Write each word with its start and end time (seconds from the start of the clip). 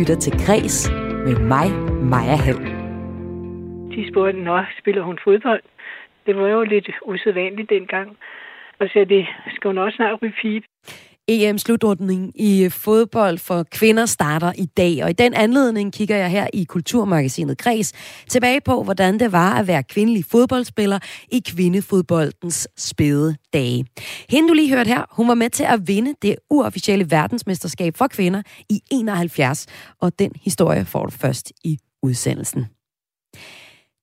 lytter 0.00 0.16
til 0.16 0.32
Græs 0.46 0.90
med 1.26 1.36
mig, 1.52 1.66
Maja 2.12 2.36
Hall. 2.44 2.62
De 3.94 4.10
spurgte, 4.10 4.40
når 4.40 4.66
spiller 4.78 5.02
hun 5.02 5.18
fodbold? 5.24 5.62
Det 6.26 6.36
var 6.36 6.48
jo 6.48 6.62
lidt 6.62 6.90
usædvanligt 7.02 7.70
dengang. 7.70 8.16
Og 8.80 8.88
så 8.92 9.04
det 9.08 9.26
skal 9.54 9.68
hun 9.68 9.78
også 9.78 9.96
snart 9.96 10.22
ryge 10.22 10.32
EM-slutrundning 11.30 12.40
i 12.40 12.64
øh, 12.64 12.70
fodbold 12.70 13.38
for 13.38 13.62
kvinder 13.62 14.06
starter 14.06 14.52
i 14.58 14.64
dag, 14.64 15.04
og 15.04 15.10
i 15.10 15.12
den 15.12 15.34
anledning 15.34 15.92
kigger 15.92 16.16
jeg 16.16 16.30
her 16.30 16.46
i 16.52 16.64
Kulturmagasinet 16.64 17.58
Græs 17.58 17.92
tilbage 18.28 18.60
på, 18.60 18.82
hvordan 18.82 19.20
det 19.20 19.32
var 19.32 19.54
at 19.54 19.66
være 19.66 19.82
kvindelig 19.82 20.24
fodboldspiller 20.24 20.98
i 21.32 21.42
kvindefodboldens 21.46 22.68
spæde 22.76 23.36
dage. 23.52 23.86
Hende 24.28 24.48
du 24.48 24.54
lige 24.54 24.74
hørt 24.74 24.86
her, 24.86 25.04
hun 25.10 25.28
var 25.28 25.34
med 25.34 25.50
til 25.50 25.64
at 25.64 25.88
vinde 25.88 26.14
det 26.22 26.36
uofficielle 26.50 27.10
verdensmesterskab 27.10 27.96
for 27.96 28.06
kvinder 28.06 28.42
i 28.68 28.80
71, 28.90 29.66
og 30.00 30.18
den 30.18 30.32
historie 30.42 30.84
får 30.84 31.04
du 31.04 31.10
først 31.10 31.52
i 31.64 31.78
udsendelsen. 32.02 32.66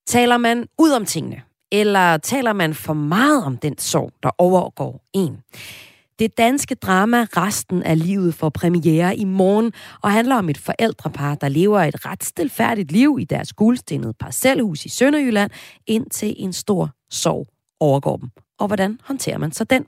Taler 0.08 0.38
man 0.38 0.68
ud 0.80 0.92
om 0.92 1.06
tingene, 1.06 1.42
eller 1.72 2.18
taler 2.18 2.54
man 2.54 2.74
for 2.74 2.94
meget 2.94 3.44
om 3.44 3.58
den 3.58 3.78
sorg, 3.78 4.12
der 4.24 4.30
overgår 4.38 5.02
en? 5.14 5.38
Det 6.20 6.38
danske 6.38 6.76
drama 6.76 7.18
Resten 7.18 7.84
af 7.84 8.06
livet 8.08 8.34
får 8.34 8.50
premiere 8.50 9.16
i 9.18 9.26
morgen 9.26 9.72
og 10.04 10.12
handler 10.12 10.36
om 10.36 10.50
et 10.50 10.58
forældrepar, 10.58 11.36
der 11.36 11.50
lever 11.50 11.80
et 11.80 12.06
ret 12.06 12.24
stilfærdigt 12.24 12.92
liv 12.92 13.18
i 13.20 13.24
deres 13.24 13.54
guldstenede 13.54 14.14
parcelhus 14.14 14.86
i 14.86 14.90
Sønderjylland, 14.90 15.52
indtil 15.88 16.36
en 16.38 16.54
stor 16.54 16.90
sorg 17.10 17.48
overgår 17.80 18.18
dem. 18.18 18.30
Og 18.60 18.68
hvordan 18.68 19.00
håndterer 19.04 19.38
man 19.38 19.52
så 19.52 19.64
den? 19.64 19.86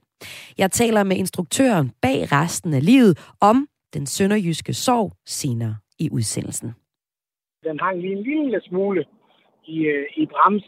Jeg 0.58 0.72
taler 0.72 1.04
med 1.04 1.18
instruktøren 1.18 1.92
bag 2.02 2.32
Resten 2.32 2.74
af 2.74 2.86
livet 2.86 3.18
om 3.42 3.68
den 3.94 4.06
sønderjyske 4.06 4.74
sorg 4.74 5.12
senere 5.26 5.76
i 6.00 6.10
udsendelsen. 6.12 6.70
Den 7.64 7.80
hang 7.80 8.02
lige 8.02 8.16
en 8.18 8.24
lille 8.24 8.62
smule 8.70 9.06
i, 9.68 9.78
øh, 9.80 10.06
i 10.18 10.26
brems. 10.26 10.64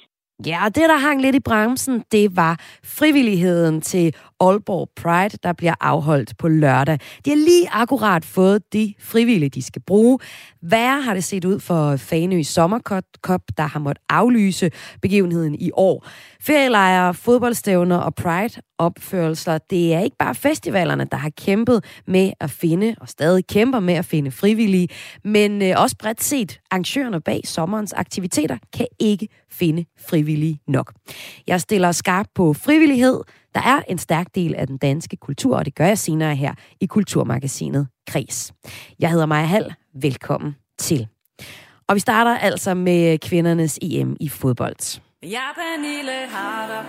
Ja, 0.45 0.61
det, 0.65 0.89
der 0.89 0.97
hang 0.97 1.21
lidt 1.21 1.35
i 1.35 1.39
bremsen, 1.39 2.03
det 2.11 2.35
var 2.35 2.55
frivilligheden 2.83 3.81
til 3.81 4.15
Aalborg 4.41 4.89
Pride, 4.95 5.37
der 5.43 5.53
bliver 5.53 5.73
afholdt 5.81 6.37
på 6.37 6.47
lørdag. 6.47 6.99
De 7.25 7.29
har 7.29 7.37
lige 7.37 7.69
akkurat 7.71 8.25
fået 8.25 8.73
de 8.73 8.93
frivillige, 8.99 9.49
de 9.49 9.61
skal 9.61 9.81
bruge. 9.81 10.19
Hvad 10.61 11.01
har 11.01 11.13
det 11.13 11.23
set 11.23 11.45
ud 11.45 11.59
for 11.59 11.95
Fanø 11.95 12.43
Sommerkop, 12.43 13.41
der 13.57 13.63
har 13.63 13.79
måttet 13.79 14.03
aflyse 14.09 14.71
begivenheden 15.01 15.55
i 15.55 15.71
år? 15.73 16.07
Ferielejre, 16.41 17.13
fodboldstævner 17.13 17.97
og 17.97 18.15
Pride-opførelser, 18.15 19.57
det 19.57 19.93
er 19.93 19.99
ikke 19.99 20.17
bare 20.19 20.35
festivalerne, 20.35 21.07
der 21.11 21.17
har 21.17 21.29
kæmpet 21.37 21.83
med 22.07 22.31
at 22.39 22.51
finde, 22.51 22.95
og 23.01 23.09
stadig 23.09 23.47
kæmper 23.47 23.79
med 23.79 23.93
at 23.93 24.05
finde 24.05 24.31
frivillige, 24.31 24.87
men 25.23 25.61
øh, 25.61 25.73
også 25.77 25.95
bredt 25.99 26.23
set, 26.23 26.59
arrangørerne 26.71 27.21
bag 27.21 27.41
sommerens 27.45 27.93
aktiviteter 27.93 28.57
kan 28.73 28.87
ikke 28.99 29.27
finde 29.51 29.85
frivillige 29.99 30.59
nok. 30.67 30.93
Jeg 31.47 31.61
stiller 31.61 31.91
skarp 31.91 32.25
på 32.35 32.53
frivillighed, 32.53 33.21
der 33.55 33.61
er 33.61 33.81
en 33.87 33.97
stærk 33.97 34.27
del 34.35 34.55
af 34.55 34.67
den 34.67 34.77
danske 34.77 35.17
kultur, 35.17 35.57
og 35.57 35.65
det 35.65 35.75
gør 35.75 35.85
jeg 35.85 35.97
senere 35.97 36.35
her 36.35 36.53
i 36.81 36.85
Kulturmagasinet 36.85 37.87
Kris. 38.07 38.53
Jeg 38.99 39.11
hedder 39.11 39.25
Maja 39.25 39.45
Hall. 39.45 39.73
Velkommen 40.01 40.55
til. 40.79 41.07
Og 41.87 41.95
vi 41.95 41.99
starter 41.99 42.37
altså 42.37 42.73
med 42.73 43.17
kvindernes 43.19 43.79
EM 43.81 44.17
i 44.19 44.29
fodbold. 44.29 45.01
Jeg 45.23 45.29
er 45.29 45.53
Pernille 45.55 46.27
Harder, 46.29 46.83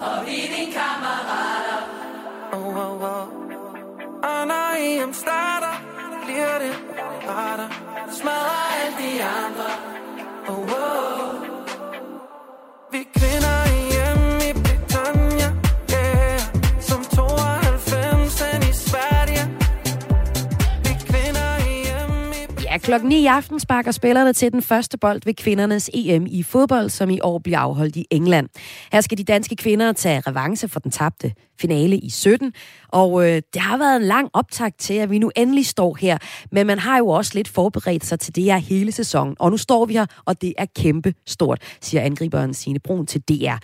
og 0.00 0.26
vi 0.26 0.32
er 0.32 0.48
din 0.56 0.72
kammerater. 0.72 1.80
Oh, 2.52 2.76
oh, 2.76 3.02
oh. 3.02 3.28
Og 4.22 4.46
når 4.46 4.76
EM 4.78 5.12
starter, 5.12 5.74
bliver 6.24 6.58
det 6.58 6.74
harder. 7.28 7.68
Smadrer 8.10 8.60
alle 8.80 8.96
de 9.02 9.24
andre. 9.24 9.68
Oh, 10.48 10.58
oh. 10.58 11.42
Vi 12.92 12.98
kvinder 13.14 13.67
klokken 22.88 23.08
9 23.08 23.22
i 23.22 23.26
aften 23.26 23.60
sparker 23.60 23.90
spillerne 23.90 24.32
til 24.32 24.52
den 24.52 24.62
første 24.62 24.98
bold 24.98 25.20
ved 25.24 25.34
kvindernes 25.34 25.90
EM 25.94 26.26
i 26.30 26.42
fodbold, 26.42 26.90
som 26.90 27.10
i 27.10 27.20
år 27.20 27.38
bliver 27.38 27.58
afholdt 27.58 27.96
i 27.96 28.06
England. 28.10 28.48
Her 28.92 29.00
skal 29.00 29.18
de 29.18 29.24
danske 29.24 29.56
kvinder 29.56 29.92
tage 29.92 30.20
revanche 30.20 30.68
for 30.68 30.80
den 30.80 30.90
tabte 30.90 31.32
finale 31.60 31.96
i 31.96 32.10
17, 32.10 32.52
og 32.88 33.28
øh, 33.28 33.42
det 33.54 33.62
har 33.62 33.76
været 33.76 33.96
en 33.96 34.02
lang 34.02 34.30
optag 34.32 34.72
til, 34.78 34.94
at 34.94 35.10
vi 35.10 35.18
nu 35.18 35.30
endelig 35.36 35.66
står 35.66 35.96
her, 36.00 36.18
men 36.52 36.66
man 36.66 36.78
har 36.78 36.98
jo 36.98 37.08
også 37.08 37.32
lidt 37.34 37.48
forberedt 37.48 38.04
sig 38.04 38.20
til 38.20 38.36
det 38.36 38.44
her 38.44 38.56
hele 38.56 38.92
sæsonen, 38.92 39.36
og 39.38 39.50
nu 39.50 39.56
står 39.56 39.84
vi 39.84 39.92
her, 39.92 40.06
og 40.24 40.42
det 40.42 40.54
er 40.58 40.66
kæmpe 40.76 41.14
stort, 41.26 41.62
siger 41.80 42.02
angriberen 42.02 42.54
Signe 42.54 42.78
Brun 42.78 43.06
til 43.06 43.20
DR. 43.20 43.56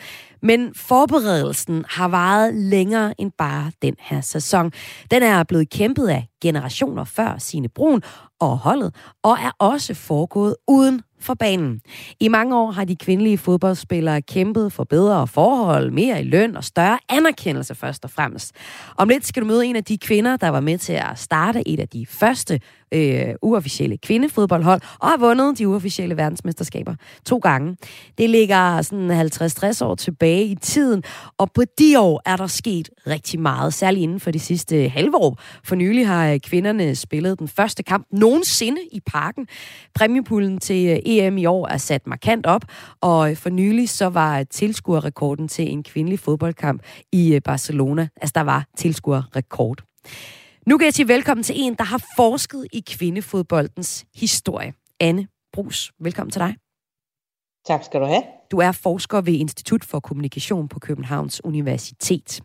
Men 0.43 0.75
forberedelsen 0.75 1.85
har 1.89 2.09
varet 2.09 2.55
længere 2.55 3.21
end 3.21 3.33
bare 3.39 3.73
den 3.83 3.95
her 3.99 4.21
sæson. 4.21 4.73
Den 5.11 5.23
er 5.23 5.43
blevet 5.43 5.71
kæmpet 5.71 6.09
af 6.09 6.29
generationer 6.43 7.05
før 7.05 7.39
Sine 7.39 7.69
Brun 7.69 8.03
og 8.41 8.59
holdet, 8.59 8.95
og 9.23 9.33
er 9.33 9.51
også 9.59 9.95
foregået 9.95 10.57
uden 10.69 11.03
for 11.25 11.35
banen. 11.35 11.81
I 12.21 12.29
mange 12.29 12.57
år 12.57 12.71
har 12.71 12.85
de 12.85 12.97
kvindelige 12.97 13.39
fodboldspillere 13.39 14.23
kæmpet 14.23 14.73
for 14.73 14.85
bedre 14.85 15.27
forhold, 15.27 15.91
mere 15.91 16.21
i 16.21 16.25
løn 16.25 16.57
og 16.57 16.65
større 16.65 16.99
anerkendelse 17.09 17.75
først 17.75 18.05
og 18.05 18.11
fremmest. 18.11 18.53
Om 18.97 19.09
lidt 19.09 19.27
skal 19.27 19.43
du 19.43 19.47
møde 19.47 19.67
en 19.67 19.77
af 19.77 19.85
de 19.85 19.99
kvinder, 19.99 20.37
der 20.37 20.49
var 20.49 20.61
med 20.61 20.79
til 20.79 20.93
at 20.93 21.19
starte 21.19 21.69
et 21.69 21.81
af 21.81 21.89
de 21.89 22.07
første 22.07 22.61
øh, 22.95 23.35
uofficielle 23.43 23.97
kvindefodboldhold, 23.97 24.81
og 25.01 25.09
har 25.09 25.17
vundet 25.17 25.59
de 25.59 25.69
uofficielle 25.69 26.17
verdensmesterskaber 26.17 26.95
to 27.27 27.39
gange. 27.39 27.77
Det 28.19 28.31
ligger 28.31 28.83
sådan 28.83 29.11
50-60 29.11 29.85
år 29.85 29.95
tilbage 29.95 30.45
i 30.45 30.55
tiden, 30.55 31.03
og 31.39 31.53
på 31.53 31.63
de 31.79 32.01
år 32.01 32.23
er 32.27 32.37
der 32.37 32.47
sket 32.47 32.91
rigtig 33.07 33.41
meget, 33.41 33.75
særligt 33.75 34.03
inden 34.03 34.21
for 34.21 34.31
de 34.31 34.41
sidste 34.41 34.89
halve 34.89 35.17
år. 35.17 35.41
For 35.65 35.75
nylig 35.75 36.07
har 36.07 36.31
øh, 36.31 36.41
kvinderne 36.41 36.95
spillet 36.95 37.39
den 37.39 37.49
første 37.49 37.83
kamp 37.83 38.07
nogensinde 38.13 38.81
i 38.93 39.01
parken. 39.07 39.47
Præmiepullen 39.95 40.59
til 40.59 40.89
øh, 40.89 40.99
EM 41.05 41.39
i 41.39 41.47
år 41.47 41.69
er 41.69 41.77
sat 41.77 42.07
markant 42.07 42.47
op, 42.47 42.63
og 43.01 43.31
øh, 43.31 43.37
for 43.37 43.51
nylig 43.51 43.89
så 43.89 44.09
var 44.09 44.43
tilskuerrekorden 44.43 45.49
til 45.49 45.73
en 45.73 45.83
kvindelig 45.83 46.19
fodboldkamp 46.19 46.83
i 47.13 47.41
Barcelona. 47.45 48.09
Altså 48.17 48.33
der 48.35 48.41
var 48.41 48.67
tilskuerrekord. 48.77 49.83
Nu 50.67 50.79
kan 50.79 50.85
jeg 50.85 50.95
sige 50.95 51.09
velkommen 51.09 51.45
til 51.45 51.55
en, 51.59 51.75
der 51.75 51.85
har 51.85 52.03
forsket 52.17 52.67
i 52.73 52.83
kvindefodboldens 52.91 54.05
historie. 54.15 54.75
Anne 55.01 55.29
Brus, 55.53 55.93
velkommen 56.01 56.31
til 56.31 56.41
dig. 56.41 56.57
Tak 57.67 57.85
skal 57.85 58.01
du 58.01 58.07
have. 58.07 58.23
Du 58.51 58.59
er 58.59 58.73
forsker 58.73 59.21
ved 59.21 59.33
Institut 59.33 59.85
for 59.85 60.01
Kommunikation 60.01 60.69
på 60.69 60.79
Københavns 60.79 61.45
Universitet. 61.45 62.41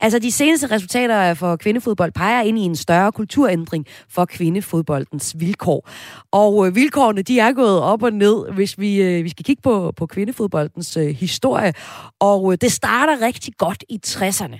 Altså, 0.00 0.18
de 0.18 0.32
seneste 0.32 0.66
resultater 0.66 1.34
for 1.34 1.56
kvindefodbold 1.56 2.12
peger 2.12 2.42
ind 2.42 2.58
i 2.58 2.62
en 2.62 2.76
større 2.76 3.12
kulturændring 3.12 3.86
for 4.08 4.24
kvindefodboldens 4.24 5.34
vilkår. 5.38 5.88
Og 6.32 6.66
øh, 6.66 6.74
vilkårene, 6.74 7.22
de 7.22 7.40
er 7.40 7.52
gået 7.52 7.80
op 7.80 8.02
og 8.02 8.12
ned, 8.12 8.52
hvis 8.52 8.78
vi, 8.78 9.02
øh, 9.02 9.24
vi 9.24 9.28
skal 9.28 9.44
kigge 9.44 9.62
på, 9.62 9.92
på 9.96 10.06
kvindefodboldens 10.06 10.96
øh, 10.96 11.08
historie. 11.08 11.72
Og 12.20 12.52
øh, 12.52 12.58
det 12.60 12.72
starter 12.72 13.26
rigtig 13.26 13.54
godt 13.58 13.84
i 13.88 14.00
60'erne. 14.06 14.58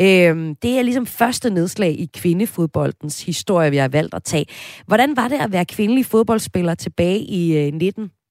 Øh, 0.00 0.54
det 0.62 0.78
er 0.78 0.82
ligesom 0.82 1.06
første 1.06 1.50
nedslag 1.50 1.90
i 1.90 2.10
kvindefodboldens 2.14 3.22
historie, 3.22 3.70
vi 3.70 3.76
har 3.76 3.88
valgt 3.88 4.14
at 4.14 4.24
tage. 4.24 4.46
Hvordan 4.86 5.16
var 5.16 5.28
det 5.28 5.40
at 5.40 5.52
være 5.52 5.64
kvindelig 5.64 6.06
fodboldspiller 6.06 6.74
tilbage 6.74 7.18
i 7.18 7.56
øh, 7.56 7.72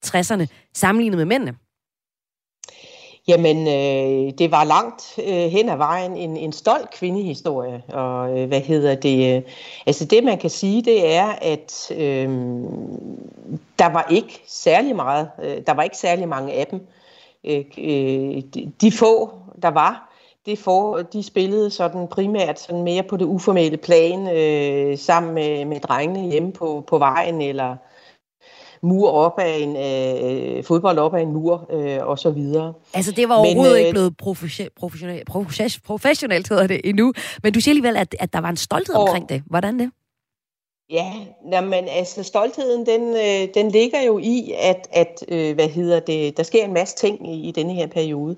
60'erne 0.06 0.45
sammenlignet 0.73 1.17
med 1.17 1.25
mændene? 1.25 1.56
Jamen, 3.28 3.67
øh, 3.67 4.34
det 4.38 4.51
var 4.51 4.63
langt 4.63 5.19
øh, 5.28 5.51
hen 5.51 5.69
ad 5.69 5.78
vejen 5.78 6.17
en, 6.17 6.38
en 6.38 6.51
stolt 6.51 6.89
kvindehistorie. 6.89 7.84
Og 7.89 8.40
øh, 8.40 8.47
hvad 8.47 8.61
hedder 8.61 8.96
det? 8.96 9.35
Øh, 9.35 9.41
altså 9.85 10.05
det, 10.05 10.23
man 10.23 10.37
kan 10.37 10.49
sige, 10.49 10.81
det 10.81 11.16
er, 11.16 11.28
at 11.41 11.91
øh, 11.91 12.29
der 13.79 13.91
var 13.93 14.08
ikke 14.09 14.43
særlig 14.47 14.96
meget, 14.96 15.29
øh, 15.43 15.58
der 15.67 15.73
var 15.73 15.84
ikke 15.84 15.97
særlig 15.97 16.28
mange 16.28 16.53
af 16.53 16.67
dem. 16.67 16.87
Øh, 17.43 17.66
øh 17.78 18.41
de, 18.53 18.72
de 18.81 18.91
få, 18.91 19.31
der 19.61 19.72
var, 19.72 20.11
det 20.46 20.59
for, 20.59 20.97
de 20.97 21.23
spillede 21.23 21.70
sådan 21.70 22.08
primært 22.08 22.59
sådan 22.59 22.84
mere 22.84 23.03
på 23.03 23.17
det 23.17 23.25
uformelle 23.25 23.78
plan, 23.78 24.37
øh, 24.37 24.97
sammen 24.97 25.34
med, 25.34 25.66
med 25.66 25.79
drengene 25.79 26.31
hjemme 26.31 26.52
på, 26.52 26.84
på 26.87 26.97
vejen, 26.97 27.41
eller 27.41 27.75
mur 28.83 29.09
op 29.09 29.39
af 29.39 29.57
en 29.59 29.75
øh, 29.75 30.63
fodbold 30.63 30.97
op 30.97 31.13
af 31.13 31.22
en 31.22 31.31
mur 31.33 31.67
øh, 31.73 31.97
og 32.01 32.19
så 32.19 32.31
videre. 32.31 32.73
Altså 32.93 33.11
det 33.11 33.29
var 33.29 33.35
overhovedet 33.35 33.73
men, 33.73 33.79
øh, 33.79 33.79
ikke 33.79 33.91
blevet 33.91 34.17
professionelt, 34.17 34.75
professionelt, 35.28 35.83
professionelt 35.85 36.49
hedder 36.49 36.67
det 36.67 36.81
endnu, 36.83 37.13
men 37.43 37.53
du 37.53 37.59
siger 37.59 37.72
alligevel, 37.72 37.97
at, 37.97 38.16
at 38.19 38.33
der 38.33 38.41
var 38.41 38.49
en 38.49 38.57
stolthed 38.57 38.95
og, 38.95 39.01
omkring 39.01 39.29
det. 39.29 39.43
Hvordan 39.45 39.79
det? 39.79 39.91
Ja, 40.91 41.61
men 41.61 41.88
altså 41.90 42.23
stoltheden, 42.23 42.85
den, 42.85 43.16
øh, 43.16 43.53
den 43.53 43.72
ligger 43.72 44.02
jo 44.02 44.17
i, 44.17 44.53
at, 44.59 44.88
at 44.91 45.23
øh, 45.28 45.55
hvad 45.55 45.67
hedder 45.67 45.99
det, 45.99 46.38
der 46.38 46.43
sker 46.43 46.66
en 46.66 46.73
masse 46.73 46.96
ting 46.96 47.34
i, 47.34 47.47
i 47.47 47.52
denne 47.52 47.73
her 47.73 47.88
periode. 47.88 48.35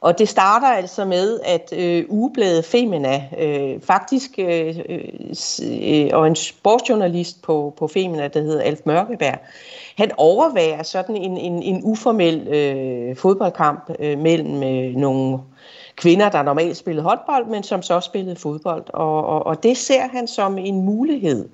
Og 0.00 0.18
det 0.18 0.28
starter 0.28 0.66
altså 0.66 1.04
med, 1.04 1.40
at 1.44 1.72
øh, 1.76 2.04
ugebladet 2.08 2.64
Femina, 2.64 3.28
øh, 3.38 3.80
faktisk, 3.80 4.30
øh, 4.38 4.78
øh, 4.88 6.10
og 6.12 6.26
en 6.26 6.36
sportsjournalist 6.36 7.42
på, 7.42 7.74
på 7.76 7.88
Femina, 7.88 8.28
der 8.28 8.40
hedder 8.40 8.62
Alf 8.62 8.80
Mørkeberg, 8.84 9.38
han 9.96 10.10
overværer 10.16 10.82
sådan 10.82 11.16
en, 11.16 11.38
en, 11.38 11.62
en 11.62 11.80
uformel 11.84 12.48
øh, 12.48 13.16
fodboldkamp 13.16 13.90
øh, 13.98 14.18
mellem 14.18 14.62
øh, 14.62 14.96
nogle 14.96 15.38
kvinder, 15.96 16.28
der 16.28 16.42
normalt 16.42 16.76
spillede 16.76 17.04
håndbold, 17.04 17.46
men 17.46 17.62
som 17.62 17.82
så 17.82 18.00
spillede 18.00 18.36
fodbold. 18.36 18.84
Og, 18.88 19.26
og, 19.26 19.46
og 19.46 19.62
det 19.62 19.76
ser 19.76 20.08
han 20.08 20.28
som 20.28 20.58
en 20.58 20.82
mulighed 20.82 21.48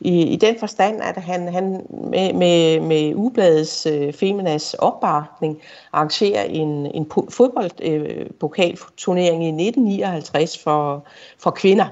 i, 0.00 0.22
i 0.22 0.36
den 0.36 0.58
forstand, 0.58 1.02
at 1.02 1.16
han, 1.16 1.48
han 1.48 1.86
med, 2.10 2.32
med, 2.32 2.80
med 2.80 3.14
Ubladets 3.14 3.86
øh, 3.86 4.12
Feminas 4.12 4.74
opbakning 4.74 5.60
arrangerer 5.92 6.42
en, 6.42 6.86
en 6.86 7.10
fodboldpokalturnering 7.30 9.42
øh, 9.42 9.48
i 9.48 9.66
1959 9.66 10.58
for, 10.58 11.06
for 11.38 11.50
kvinder. 11.50 11.86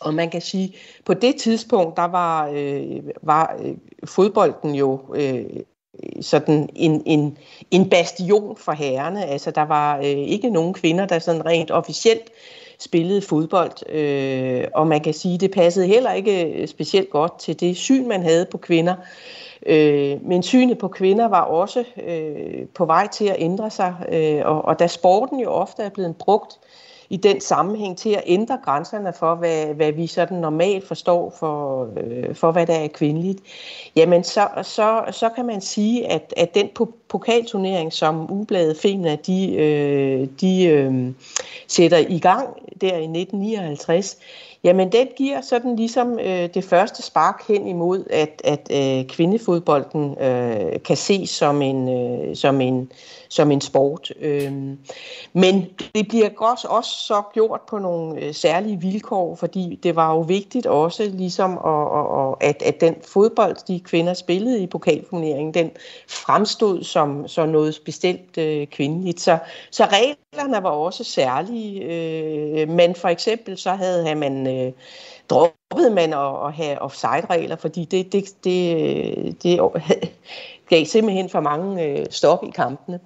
Og 0.00 0.14
man 0.14 0.30
kan 0.30 0.40
sige, 0.40 0.76
på 1.04 1.14
det 1.14 1.36
tidspunkt, 1.36 1.96
der 1.96 2.04
var, 2.04 2.50
øh, 2.54 3.02
var 3.22 3.56
øh, 3.62 3.74
fodbolden 4.04 4.74
jo 4.74 5.00
øh, 5.14 5.44
sådan 6.20 6.68
en, 6.74 7.02
en, 7.06 7.38
en 7.70 7.90
bastion 7.90 8.56
for 8.56 8.72
herrerne. 8.72 9.24
Altså, 9.24 9.50
der 9.50 9.62
var 9.62 9.98
øh, 9.98 10.04
ikke 10.04 10.50
nogen 10.50 10.74
kvinder, 10.74 11.06
der 11.06 11.18
sådan 11.18 11.46
rent 11.46 11.70
officielt 11.70 12.30
spillede 12.78 13.22
fodbold. 13.22 13.90
Øh, 13.90 14.64
og 14.74 14.86
man 14.86 15.00
kan 15.00 15.14
sige, 15.14 15.38
det 15.38 15.50
passede 15.50 15.86
heller 15.86 16.12
ikke 16.12 16.44
øh, 16.44 16.68
specielt 16.68 17.10
godt 17.10 17.38
til 17.38 17.60
det 17.60 17.76
syn, 17.76 18.08
man 18.08 18.22
havde 18.22 18.46
på 18.50 18.58
kvinder. 18.58 18.94
Øh, 19.66 20.24
men 20.24 20.42
synet 20.42 20.78
på 20.78 20.88
kvinder 20.88 21.28
var 21.28 21.40
også 21.40 21.84
øh, 22.06 22.66
på 22.74 22.84
vej 22.84 23.08
til 23.08 23.26
at 23.26 23.36
ændre 23.38 23.70
sig. 23.70 23.94
Øh, 24.12 24.40
og, 24.44 24.64
og 24.64 24.78
da 24.78 24.86
sporten 24.86 25.40
jo 25.40 25.50
ofte 25.50 25.82
er 25.82 25.90
blevet 25.90 26.16
brugt 26.16 26.58
i 27.12 27.16
den 27.16 27.40
sammenhæng 27.40 27.98
til 27.98 28.10
at 28.10 28.22
ændre 28.26 28.58
grænserne 28.64 29.12
for, 29.12 29.34
hvad, 29.34 29.66
hvad 29.66 29.92
vi 29.92 30.06
sådan 30.06 30.38
normalt 30.38 30.88
forstår 30.88 31.34
for, 31.38 31.88
øh, 31.96 32.34
for 32.34 32.52
hvad 32.52 32.66
der 32.66 32.74
er 32.74 32.88
kvindeligt, 32.88 33.40
jamen 33.96 34.24
så, 34.24 34.48
så, 34.62 35.04
så 35.10 35.28
kan 35.28 35.46
man 35.46 35.60
sige, 35.60 36.12
at, 36.12 36.34
at 36.36 36.54
den 36.54 36.68
pokalturnering, 37.08 37.92
som 37.92 38.32
Ubladet 38.32 38.76
Femina, 38.76 39.16
de, 39.16 39.54
øh, 39.54 40.28
de 40.40 40.64
øh, 40.64 41.12
sætter 41.68 41.98
i 41.98 42.18
gang 42.18 42.48
der 42.80 42.96
i 42.96 43.04
1959, 43.04 44.18
Jamen, 44.64 44.92
den 44.92 45.08
giver 45.16 45.40
sådan 45.40 45.76
ligesom 45.76 46.18
øh, 46.18 46.48
det 46.54 46.64
første 46.64 47.02
spark 47.02 47.44
hen 47.48 47.66
imod, 47.66 48.04
at, 48.10 48.42
at 48.44 48.70
øh, 48.70 49.06
kvindefodbolden 49.06 50.18
øh, 50.18 50.82
kan 50.82 50.96
ses 50.96 51.30
som 51.30 51.62
en, 51.62 51.88
øh, 51.88 52.36
som 52.36 52.60
en, 52.60 52.92
som 53.28 53.50
en 53.50 53.60
sport. 53.60 54.12
Øh, 54.20 54.52
men 55.32 55.66
det 55.94 56.08
bliver 56.08 56.28
også, 56.38 56.68
også 56.68 56.90
så 56.90 57.22
gjort 57.34 57.60
på 57.68 57.78
nogle 57.78 58.20
øh, 58.20 58.34
særlige 58.34 58.80
vilkår, 58.80 59.34
fordi 59.34 59.80
det 59.82 59.96
var 59.96 60.12
jo 60.12 60.20
vigtigt 60.20 60.66
også 60.66 61.10
ligesom, 61.14 61.58
at, 61.58 61.86
at, 62.40 62.48
at, 62.48 62.62
at 62.62 62.80
den 62.80 62.94
fodbold, 63.12 63.56
de 63.68 63.80
kvinder 63.80 64.14
spillede 64.14 64.62
i 64.62 64.66
pokalturneringen, 64.66 65.54
den 65.54 65.70
fremstod 66.08 66.82
som, 66.82 67.28
som 67.28 67.48
noget 67.48 67.80
bestemt 67.84 68.38
øh, 68.38 68.66
kvindeligt. 68.66 69.20
Så, 69.20 69.38
så 69.70 69.84
reglerne 69.84 70.62
var 70.62 70.70
også 70.70 71.04
særlige, 71.04 71.82
øh, 71.82 72.68
men 72.68 72.94
for 72.94 73.08
eksempel 73.08 73.58
så 73.58 73.70
havde 73.70 74.14
man 74.14 74.46
øh, 74.52 74.72
droppede 75.30 75.90
man 75.90 76.12
at, 76.12 76.46
at 76.46 76.52
have 76.52 76.82
offside-regler, 76.82 77.56
fordi 77.56 77.84
det, 77.84 78.12
det, 78.12 78.24
det, 78.44 79.42
det 79.42 79.60
gav 80.70 80.84
simpelthen 80.84 81.28
for 81.28 81.40
mange 81.40 81.84
øh, 81.84 82.06
stop 82.10 82.44
i 82.44 82.50
kampene. 82.50 83.00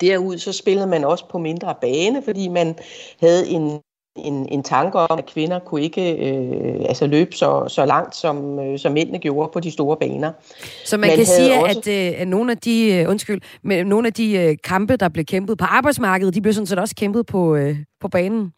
Derud 0.00 0.38
så 0.38 0.52
spillede 0.52 0.86
man 0.86 1.04
også 1.04 1.28
på 1.28 1.38
mindre 1.38 1.74
bane, 1.80 2.22
fordi 2.22 2.48
man 2.48 2.78
havde 3.20 3.48
en 3.48 3.80
en, 4.16 4.48
en 4.48 4.62
tanke 4.62 4.98
om, 4.98 5.18
at 5.18 5.26
kvinder 5.26 5.58
kunne 5.58 5.82
ikke 5.82 6.16
øh, 6.16 6.84
altså 6.88 7.06
løbe 7.06 7.36
så, 7.36 7.64
så 7.68 7.86
langt, 7.86 8.16
som, 8.16 8.58
øh, 8.58 8.78
som 8.78 8.92
mændene 8.92 9.18
gjorde 9.18 9.50
på 9.52 9.60
de 9.60 9.70
store 9.70 9.96
baner. 9.96 10.32
Så 10.84 10.96
man, 10.96 11.08
man 11.08 11.16
kan 11.16 11.26
sige, 11.26 11.62
også... 11.62 11.78
at, 11.78 11.88
øh, 11.88 12.20
at 12.20 12.28
nogle 12.28 12.52
af 12.52 12.58
de, 12.58 12.94
øh, 12.94 13.08
undskyld, 13.08 13.40
med 13.62 13.84
nogle 13.84 14.06
af 14.06 14.12
de 14.12 14.32
øh, 14.32 14.56
kampe, 14.64 14.96
der 14.96 15.08
blev 15.08 15.24
kæmpet 15.24 15.58
på 15.58 15.64
arbejdsmarkedet, 15.64 16.34
de 16.34 16.40
blev 16.40 16.52
sådan 16.52 16.66
set 16.66 16.78
også 16.78 16.94
kæmpet 16.94 17.26
på, 17.26 17.54
øh, 17.54 17.76
på 18.00 18.08
banen? 18.08 18.52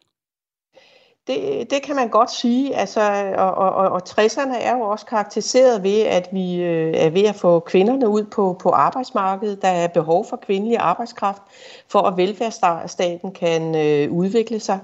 Det, 1.26 1.71
det 1.71 1.82
kan 1.82 1.97
man 1.97 2.09
godt 2.09 2.31
sige, 2.31 2.76
altså, 2.76 3.00
og, 3.37 3.55
og, 3.55 3.75
og 3.75 4.00
60'erne 4.09 4.56
er 4.56 4.76
jo 4.76 4.81
også 4.81 5.06
karakteriseret 5.06 5.82
ved, 5.82 6.00
at 6.00 6.29
vi 6.32 6.62
øh, 6.62 6.94
er 6.97 7.11
ved 7.11 7.25
at 7.25 7.35
få 7.35 7.61
kvinderne 7.61 8.09
ud 8.09 8.25
på, 8.25 8.56
på 8.62 8.71
arbejdsmarkedet. 8.71 9.62
Der 9.62 9.69
er 9.69 9.88
behov 9.88 10.26
for 10.29 10.37
kvindelig 10.37 10.79
arbejdskraft, 10.79 11.43
for 11.88 11.99
at 11.99 12.17
velfærdsstaten 12.17 13.32
kan 13.32 13.75
øh, 13.75 14.12
udvikle 14.12 14.61
sig. 14.61 14.79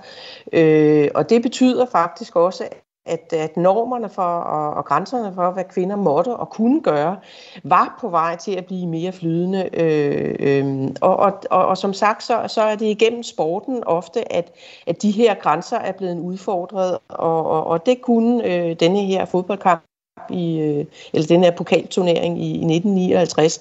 Øh, 0.52 1.08
og 1.14 1.30
det 1.30 1.42
betyder 1.42 1.86
faktisk 1.86 2.36
også, 2.36 2.68
at, 3.06 3.32
at 3.32 3.56
normerne 3.56 4.08
for 4.08 4.22
og, 4.22 4.74
og 4.74 4.84
grænserne 4.84 5.34
for, 5.34 5.50
hvad 5.50 5.64
kvinder 5.64 5.96
måtte 5.96 6.36
og 6.36 6.50
kunne 6.50 6.80
gøre, 6.80 7.16
var 7.64 7.98
på 8.00 8.08
vej 8.08 8.36
til 8.36 8.52
at 8.52 8.66
blive 8.66 8.86
mere 8.86 9.12
flydende. 9.12 9.70
Øh, 9.72 10.36
øh, 10.40 10.88
og, 11.00 11.16
og, 11.16 11.32
og, 11.50 11.66
og 11.66 11.78
som 11.78 11.92
sagt, 11.92 12.22
så, 12.22 12.44
så 12.48 12.62
er 12.62 12.76
det 12.76 12.86
igennem 12.86 13.22
sporten 13.22 13.84
ofte, 13.84 14.32
at, 14.32 14.52
at 14.86 15.02
de 15.02 15.10
her 15.10 15.34
grænser 15.34 15.78
er 15.78 15.92
blevet 15.92 16.20
udfordret, 16.20 16.98
og, 17.08 17.46
og, 17.46 17.66
og 17.66 17.86
det 17.86 18.02
kunne 18.02 18.44
øh, 18.44 18.76
denne 18.80 19.00
her 19.00 19.24
fodboldkamp 19.24 19.82
i, 20.30 20.58
øh, 20.58 20.86
eller 21.12 21.26
den 21.26 21.44
her 21.44 21.50
pokalturnering 21.50 22.38
i, 22.38 22.46
i 22.46 22.76
1959 22.76 23.60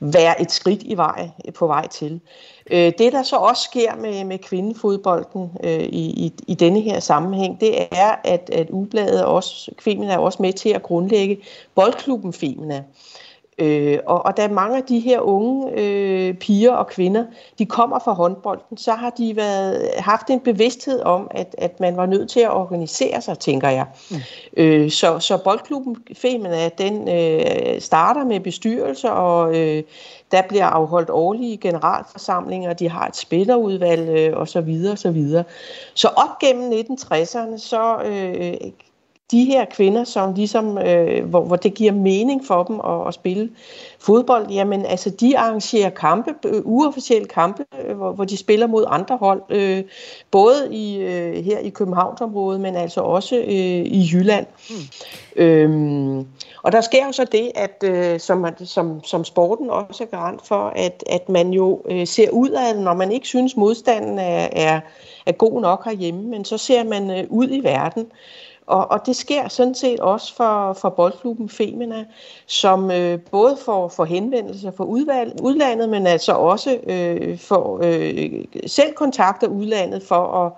være 0.00 0.42
et 0.42 0.50
skridt 0.50 0.82
i 0.82 0.96
vej, 0.96 1.30
på 1.54 1.66
vej 1.66 1.88
til. 1.88 2.20
Øh, 2.70 2.92
det, 2.98 3.12
der 3.12 3.22
så 3.22 3.36
også 3.36 3.62
sker 3.62 3.96
med, 3.96 4.24
med 4.24 4.38
kvindefodbolden 4.38 5.50
øh, 5.64 5.80
i, 5.80 6.26
i, 6.26 6.32
i 6.46 6.54
denne 6.54 6.80
her 6.80 7.00
sammenhæng, 7.00 7.60
det 7.60 7.82
er, 7.92 8.14
at, 8.24 8.50
at 8.52 8.70
Ubladet 8.70 9.24
også, 9.24 9.70
Femina 9.80 10.12
er 10.12 10.18
også 10.18 10.42
med 10.42 10.52
til 10.52 10.68
at 10.68 10.82
grundlægge 10.82 11.38
boldklubben 11.74 12.32
Femina. 12.32 12.84
Øh, 13.60 13.98
og, 14.06 14.26
og 14.26 14.36
da 14.36 14.48
mange 14.48 14.76
af 14.76 14.82
de 14.82 14.98
her 14.98 15.20
unge 15.20 15.70
øh, 15.76 16.34
piger 16.34 16.72
og 16.72 16.86
kvinder, 16.86 17.24
de 17.58 17.66
kommer 17.66 17.98
fra 17.98 18.12
håndbolden, 18.12 18.76
så 18.76 18.92
har 18.92 19.10
de 19.10 19.36
været, 19.36 19.90
haft 19.98 20.30
en 20.30 20.40
bevidsthed 20.40 21.00
om, 21.00 21.28
at, 21.30 21.54
at 21.58 21.80
man 21.80 21.96
var 21.96 22.06
nødt 22.06 22.30
til 22.30 22.40
at 22.40 22.52
organisere 22.52 23.20
sig, 23.20 23.38
tænker 23.38 23.68
jeg. 23.68 23.86
Mm. 24.10 24.16
Øh, 24.56 24.90
så, 24.90 25.18
så 25.18 25.38
boldklubben 25.44 25.96
Femina, 26.16 26.68
den 26.68 27.08
øh, 27.08 27.80
starter 27.80 28.24
med 28.24 28.40
bestyrelse, 28.40 29.10
og 29.12 29.56
øh, 29.56 29.82
der 30.30 30.42
bliver 30.48 30.66
afholdt 30.66 31.10
årlige 31.10 31.56
generalforsamlinger, 31.56 32.72
de 32.72 32.88
har 32.88 33.06
et 33.06 33.16
spillerudvalg 33.16 34.08
øh, 34.08 34.36
osv. 34.36 34.46
Så, 34.46 34.60
videre, 34.60 34.96
så, 34.96 35.10
videre. 35.10 35.44
så 35.94 36.08
op 36.08 36.38
gennem 36.38 36.72
1960'erne, 36.72 37.58
så 37.58 38.02
øh, 38.04 38.70
de 39.30 39.44
her 39.44 39.64
kvinder, 39.64 40.04
som 40.04 40.34
ligesom, 40.34 40.78
øh, 40.78 41.24
hvor, 41.24 41.40
hvor 41.40 41.56
det 41.56 41.74
giver 41.74 41.92
mening 41.92 42.46
for 42.46 42.62
dem 42.62 42.80
at, 42.80 43.08
at 43.08 43.14
spille 43.14 43.50
fodbold, 43.98 44.50
jamen 44.50 44.86
altså 44.86 45.10
de 45.10 45.38
arrangerer 45.38 45.90
kampe, 45.90 46.34
øh, 46.46 46.60
uofficielle 46.64 47.28
kampe, 47.28 47.64
øh, 47.84 47.96
hvor, 47.96 48.12
hvor 48.12 48.24
de 48.24 48.36
spiller 48.36 48.66
mod 48.66 48.84
andre 48.88 49.16
hold, 49.16 49.42
øh, 49.50 49.82
både 50.30 50.68
i, 50.70 50.98
øh, 50.98 51.44
her 51.44 51.58
i 51.58 51.68
Københavnsområdet, 51.68 52.60
men 52.60 52.76
altså 52.76 53.00
også 53.00 53.36
øh, 53.36 53.86
i 53.86 54.08
Jylland. 54.12 54.46
Mm. 54.70 54.76
Øhm, 55.36 56.26
og 56.62 56.72
der 56.72 56.80
sker 56.80 57.06
jo 57.06 57.12
så 57.12 57.24
det, 57.24 57.50
at 57.54 57.84
øh, 57.84 58.20
som, 58.20 58.46
som, 58.64 59.04
som 59.04 59.24
sporten 59.24 59.70
også 59.70 60.04
er 60.04 60.08
garant 60.08 60.46
for, 60.46 60.72
at, 60.76 61.04
at 61.06 61.28
man 61.28 61.50
jo 61.50 61.82
øh, 61.90 62.06
ser 62.06 62.30
ud 62.30 62.50
af, 62.50 62.76
når 62.76 62.94
man 62.94 63.12
ikke 63.12 63.26
synes 63.26 63.56
modstanden 63.56 64.18
er, 64.18 64.48
er, 64.52 64.80
er 65.26 65.32
god 65.32 65.60
nok 65.60 65.84
herhjemme, 65.84 66.22
men 66.22 66.44
så 66.44 66.58
ser 66.58 66.84
man 66.84 67.10
øh, 67.10 67.24
ud 67.28 67.48
i 67.50 67.60
verden. 67.60 68.06
Og, 68.70 68.90
og 68.90 69.06
det 69.06 69.16
sker 69.16 69.48
sådan 69.48 69.74
set 69.74 70.00
også 70.00 70.34
for, 70.34 70.72
for 70.72 70.88
boldklubben 70.88 71.48
Femina, 71.48 72.04
som 72.46 72.90
øh, 72.90 73.18
både 73.30 73.56
får, 73.64 73.88
får 73.88 74.04
henvendelser 74.04 74.70
fra 74.70 74.84
udvalg, 74.84 75.32
udlandet, 75.42 75.88
men 75.88 76.06
altså 76.06 76.32
også 76.32 76.78
øh, 76.86 77.38
får 77.38 77.80
øh, 77.82 78.44
selv 78.66 78.92
kontakter 78.94 79.48
udlandet 79.48 80.02
for 80.02 80.46
at 80.46 80.52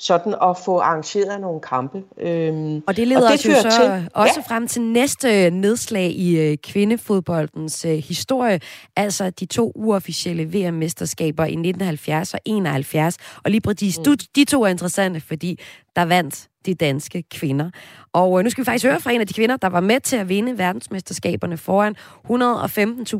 sådan 0.00 0.34
at 0.42 0.56
få 0.64 0.78
arrangeret 0.78 1.40
nogle 1.40 1.60
kampe. 1.60 2.02
Øhm, 2.18 2.82
og 2.86 2.96
det 2.96 3.08
leder 3.08 3.22
og 3.22 3.32
det 3.32 3.38
os 3.38 3.46
jo 3.46 3.54
så 3.54 3.70
til, 3.70 4.08
også 4.14 4.34
ja. 4.36 4.54
frem 4.54 4.68
til 4.68 4.82
næste 4.82 5.50
nedslag 5.50 6.10
i 6.10 6.38
øh, 6.38 6.56
kvindefodboldens 6.56 7.84
øh, 7.84 7.96
historie, 7.96 8.60
altså 8.96 9.30
de 9.30 9.46
to 9.46 9.72
uofficielle 9.74 10.44
VM-mesterskaber 10.44 11.44
i 11.44 11.52
1970 11.52 12.34
og 12.34 12.40
71. 12.44 13.16
Og 13.44 13.50
lige 13.50 13.60
præcis, 13.60 13.98
mm. 13.98 14.04
du, 14.04 14.14
de 14.36 14.44
to 14.44 14.62
er 14.62 14.68
interessante, 14.68 15.20
fordi 15.20 15.58
der 15.96 16.02
vandt 16.02 16.48
de 16.66 16.74
danske 16.74 17.22
kvinder. 17.22 17.70
Og 18.12 18.38
øh, 18.38 18.44
nu 18.44 18.50
skal 18.50 18.62
vi 18.62 18.64
faktisk 18.64 18.84
høre 18.84 19.00
fra 19.00 19.12
en 19.12 19.20
af 19.20 19.26
de 19.26 19.34
kvinder, 19.34 19.56
der 19.56 19.68
var 19.68 19.80
med 19.80 20.00
til 20.00 20.16
at 20.16 20.28
vinde 20.28 20.58
verdensmesterskaberne 20.58 21.56
foran 21.56 21.96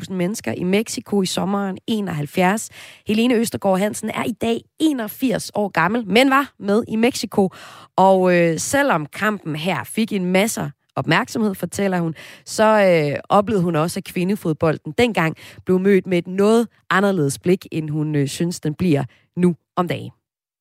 115.000 0.08 0.12
mennesker 0.12 0.52
i 0.52 0.64
Mexico 0.64 1.22
i 1.22 1.26
sommeren 1.26 1.78
71. 1.86 2.68
Helene 3.06 3.34
Østergaard 3.34 3.78
Hansen 3.78 4.10
er 4.10 4.24
i 4.24 4.32
dag 4.32 4.60
81 4.78 5.50
år 5.54 5.68
gammel, 5.68 6.06
men 6.06 6.30
var 6.30 6.52
med 6.58 6.84
i 6.88 6.96
Mexico. 6.96 7.50
Og 7.96 8.36
øh, 8.36 8.58
selvom 8.58 9.06
kampen 9.06 9.56
her 9.56 9.84
fik 9.84 10.12
en 10.12 10.24
masse 10.24 10.70
opmærksomhed, 10.96 11.54
fortæller 11.54 12.00
hun, 12.00 12.14
så 12.44 12.64
øh, 12.64 13.20
oplevede 13.28 13.64
hun 13.64 13.76
også, 13.76 14.00
at 14.00 14.04
kvindefodbolden 14.04 14.94
dengang 14.98 15.36
blev 15.64 15.80
mødt 15.80 16.06
med 16.06 16.18
et 16.18 16.26
noget 16.26 16.68
anderledes 16.90 17.38
blik, 17.38 17.66
end 17.72 17.90
hun 17.90 18.14
øh, 18.14 18.28
synes, 18.28 18.60
den 18.60 18.74
bliver 18.74 19.04
nu 19.36 19.56
om 19.76 19.88
dagen. 19.88 20.10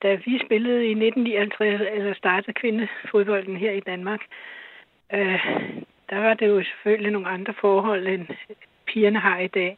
Da 0.04 0.16
vi 0.16 0.42
spillede 0.46 0.86
i 0.86 0.92
1959, 0.92 1.82
eller 1.82 1.92
altså 1.92 2.18
startede 2.18 2.54
kvindefodbolden 2.54 3.58
her 3.58 3.72
i 3.72 3.80
Danmark, 3.80 4.22
øh, 5.14 5.46
der 6.10 6.18
var 6.18 6.34
det 6.34 6.48
jo 6.48 6.64
selvfølgelig 6.64 7.12
nogle 7.12 7.28
andre 7.28 7.54
forhold, 7.62 8.08
end 8.08 8.28
pigerne 8.88 9.20
har 9.20 9.40
i 9.40 9.48
dag, 9.48 9.78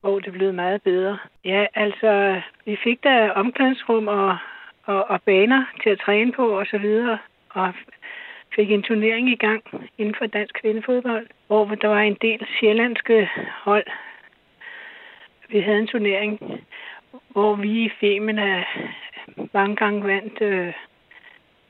hvor 0.00 0.18
det 0.20 0.32
blev 0.32 0.54
meget 0.54 0.82
bedre. 0.82 1.18
Ja, 1.44 1.66
altså, 1.74 2.40
vi 2.64 2.76
fik 2.84 3.04
da 3.04 3.30
omklædningsrum 3.30 4.08
og, 4.08 4.36
og, 4.84 5.10
og 5.10 5.22
baner 5.22 5.64
til 5.82 5.90
at 5.90 6.00
træne 6.00 6.32
på 6.32 6.58
og 6.58 6.66
så 6.66 6.78
videre, 6.78 7.18
og 7.50 7.74
fik 8.56 8.70
en 8.70 8.82
turnering 8.82 9.30
i 9.30 9.36
gang 9.36 9.62
inden 9.98 10.14
for 10.18 10.26
dansk 10.26 10.54
kvindefodbold, 10.60 11.26
hvor 11.46 11.64
der 11.64 11.88
var 11.88 12.00
en 12.00 12.16
del 12.20 12.46
sjællandske 12.60 13.30
hold. 13.62 13.86
Vi 15.48 15.60
havde 15.60 15.78
en 15.78 15.86
turnering, 15.86 16.40
hvor 17.28 17.54
vi 17.54 17.84
i 17.84 17.90
Femina 18.00 18.64
mange 19.52 19.76
gange 19.76 20.04
vandt 20.04 20.42
øh, 20.42 20.72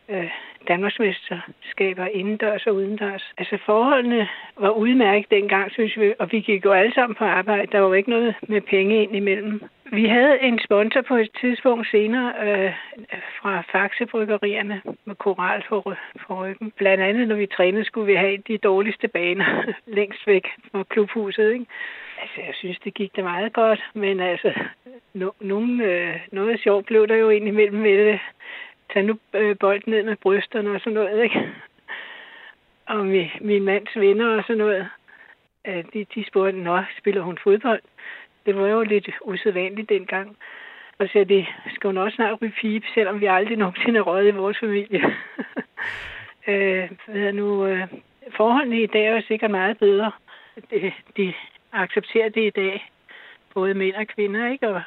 øh, 0.08 0.30
Danmarksmesterskaber 0.68 2.06
indendørs 2.06 2.66
og 2.66 2.74
udendørs. 2.74 3.32
Altså 3.38 3.58
forholdene 3.66 4.28
var 4.58 4.70
udmærket 4.70 5.30
dengang, 5.30 5.72
synes 5.72 5.96
vi, 5.96 6.14
og 6.18 6.32
vi 6.32 6.40
gik 6.40 6.64
jo 6.64 6.72
alle 6.72 6.94
sammen 6.94 7.16
på 7.16 7.24
arbejde. 7.24 7.72
Der 7.72 7.80
var 7.80 7.86
jo 7.86 7.92
ikke 7.92 8.10
noget 8.10 8.34
med 8.48 8.60
penge 8.60 9.02
ind 9.02 9.16
imellem. 9.16 9.62
Vi 9.92 10.04
havde 10.04 10.42
en 10.42 10.58
sponsor 10.64 11.00
på 11.00 11.16
et 11.16 11.30
tidspunkt 11.40 11.90
senere 11.90 12.32
øh, 12.42 12.72
fra 13.40 13.62
Faxe-bryggerierne 13.72 14.82
med 15.04 15.14
koral 15.14 15.62
på, 15.68 15.80
ry- 15.80 16.26
på 16.26 16.44
ryggen. 16.44 16.72
Blandt 16.76 17.04
andet, 17.04 17.28
når 17.28 17.36
vi 17.36 17.46
trænede, 17.46 17.84
skulle 17.84 18.06
vi 18.06 18.14
have 18.14 18.36
de 18.48 18.58
dårligste 18.58 19.08
baner 19.08 19.62
længst 19.98 20.26
væk 20.26 20.46
fra 20.72 20.82
klubhuset. 20.82 21.52
Ikke? 21.52 21.66
Altså, 22.20 22.40
jeg 22.40 22.54
synes, 22.54 22.78
det 22.84 22.94
gik 22.94 23.16
da 23.16 23.22
meget 23.22 23.52
godt, 23.52 23.80
men 23.94 24.20
altså, 24.20 24.52
no, 25.14 25.30
nogen, 25.40 25.80
øh, 25.80 26.20
noget 26.32 26.60
sjovt 26.60 26.86
blev 26.86 27.08
der 27.08 27.16
jo 27.16 27.28
indimellem 27.28 27.80
med 27.80 28.06
det 28.06 28.20
tag 28.92 29.04
nu 29.04 29.18
øh, 29.34 29.56
bolden 29.60 29.92
ned 29.92 30.02
med 30.02 30.16
brysterne 30.16 30.70
og 30.70 30.80
sådan 30.80 30.92
noget, 30.92 31.22
ikke? 31.24 31.52
Og 32.86 33.06
min, 33.06 33.28
min 33.40 33.62
mands 33.62 33.96
venner 33.96 34.36
og 34.36 34.42
sådan 34.42 34.58
noget, 34.58 34.88
øh, 35.66 35.84
de, 35.92 36.06
de 36.14 36.24
spurgte, 36.28 36.58
nå, 36.58 36.82
spiller 36.98 37.22
hun 37.22 37.38
fodbold? 37.42 37.82
Det 38.46 38.56
var 38.56 38.66
jo 38.68 38.82
lidt 38.82 39.10
usædvanligt 39.22 39.88
dengang. 39.88 40.36
Og 40.98 41.08
så 41.08 41.24
det 41.24 41.46
skal 41.74 41.88
hun 41.88 41.96
også 41.96 42.16
snart 42.16 42.42
ryge 42.42 42.52
pipe, 42.60 42.86
selvom 42.94 43.20
vi 43.20 43.26
aldrig 43.26 43.56
nogensinde 43.56 44.00
røget 44.00 44.28
i 44.28 44.36
vores 44.36 44.58
familie. 44.58 45.00
øh, 46.48 46.90
hvad 47.06 47.32
nu, 47.32 47.66
øh, 47.66 47.88
forholdene 48.36 48.82
i 48.82 48.86
dag 48.86 49.06
er 49.06 49.14
jo 49.14 49.22
sikkert 49.28 49.50
meget 49.50 49.78
bedre. 49.78 50.12
Det, 50.70 50.92
de 51.16 51.34
accepterer 51.82 52.28
det 52.28 52.46
i 52.46 52.50
dag, 52.50 52.90
både 53.54 53.74
mænd 53.74 53.94
og 53.94 54.06
kvinder, 54.06 54.52
ikke? 54.52 54.68
Og 54.68 54.82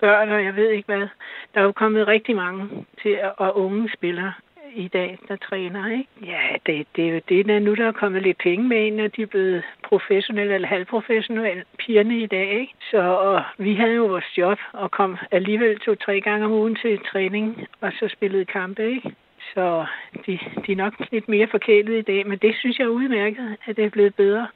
børn, 0.00 0.30
og 0.30 0.44
jeg 0.44 0.56
ved 0.56 0.70
ikke 0.70 0.86
hvad. 0.86 1.08
Der 1.54 1.60
er 1.60 1.64
jo 1.64 1.72
kommet 1.72 2.08
rigtig 2.08 2.36
mange 2.36 2.68
til 3.02 3.18
og 3.36 3.58
unge 3.58 3.90
spillere 3.96 4.32
i 4.74 4.88
dag, 4.88 5.18
der 5.28 5.36
træner, 5.36 5.90
ikke? 5.90 6.08
Ja, 6.26 6.42
det, 6.66 6.86
det 6.96 7.08
er 7.08 7.12
jo 7.12 7.20
det, 7.28 7.46
der 7.46 7.58
nu 7.58 7.74
der 7.74 7.86
er 7.86 7.92
kommet 7.92 8.22
lidt 8.22 8.38
penge 8.38 8.68
med 8.68 8.86
ind, 8.86 9.00
og 9.00 9.16
de 9.16 9.22
er 9.22 9.26
blevet 9.26 9.64
professionelle 9.84 10.54
eller 10.54 10.68
halvprofessionelle 10.68 11.64
pigerne 11.78 12.18
i 12.18 12.26
dag, 12.26 12.60
ikke? 12.60 12.72
Så 12.90 12.98
og 12.98 13.42
vi 13.58 13.74
havde 13.74 13.94
jo 13.94 14.06
vores 14.06 14.38
job 14.38 14.58
og 14.72 14.90
kom 14.90 15.16
alligevel 15.30 15.78
to-tre 15.78 16.20
gange 16.20 16.46
om 16.46 16.52
ugen 16.52 16.76
til 16.76 17.00
træning, 17.12 17.66
og 17.80 17.92
så 17.92 18.08
spillede 18.08 18.44
kampe, 18.44 18.90
ikke? 18.90 19.14
Så 19.54 19.86
de, 20.26 20.38
de 20.66 20.72
er 20.72 20.76
nok 20.76 20.94
lidt 21.12 21.28
mere 21.28 21.48
forkælet 21.50 21.98
i 21.98 22.02
dag, 22.02 22.26
men 22.26 22.38
det 22.38 22.56
synes 22.56 22.78
jeg 22.78 22.84
er 22.84 22.88
udmærket, 22.88 23.56
at 23.66 23.76
det 23.76 23.84
er 23.84 23.90
blevet 23.90 24.14
bedre. 24.14 24.46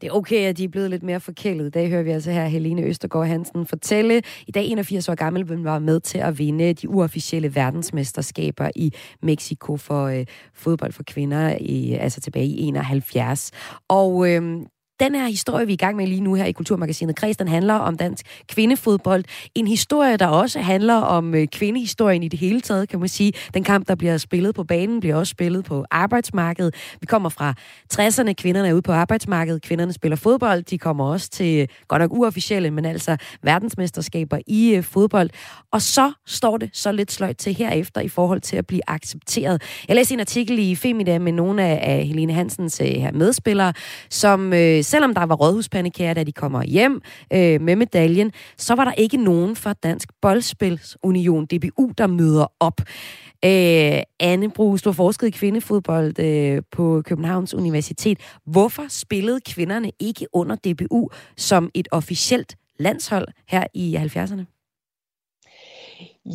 Det 0.00 0.06
er 0.06 0.12
okay, 0.12 0.48
at 0.48 0.56
de 0.56 0.64
er 0.64 0.68
blevet 0.68 0.90
lidt 0.90 1.02
mere 1.02 1.20
forkælet. 1.20 1.66
I 1.66 1.70
dag 1.70 1.88
hører 1.88 2.02
vi 2.02 2.10
altså 2.10 2.30
her 2.30 2.46
Helene 2.46 2.82
Østergaard 2.82 3.26
Hansen 3.26 3.66
fortælle. 3.66 4.22
I 4.46 4.50
dag 4.50 4.64
81 4.66 5.08
år 5.08 5.14
gammel, 5.14 5.46
men 5.46 5.64
var 5.64 5.78
med 5.78 6.00
til 6.00 6.18
at 6.18 6.38
vinde 6.38 6.72
de 6.72 6.88
uofficielle 6.88 7.54
verdensmesterskaber 7.54 8.70
i 8.76 8.92
Mexico 9.22 9.76
for 9.76 10.04
øh, 10.06 10.26
fodbold 10.54 10.92
for 10.92 11.02
kvinder, 11.02 11.56
i, 11.60 11.92
altså 11.92 12.20
tilbage 12.20 12.46
i 12.46 12.62
71. 12.62 13.50
Og 13.88 14.30
øh, 14.30 14.60
den 15.00 15.14
her 15.14 15.26
historie, 15.26 15.66
vi 15.66 15.72
er 15.72 15.74
i 15.74 15.76
gang 15.76 15.96
med 15.96 16.06
lige 16.06 16.20
nu 16.20 16.34
her 16.34 16.44
i 16.44 16.52
Kulturmagasinet 16.52 17.16
Kreds, 17.16 17.36
den 17.36 17.48
handler 17.48 17.74
om 17.74 17.96
dansk 17.96 18.26
kvindefodbold. 18.48 19.24
En 19.54 19.66
historie, 19.66 20.16
der 20.16 20.26
også 20.26 20.60
handler 20.60 20.94
om 20.94 21.34
øh, 21.34 21.46
kvindehistorien 21.46 22.22
i 22.22 22.28
det 22.28 22.38
hele 22.38 22.60
taget, 22.60 22.88
kan 22.88 23.00
man 23.00 23.08
sige. 23.08 23.32
Den 23.54 23.64
kamp, 23.64 23.88
der 23.88 23.94
bliver 23.94 24.16
spillet 24.16 24.54
på 24.54 24.64
banen, 24.64 25.00
bliver 25.00 25.16
også 25.16 25.30
spillet 25.30 25.64
på 25.64 25.84
arbejdsmarkedet. 25.90 26.74
Vi 27.00 27.06
kommer 27.06 27.28
fra 27.28 27.54
60'erne, 27.94 28.32
kvinderne 28.32 28.68
er 28.68 28.72
ude 28.72 28.82
på 28.82 28.92
arbejdsmarkedet, 28.92 29.62
kvinderne 29.62 29.92
spiller 29.92 30.16
fodbold, 30.16 30.62
de 30.62 30.78
kommer 30.78 31.04
også 31.04 31.30
til, 31.30 31.68
godt 31.88 32.02
nok 32.02 32.12
uofficielle, 32.12 32.70
men 32.70 32.84
altså 32.84 33.16
verdensmesterskaber 33.42 34.38
i 34.46 34.74
øh, 34.74 34.84
fodbold. 34.84 35.30
Og 35.72 35.82
så 35.82 36.12
står 36.26 36.56
det 36.56 36.70
så 36.72 36.92
lidt 36.92 37.12
sløjt 37.12 37.36
til 37.36 37.54
herefter 37.54 38.00
i 38.00 38.08
forhold 38.08 38.40
til 38.40 38.56
at 38.56 38.66
blive 38.66 38.82
accepteret. 38.86 39.62
Jeg 39.88 39.96
læste 39.96 40.14
en 40.14 40.20
artikel 40.20 40.58
i 40.58 40.76
Femida 40.76 41.18
med 41.18 41.32
nogle 41.32 41.62
af, 41.62 42.04
Helene 42.06 42.32
Hansens 42.32 42.80
øh, 42.80 42.86
her 42.86 43.12
medspillere, 43.12 43.72
som 44.10 44.52
selvom 44.88 45.14
der 45.14 45.26
var 45.26 45.34
rådhuspandekager, 45.34 46.14
da 46.14 46.24
de 46.24 46.32
kommer 46.32 46.62
hjem 46.62 47.02
øh, 47.32 47.60
med 47.60 47.76
medaljen, 47.76 48.32
så 48.56 48.74
var 48.74 48.84
der 48.84 48.92
ikke 48.92 49.16
nogen 49.16 49.56
fra 49.56 49.72
Dansk 49.72 50.08
Boldspilsunion, 50.22 51.46
DBU, 51.46 51.92
der 51.98 52.06
møder 52.06 52.46
op. 52.60 52.80
Øh, 53.44 54.02
Anne 54.20 54.50
Brugs, 54.50 54.82
du 54.82 54.88
har 54.88 54.94
forsket 54.94 55.26
i 55.26 55.30
kvindefodbold 55.30 56.18
øh, 56.18 56.62
på 56.72 57.02
Københavns 57.04 57.54
Universitet. 57.54 58.18
Hvorfor 58.46 58.84
spillede 58.88 59.40
kvinderne 59.40 59.90
ikke 59.98 60.26
under 60.32 60.56
DBU 60.56 61.08
som 61.36 61.70
et 61.74 61.88
officielt 61.90 62.56
landshold 62.78 63.28
her 63.48 63.64
i 63.74 63.96
70'erne? 63.96 64.44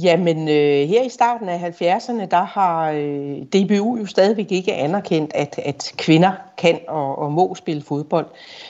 Jamen, 0.03 0.48
øh, 0.48 0.88
her 0.88 1.03
i 1.03 1.10
starten 1.10 1.50
af 1.50 1.60
70'erne, 1.60 2.25
der 2.25 2.43
har 2.43 2.91
øh, 2.91 3.38
DBU 3.38 3.98
jo 3.98 4.05
stadigvæk 4.05 4.51
ikke 4.51 4.74
anerkendt, 4.74 5.31
at, 5.36 5.60
at 5.65 5.93
kvinder 5.98 6.31
kan 6.57 6.79
og, 6.88 7.19
og 7.19 7.31
må 7.31 7.55
spille 7.55 7.81
fodbold. 7.81 8.25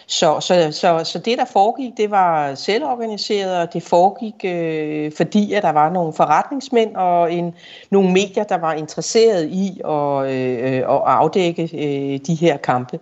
Så, 0.07 0.39
så, 0.39 0.71
så, 0.71 1.01
så 1.03 1.19
det, 1.19 1.37
der 1.37 1.45
foregik, 1.45 1.91
det 1.97 2.11
var 2.11 2.55
selvorganiseret, 2.55 3.57
og 3.57 3.73
det 3.73 3.83
foregik, 3.83 4.45
øh, 4.45 5.11
fordi 5.17 5.53
at 5.53 5.63
der 5.63 5.71
var 5.71 5.89
nogle 5.89 6.13
forretningsmænd 6.13 6.95
og 6.95 7.33
en, 7.33 7.55
nogle 7.89 8.11
medier, 8.11 8.43
der 8.43 8.57
var 8.57 8.73
interesseret 8.73 9.49
i 9.49 9.81
at, 9.85 10.31
øh, 10.31 10.73
øh 10.73 10.77
at 10.77 11.01
afdække 11.05 11.63
øh, 11.73 12.19
de 12.27 12.35
her 12.35 12.57
kampe 12.57 12.99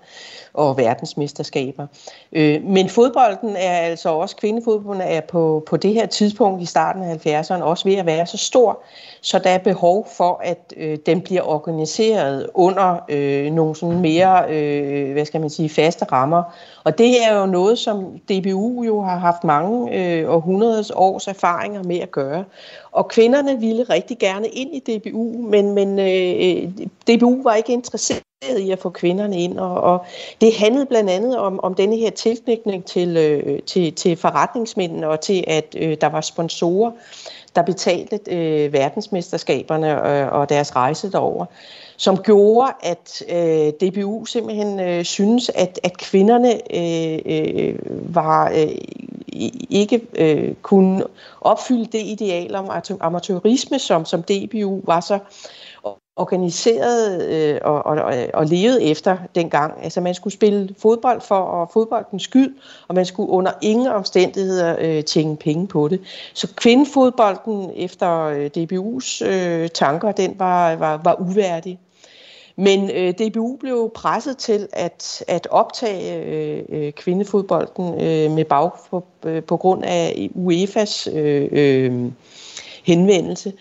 og 0.54 0.78
verdensmesterskaber. 0.78 1.88
Øh, 2.32 2.64
men 2.64 2.90
fodbolden 2.90 3.56
er 3.56 3.78
altså 3.78 4.10
også, 4.10 4.36
kvindefodbolden 4.36 5.02
er 5.02 5.22
på, 5.22 5.64
på 5.68 5.78
det 5.78 5.94
her 5.94 6.06
tidspunkt 6.06 6.62
i 6.62 6.66
starten 6.66 7.04
af 7.04 7.16
70'erne 7.16 7.64
også 7.64 7.90
ved 7.90 7.96
at 7.96 8.06
være 8.06 8.26
så 8.26 8.38
stor, 8.38 8.84
så 9.22 9.40
der 9.40 9.50
er 9.50 9.58
behov 9.58 10.08
for, 10.18 10.42
at 10.44 10.74
øh, 10.78 10.98
den 11.06 11.22
bliver 11.22 11.42
organiseret 11.42 12.50
under 12.54 12.98
øh, 13.10 13.52
nogle 13.52 13.76
sådan 13.76 14.00
mere, 14.00 14.46
øh, 14.50 14.71
øh, 14.72 15.12
hvad 15.12 15.26
skal 15.26 15.42
man 15.42 15.50
sige, 15.50 15.70
faste 15.70 16.06
rammer. 16.06 16.44
Og 16.84 16.98
det 16.98 17.24
er 17.24 17.40
jo 17.40 17.46
noget, 17.46 17.80
som 17.80 18.20
DBU 18.20 18.84
jo 18.84 19.02
har 19.02 19.18
haft 19.18 19.44
mange 19.44 19.98
øh, 19.98 20.34
århundredes 20.34 20.92
års 20.96 21.28
erfaringer 21.28 21.84
med 21.84 22.00
at 22.00 22.12
gøre. 22.12 22.44
Og 22.92 23.08
kvinderne 23.08 23.60
ville 23.60 23.84
rigtig 23.84 24.18
gerne 24.18 24.48
ind 24.48 24.76
i 24.76 24.80
DBU, 24.80 25.38
men, 25.38 25.74
men 25.74 26.00
øh, 26.00 26.72
DBU 27.08 27.44
var 27.44 27.54
ikke 27.54 27.74
interesseret 27.74 28.22
i 28.60 28.72
at 28.72 28.80
få 28.80 28.90
kvinderne 28.90 29.44
ind, 29.44 29.60
og, 29.60 29.82
og 29.82 30.06
det 30.42 30.56
handlede 30.56 30.86
blandt 30.86 31.10
andet 31.10 31.38
om, 31.38 31.60
om 31.64 31.74
denne 31.74 31.98
her 31.98 32.10
tilknytning 32.10 32.86
til, 32.86 33.18
øh, 33.18 33.60
til, 33.60 33.94
til 33.94 34.18
forretningsmændene 34.18 35.08
og 35.10 35.20
til, 35.22 35.44
at 35.48 35.76
øh, 35.78 35.98
der 36.02 36.08
var 36.08 36.22
sponsorer, 36.22 36.92
der 37.56 37.62
betalte 37.62 38.20
øh, 38.28 38.74
verdensmesterskaberne 38.74 40.10
øh, 40.10 40.32
og 40.32 40.50
deres 40.50 40.76
rejse 40.76 41.12
derover, 41.12 41.46
som 42.02 42.18
gjorde, 42.18 42.74
at 42.84 43.24
øh, 43.30 43.90
DBU 43.90 44.26
simpelthen 44.26 44.80
øh, 44.80 45.04
synes, 45.04 45.52
at, 45.56 45.80
at 45.84 45.98
kvinderne 45.98 46.54
øh, 46.76 47.20
øh, 47.26 47.76
var 48.16 48.50
øh, 48.50 48.76
ikke 49.70 50.02
øh, 50.16 50.54
kunne 50.62 51.04
opfylde 51.42 51.86
det 51.86 52.02
ideal 52.06 52.56
om 52.56 52.70
amatørisme, 53.02 53.80
som, 53.80 54.06
som 54.06 54.24
DBU 54.24 54.82
var 54.86 55.00
så 55.00 55.20
organiseret 56.16 57.30
øh, 57.30 57.60
og, 57.64 57.86
og, 57.86 58.14
og 58.34 58.46
levede 58.46 58.84
efter 58.84 59.18
dengang. 59.36 59.74
Altså 59.84 60.02
man 60.02 60.14
skulle 60.14 60.34
spille 60.34 60.76
fodbold 60.78 61.22
for 61.22 61.40
og 61.40 61.70
fodboldens 61.74 62.24
skyld, 62.24 62.56
og 62.88 62.96
man 62.96 63.06
skulle 63.06 63.30
under 63.30 63.52
ingen 63.62 63.88
omstændigheder 63.88 64.76
øh, 64.80 65.04
tjene 65.04 65.38
penge 65.38 65.68
på 65.68 65.88
det. 65.88 66.02
Så 66.34 66.54
kvindefodbolden 66.56 67.72
efter 67.76 68.22
øh, 68.22 68.50
DBU's 68.58 69.26
øh, 69.26 69.70
tanker, 69.70 70.12
den 70.12 70.36
var, 70.40 70.76
var, 70.76 71.02
var 71.04 71.16
uværdig. 71.20 71.80
Men 72.62 72.90
øh, 72.90 73.14
DBU 73.14 73.58
blev 73.60 73.92
presset 73.96 74.38
til 74.38 74.68
at, 74.74 75.24
at 75.28 75.48
optage 75.52 76.24
øh, 76.26 76.64
øh 76.70 76.92
kvindefodbolden 76.92 77.94
øh, 77.94 78.32
med 78.32 78.46
bag 78.46 78.70
på, 78.90 79.04
øh, 79.26 79.44
på 79.44 79.58
grund 79.58 79.84
af 79.84 80.30
UEFA's 80.36 81.18
øh, 81.18 81.50
øh, 81.52 82.12
henvendelse. 82.84 83.54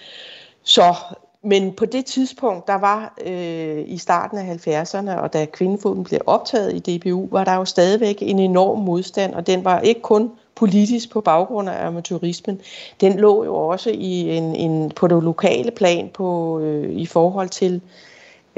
Så 0.63 0.95
men 1.43 1.73
på 1.73 1.85
det 1.85 2.05
tidspunkt, 2.07 2.67
der 2.67 2.75
var 2.75 3.15
øh, 3.27 3.85
i 3.87 3.99
starten 3.99 4.39
af 4.39 4.57
70'erne, 4.67 5.11
og 5.11 5.33
da 5.33 5.45
kvindefoden 5.45 6.05
blev 6.05 6.21
optaget 6.27 6.89
i 6.89 6.99
DBU, 6.99 7.29
var 7.31 7.45
der 7.45 7.55
jo 7.55 7.65
stadigvæk 7.65 8.17
en 8.21 8.39
enorm 8.39 8.79
modstand, 8.79 9.35
og 9.35 9.47
den 9.47 9.65
var 9.65 9.81
ikke 9.81 10.01
kun 10.01 10.31
politisk 10.55 11.13
på 11.13 11.21
baggrund 11.21 11.69
af 11.69 11.87
amatørismen. 11.87 12.61
Den 13.01 13.19
lå 13.19 13.45
jo 13.45 13.57
også 13.57 13.91
i 13.91 14.37
en, 14.37 14.57
en, 14.57 14.91
på 14.91 15.07
det 15.07 15.23
lokale 15.23 15.71
plan 15.71 16.11
på, 16.15 16.59
øh, 16.61 16.91
i 16.91 17.07
forhold 17.07 17.49
til 17.49 17.75
øh, 17.75 18.10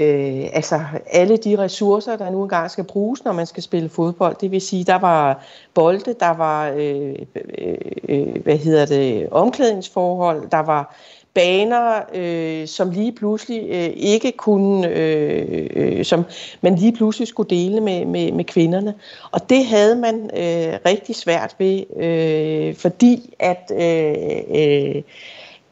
Øh, 0.03 0.51
altså 0.53 0.81
alle 1.11 1.37
de 1.37 1.59
ressourcer, 1.59 2.17
der 2.17 2.31
nu 2.31 2.43
engang 2.43 2.71
skal 2.71 2.85
bruges, 2.85 3.25
når 3.25 3.33
man 3.33 3.47
skal 3.47 3.63
spille 3.63 3.89
fodbold. 3.89 4.37
Det 4.41 4.51
vil 4.51 4.61
sige, 4.61 4.85
der 4.85 4.99
var 4.99 5.45
bolde, 5.75 6.15
der 6.21 6.37
var 6.37 6.69
øh, 6.69 7.15
øh, 7.59 7.75
øh 8.09 8.43
hvad 8.43 8.57
hedder 8.57 8.87
det, 8.87 9.29
omklædningsforhold, 9.31 10.51
der 10.51 10.59
var 10.59 10.97
baner, 11.35 12.01
øh, 12.15 12.67
som 12.67 12.91
lige 12.91 13.13
pludselig 13.13 13.69
øh, 13.69 13.91
ikke 13.97 14.33
kunne, 14.33 14.89
øh, 14.89 15.69
øh, 15.77 16.05
som 16.05 16.25
man 16.61 16.75
lige 16.75 16.93
pludselig 16.93 17.29
skulle 17.29 17.51
dele 17.51 17.81
med, 17.81 18.05
med, 18.05 18.33
med 18.33 18.45
kvinderne. 18.45 18.95
Og 19.31 19.51
det 19.51 19.67
havde 19.67 19.97
man 19.97 20.15
øh, 20.25 20.79
rigtig 20.87 21.17
svært 21.17 21.57
ved, 21.59 21.97
øh, 22.03 22.75
fordi 22.75 23.35
at, 23.39 23.73
øh, 23.75 24.15
øh, 24.55 25.03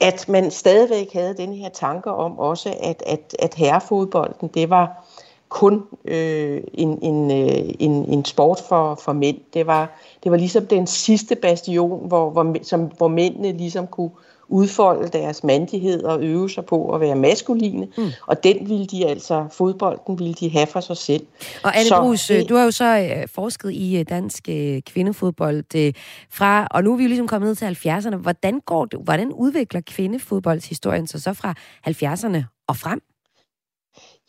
at 0.00 0.28
man 0.28 0.50
stadigvæk 0.50 1.12
havde 1.12 1.36
den 1.36 1.52
her 1.52 1.68
tanke 1.68 2.10
om 2.10 2.38
også, 2.38 2.74
at, 2.82 3.02
at, 3.06 3.36
at 3.38 3.54
herrefodbolden, 3.54 4.48
det 4.48 4.70
var 4.70 5.04
kun 5.48 5.82
øh, 6.04 6.62
en, 6.74 6.98
en, 7.02 7.30
øh, 7.30 7.74
en, 7.78 7.92
en 7.92 8.24
sport 8.24 8.60
for, 8.68 8.94
for 8.94 9.12
mænd. 9.12 9.36
Det 9.54 9.66
var, 9.66 10.00
det 10.24 10.32
var 10.32 10.38
ligesom 10.38 10.66
den 10.66 10.86
sidste 10.86 11.36
bastion, 11.36 12.08
hvor, 12.08 12.30
hvor, 12.30 12.56
som, 12.62 12.84
hvor 12.84 13.08
mændene 13.08 13.52
ligesom 13.52 13.86
kunne, 13.86 14.10
udfolde 14.50 15.08
deres 15.08 15.44
mandighed 15.44 16.02
og 16.02 16.22
øve 16.22 16.50
sig 16.50 16.64
på 16.64 16.94
at 16.94 17.00
være 17.00 17.14
maskuline, 17.14 17.88
mm. 17.96 18.08
og 18.26 18.44
den 18.44 18.68
ville 18.68 18.86
de 18.86 19.06
altså, 19.06 19.46
fodbolden 19.52 20.18
ville 20.18 20.34
de 20.34 20.50
have 20.50 20.66
for 20.66 20.80
sig 20.80 20.96
selv. 20.96 21.26
Og 21.64 21.76
Anne 21.76 21.88
så, 21.88 22.00
Brugs, 22.00 22.26
det, 22.26 22.48
du 22.48 22.54
har 22.54 22.64
jo 22.64 22.70
så 22.70 22.84
øh, 22.98 23.28
forsket 23.28 23.72
i 23.72 23.98
øh, 23.98 24.04
dansk 24.08 24.48
øh, 24.48 24.82
kvindefodbold 24.82 25.92
fra, 26.30 26.66
og 26.70 26.84
nu 26.84 26.92
er 26.92 26.96
vi 26.96 27.02
jo 27.02 27.08
ligesom 27.08 27.28
kommet 27.28 27.48
ned 27.48 27.74
til 27.74 27.88
70'erne. 27.88 28.16
Hvordan, 28.16 28.60
går 28.60 28.84
det, 28.84 29.00
hvordan 29.04 29.32
udvikler 29.32 29.80
kvindefodboldshistorien 29.86 31.06
sig 31.06 31.22
så 31.22 31.34
fra 31.34 31.54
70'erne 31.88 32.42
og 32.68 32.76
frem? 32.76 33.00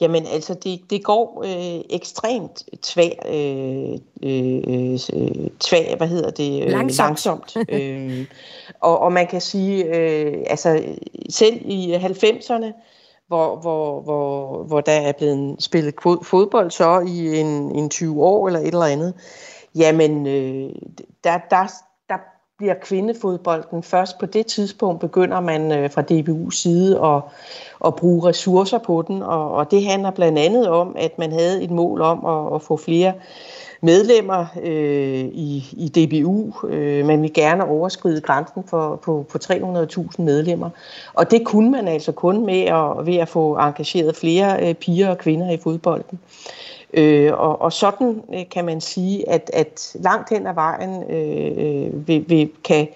Jamen 0.02 0.26
altså, 0.26 0.54
det, 0.54 0.82
det 0.90 1.04
går 1.04 1.44
øh, 1.46 1.82
ekstremt 1.90 2.64
tvær, 2.82 3.10
øh, 3.28 3.98
øh, 4.24 5.00
tvær, 5.60 5.96
hvad 5.96 6.08
hedder 6.08 6.32
det? 6.32 6.64
Øh, 6.64 6.70
langsomt. 6.70 7.08
langsomt. 7.08 7.58
øh, 7.70 8.26
og, 8.80 9.00
og 9.00 9.14
man 9.14 9.28
kan 9.28 9.42
sige, 9.42 9.84
øh, 9.84 10.44
altså 10.48 10.84
selv 11.30 11.62
i 11.66 11.96
90'erne, 11.96 12.66
hvor, 13.28 13.56
hvor, 13.56 14.02
hvor, 14.02 14.64
hvor 14.64 14.82
der 14.82 14.92
er 14.92 15.12
blevet 15.12 15.64
spillet 15.64 15.94
fodbold 16.24 16.72
så 16.72 17.00
i 17.00 17.40
en, 17.40 17.76
en 17.76 17.90
20 17.90 18.24
år 18.24 18.48
eller 18.48 18.60
et 18.60 18.68
eller 18.68 18.82
andet, 18.82 19.14
jamen 19.76 20.28
øh, 20.28 20.70
der, 21.24 21.40
der, 21.50 21.68
bliver 22.62 22.74
kvindefodbolden. 22.74 23.84
Først 23.84 24.20
på 24.20 24.26
det 24.26 24.46
tidspunkt 24.46 25.00
begynder 25.02 25.40
man 25.40 25.72
øh, 25.72 25.92
fra 25.92 26.02
DBU's 26.12 26.56
side 26.56 27.00
at, 27.06 27.22
at 27.86 27.96
bruge 27.96 28.30
ressourcer 28.30 28.78
på 28.78 29.04
den, 29.08 29.24
og, 29.24 29.52
og 29.52 29.72
det 29.72 29.86
handler 29.86 30.12
blandt 30.12 30.40
andet 30.40 30.70
om, 30.70 30.96
at 31.00 31.20
man 31.20 31.32
havde 31.32 31.64
et 31.64 31.72
mål 31.72 32.02
om 32.02 32.26
at, 32.26 32.56
at 32.56 32.62
få 32.62 32.78
flere 32.78 33.14
medlemmer 33.82 34.46
øh, 34.64 35.26
i, 35.26 35.66
i 35.72 35.88
DBU. 35.88 36.54
Øh, 36.68 37.06
man 37.06 37.22
vil 37.22 37.34
gerne 37.34 37.66
overskride 37.66 38.22
grænsen 38.22 38.64
for, 38.68 38.96
på, 38.96 39.26
på 39.32 39.38
300.000 39.44 40.22
medlemmer. 40.22 40.70
Og 41.14 41.32
det 41.32 41.46
kunne 41.46 41.72
man 41.72 41.88
altså 41.88 42.12
kun 42.12 42.46
med 42.46 42.62
at, 42.62 43.06
ved 43.06 43.16
at 43.16 43.30
få 43.30 43.56
engageret 43.56 44.16
flere 44.16 44.70
øh, 44.70 44.74
piger 44.74 45.10
og 45.10 45.18
kvinder 45.18 45.52
i 45.52 45.58
fodbolden. 45.58 46.20
Øh, 46.94 47.34
og, 47.34 47.62
og 47.62 47.74
sådan 47.74 48.24
øh, 48.34 48.50
kan 48.52 48.66
man 48.66 48.82
sige, 48.82 49.30
at, 49.30 49.52
at 49.54 49.96
langt 50.00 50.30
hen 50.30 50.48
ad 50.48 50.54
vejen 50.54 51.04
øh, 51.04 52.08
vi, 52.08 52.18
vil, 52.18 52.30
vil, 52.30 52.50
kan 52.64 52.88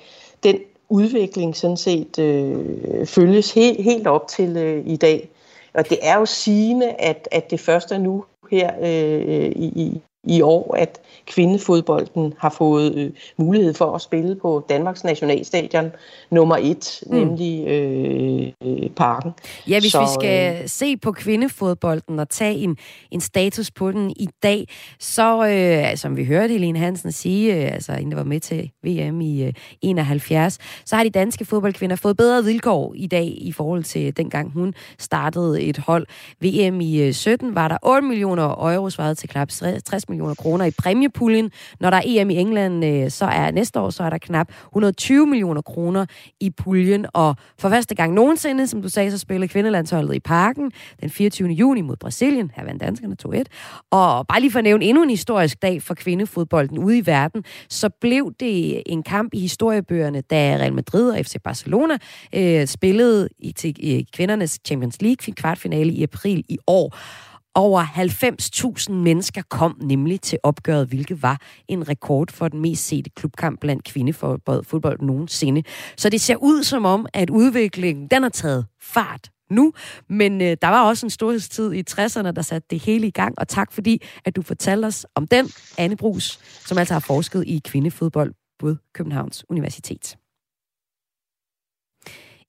den 0.43 0.55
udvikling 0.89 1.55
sådan 1.55 1.77
set 1.77 2.19
øh, 2.19 3.05
følges 3.05 3.53
helt, 3.53 3.83
helt 3.83 4.07
op 4.07 4.27
til 4.27 4.57
øh, 4.57 4.83
i 4.87 4.95
dag. 4.95 5.29
Og 5.73 5.89
det 5.89 5.97
er 6.01 6.19
jo 6.19 6.25
sigende, 6.25 6.91
at, 6.91 7.27
at 7.31 7.51
det 7.51 7.59
først 7.59 7.91
er 7.91 7.97
nu 7.97 8.25
her 8.51 8.71
øh, 8.81 9.45
øh 9.45 9.51
i, 9.55 10.01
i 10.25 10.41
år, 10.41 10.75
at 10.77 10.99
kvindefodbolden 11.27 12.33
har 12.37 12.49
fået 12.49 12.95
øh, 12.95 13.11
mulighed 13.37 13.73
for 13.73 13.95
at 13.95 14.01
spille 14.01 14.35
på 14.35 14.65
Danmarks 14.69 15.03
nationalstadion 15.03 15.91
nummer 16.31 16.57
et, 16.61 17.03
mm. 17.07 17.17
nemlig 17.17 17.67
øh, 17.67 18.47
øh, 18.65 18.89
Parken. 18.89 19.31
Ja, 19.69 19.79
hvis 19.79 19.91
Så, 19.91 20.01
vi 20.01 20.05
skal 20.19 20.61
øh, 20.61 20.69
se 20.69 20.97
på 20.97 21.11
kvindefodbolden 21.11 22.19
og 22.19 22.29
tage 22.29 22.55
en, 22.55 22.77
en 23.11 23.21
status 23.21 23.71
på 23.71 23.91
den 23.91 24.11
i 24.11 24.27
dag, 24.43 24.67
så 24.99 25.47
øh, 25.47 25.97
som 25.97 26.17
vi 26.17 26.25
hørte 26.25 26.51
Helene 26.51 26.79
Hansen 26.79 27.11
sige, 27.11 27.55
øh, 27.55 27.73
altså 27.73 27.93
en 27.93 28.11
der 28.11 28.15
var 28.15 28.23
med 28.23 28.39
til 28.39 28.71
VM 28.83 29.21
i 29.21 29.43
øh, 29.43 29.53
71, 29.81 30.57
så 30.85 30.95
har 30.95 31.03
de 31.03 31.09
danske 31.09 31.45
fodboldkvinder 31.45 31.95
fået 31.95 32.17
bedre 32.17 32.43
vilkår 32.43 32.93
i 32.95 33.07
dag 33.07 33.33
i 33.37 33.51
forhold 33.51 33.83
til 33.83 34.17
dengang 34.17 34.51
hun 34.51 34.73
startede 34.99 35.61
et 35.61 35.77
hold. 35.77 36.07
VM 36.41 36.81
i 36.81 37.01
øh, 37.01 37.13
17 37.13 37.55
var 37.55 37.67
der 37.67 37.77
8 37.83 38.07
millioner 38.07 38.73
euro 38.73 38.89
svaret 38.89 39.17
til 39.17 39.29
knap 39.29 39.49
60 39.49 40.09
millioner 40.09 40.14
kroner 40.37 40.65
i 40.65 40.71
præmiepuljen. 40.71 41.51
Når 41.79 41.89
der 41.89 41.97
er 41.97 42.01
EM 42.05 42.29
i 42.29 42.35
England, 42.35 42.85
øh, 42.85 43.11
så 43.11 43.25
er 43.25 43.51
næste 43.51 43.79
år, 43.79 43.89
så 43.89 44.03
er 44.03 44.09
der 44.09 44.17
knap 44.17 44.47
120 44.65 45.27
millioner 45.27 45.61
kroner 45.61 46.05
i 46.39 46.49
puljen. 46.49 47.05
Og 47.13 47.35
for 47.59 47.69
første 47.69 47.95
gang 47.95 48.13
nogensinde, 48.13 48.67
som 48.67 48.81
du 48.81 48.89
sagde, 48.89 49.11
så 49.11 49.17
spiller 49.17 49.47
kvindelandsholdet 49.47 50.15
i 50.15 50.19
parken 50.19 50.71
den 51.01 51.09
24. 51.09 51.49
juni 51.49 51.81
mod 51.81 51.95
Brasilien. 51.95 52.51
Her 52.55 52.63
vandt 52.63 52.81
danskerne 52.81 53.15
2-1. 53.27 53.43
Og 53.91 54.27
bare 54.27 54.39
lige 54.39 54.51
for 54.51 54.59
at 54.59 54.63
nævne 54.63 54.85
endnu 54.85 55.03
en 55.03 55.09
historisk 55.09 55.61
dag 55.61 55.81
for 55.81 55.93
kvindefodbolden 55.93 56.77
ude 56.77 56.97
i 56.97 57.05
verden, 57.05 57.43
så 57.69 57.89
blev 57.89 58.33
det 58.39 58.83
en 58.85 59.03
kamp 59.03 59.33
i 59.33 59.39
historiebøgerne, 59.39 60.21
da 60.21 60.57
Real 60.59 60.73
Madrid 60.73 61.09
og 61.09 61.25
FC 61.25 61.35
Barcelona 61.43 61.97
øh, 62.35 62.67
spillede 62.67 63.29
i, 63.39 63.51
til 63.51 63.75
i 63.77 64.05
kvindernes 64.13 64.59
Champions 64.65 65.01
League 65.01 65.33
kvartfinale 65.33 65.91
i 65.91 66.03
april 66.03 66.43
i 66.49 66.57
år. 66.67 66.97
Over 67.57 67.83
90.000 67.83 68.91
mennesker 68.91 69.41
kom 69.49 69.77
nemlig 69.81 70.21
til 70.21 70.39
opgøret, 70.43 70.87
hvilket 70.87 71.21
var 71.21 71.41
en 71.67 71.89
rekord 71.89 72.31
for 72.31 72.47
den 72.47 72.61
mest 72.61 72.87
sete 72.87 73.09
klubkamp 73.09 73.59
blandt 73.59 73.83
kvindefodbold 73.83 75.01
nogensinde. 75.01 75.63
Så 75.97 76.09
det 76.09 76.21
ser 76.21 76.35
ud 76.35 76.63
som 76.63 76.85
om, 76.85 77.05
at 77.13 77.29
udviklingen 77.29 78.07
den 78.07 78.23
har 78.23 78.29
taget 78.29 78.65
fart 78.81 79.29
nu, 79.49 79.73
men 80.09 80.41
øh, 80.41 80.57
der 80.61 80.67
var 80.67 80.83
også 80.83 81.05
en 81.05 81.09
storhedstid 81.09 81.73
i 81.73 81.83
60'erne, 81.89 82.31
der 82.31 82.41
satte 82.41 82.67
det 82.69 82.79
hele 82.79 83.07
i 83.07 83.11
gang, 83.11 83.39
og 83.39 83.47
tak 83.47 83.71
fordi, 83.71 84.01
at 84.25 84.35
du 84.35 84.41
fortalte 84.41 84.85
os 84.85 85.05
om 85.15 85.27
den, 85.27 85.49
Anne 85.77 85.97
Brus, 85.97 86.39
som 86.65 86.77
altså 86.77 86.93
har 86.93 86.99
forsket 86.99 87.43
i 87.47 87.61
kvindefodbold 87.65 88.33
på 88.59 88.75
Københavns 88.93 89.45
Universitet. 89.49 90.17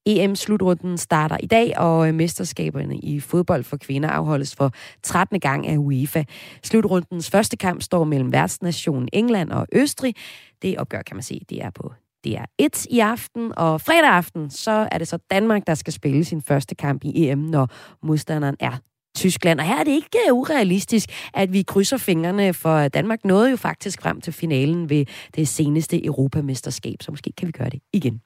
EM-slutrunden 0.07 0.99
starter 0.99 1.37
i 1.41 1.47
dag, 1.47 1.79
og 1.79 2.09
øh, 2.09 2.15
mesterskaberne 2.15 2.99
i 2.99 3.21
fodbold 3.21 3.65
for 3.65 3.77
kvinder 3.77 4.09
afholdes 4.09 4.55
for 4.55 4.73
13. 5.03 5.41
gang 5.41 5.67
af 5.67 5.77
UEFA. 5.77 6.25
Slutrundens 6.63 7.31
første 7.31 7.57
kamp 7.57 7.83
står 7.83 8.05
mellem 8.05 8.33
værtsnationen 8.33 9.09
England 9.13 9.51
og 9.51 9.67
Østrig. 9.73 10.15
Det 10.63 10.79
opgør, 10.79 11.03
kan 11.03 11.17
man 11.17 11.23
se, 11.23 11.41
det 11.51 11.63
er 11.63 11.71
på 11.71 11.93
det 12.25 12.37
er 12.37 12.45
et 12.59 12.87
i 12.87 13.01
aften, 13.01 13.53
og 13.57 13.81
fredag 13.81 14.11
aften, 14.11 14.51
så 14.51 14.89
er 14.93 14.99
det 14.99 15.09
så 15.09 15.19
Danmark, 15.31 15.67
der 15.67 15.75
skal 15.75 15.93
spille 15.93 16.25
sin 16.25 16.43
første 16.43 16.75
kamp 16.75 17.05
i 17.05 17.29
EM, 17.29 17.39
når 17.39 17.69
modstanderen 18.03 18.57
er 18.61 18.79
Tyskland. 19.17 19.61
Og 19.61 19.67
her 19.67 19.77
er 19.77 19.85
det 19.85 19.93
ikke 19.93 20.19
øh, 20.29 20.35
urealistisk, 20.35 21.11
at 21.35 21.53
vi 21.53 21.63
krydser 21.63 21.97
fingrene, 21.97 22.55
for 22.55 22.89
Danmark 22.89 23.25
nåede 23.25 23.51
jo 23.51 23.57
faktisk 23.57 24.03
frem 24.03 24.21
til 24.21 24.33
finalen 24.33 24.91
ved 24.91 25.05
det 25.37 25.49
seneste 25.49 26.05
Europamesterskab, 26.05 27.03
så 27.03 27.11
måske 27.11 27.33
kan 27.37 27.47
vi 27.47 27.53
gøre 27.53 27.71
det 27.71 27.81
igen. 27.93 28.21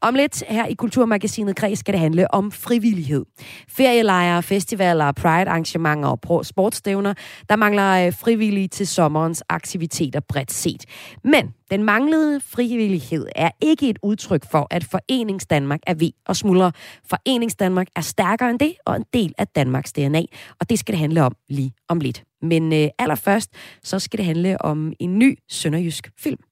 Om 0.00 0.14
lidt 0.14 0.44
her 0.48 0.66
i 0.66 0.74
Kulturmagasinet 0.74 1.56
Kreds 1.56 1.78
skal 1.78 1.92
det 1.92 2.00
handle 2.00 2.34
om 2.34 2.52
frivillighed. 2.52 3.24
Ferielejre, 3.68 4.42
festivaler, 4.42 5.12
pride-arrangementer 5.12 6.08
og 6.08 6.46
sportsstævner, 6.46 7.14
der 7.48 7.56
mangler 7.56 8.06
øh, 8.06 8.12
frivillige 8.12 8.68
til 8.68 8.86
sommerens 8.86 9.42
aktiviteter 9.48 10.20
bredt 10.20 10.52
set. 10.52 10.84
Men 11.24 11.54
den 11.70 11.82
manglede 11.82 12.40
frivillighed 12.40 13.26
er 13.36 13.50
ikke 13.60 13.88
et 13.88 13.98
udtryk 14.02 14.50
for, 14.50 14.66
at 14.70 14.84
Forenings 14.84 15.46
Danmark 15.46 15.80
er 15.86 15.94
ved 15.94 16.10
og 16.26 16.36
smuldre. 16.36 16.72
Forenings 17.10 17.56
Danmark 17.56 17.86
er 17.96 18.00
stærkere 18.00 18.50
end 18.50 18.58
det, 18.58 18.74
og 18.86 18.96
en 18.96 19.04
del 19.12 19.34
af 19.38 19.46
Danmarks 19.46 19.92
DNA, 19.92 20.22
og 20.60 20.70
det 20.70 20.78
skal 20.78 20.92
det 20.92 20.98
handle 20.98 21.22
om 21.22 21.32
lige 21.48 21.72
om 21.88 22.00
lidt. 22.00 22.24
Men 22.42 22.72
øh, 22.72 22.88
allerførst, 22.98 23.50
så 23.82 23.98
skal 23.98 24.18
det 24.18 24.26
handle 24.26 24.62
om 24.62 24.92
en 25.00 25.18
ny 25.18 25.38
sønderjysk 25.48 26.10
film. 26.18 26.47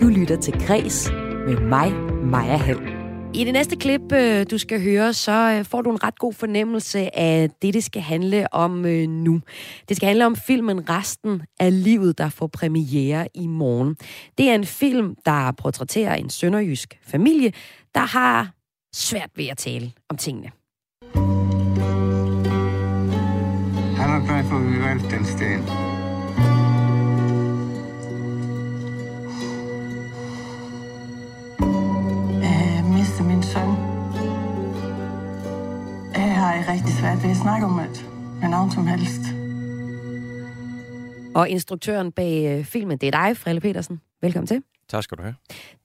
Du 0.00 0.06
lytter 0.06 0.36
til 0.40 0.66
Græs 0.66 1.10
med 1.46 1.60
mig, 1.60 1.92
Maja 2.24 2.56
Hall. 2.56 2.78
I 3.34 3.44
det 3.44 3.52
næste 3.52 3.76
klip, 3.76 4.12
øh, 4.12 4.46
du 4.50 4.58
skal 4.58 4.82
høre, 4.82 5.12
så 5.12 5.56
øh, 5.58 5.64
får 5.64 5.82
du 5.82 5.90
en 5.90 6.04
ret 6.04 6.18
god 6.18 6.32
fornemmelse 6.32 7.18
af 7.18 7.50
det, 7.62 7.74
det 7.74 7.84
skal 7.84 8.02
handle 8.02 8.54
om 8.54 8.86
øh, 8.86 9.08
nu. 9.08 9.40
Det 9.88 9.96
skal 9.96 10.06
handle 10.06 10.26
om 10.26 10.36
filmen 10.36 10.90
Resten 10.90 11.42
af 11.60 11.84
livet, 11.84 12.18
der 12.18 12.28
får 12.28 12.46
premiere 12.46 13.28
i 13.34 13.46
morgen. 13.46 13.96
Det 14.38 14.50
er 14.50 14.54
en 14.54 14.64
film, 14.64 15.16
der 15.24 15.52
portrætterer 15.52 16.14
en 16.14 16.30
sønderjysk 16.30 16.98
familie, 17.02 17.52
der 17.94 18.00
har 18.00 18.50
svært 18.94 19.30
ved 19.36 19.46
at 19.46 19.58
tale 19.58 19.92
om 20.08 20.16
tingene. 20.16 20.50
Han 23.96 24.08
har 24.10 24.18
derfor 24.28 24.58
vi 24.58 24.82
valgt 24.82 25.10
den 25.10 25.24
sten. 25.24 25.95
Jeg 36.36 36.64
rigtig 36.68 36.94
svært 36.94 37.22
ved 37.22 37.30
at 37.30 37.36
snakke 37.36 37.66
om 37.66 37.78
alt 37.78 38.06
med 38.40 38.48
navn 38.48 38.70
som 38.70 38.86
helst. 38.86 39.20
Og 41.34 41.48
instruktøren 41.48 42.12
bag 42.12 42.58
øh, 42.58 42.64
filmen, 42.64 42.98
det 42.98 43.06
er 43.06 43.10
dig, 43.10 43.36
Frelle 43.36 43.60
Petersen. 43.60 44.00
Velkommen 44.22 44.46
til. 44.46 44.62
Tak 44.88 45.02
skal 45.02 45.18
du 45.18 45.22
have. 45.22 45.34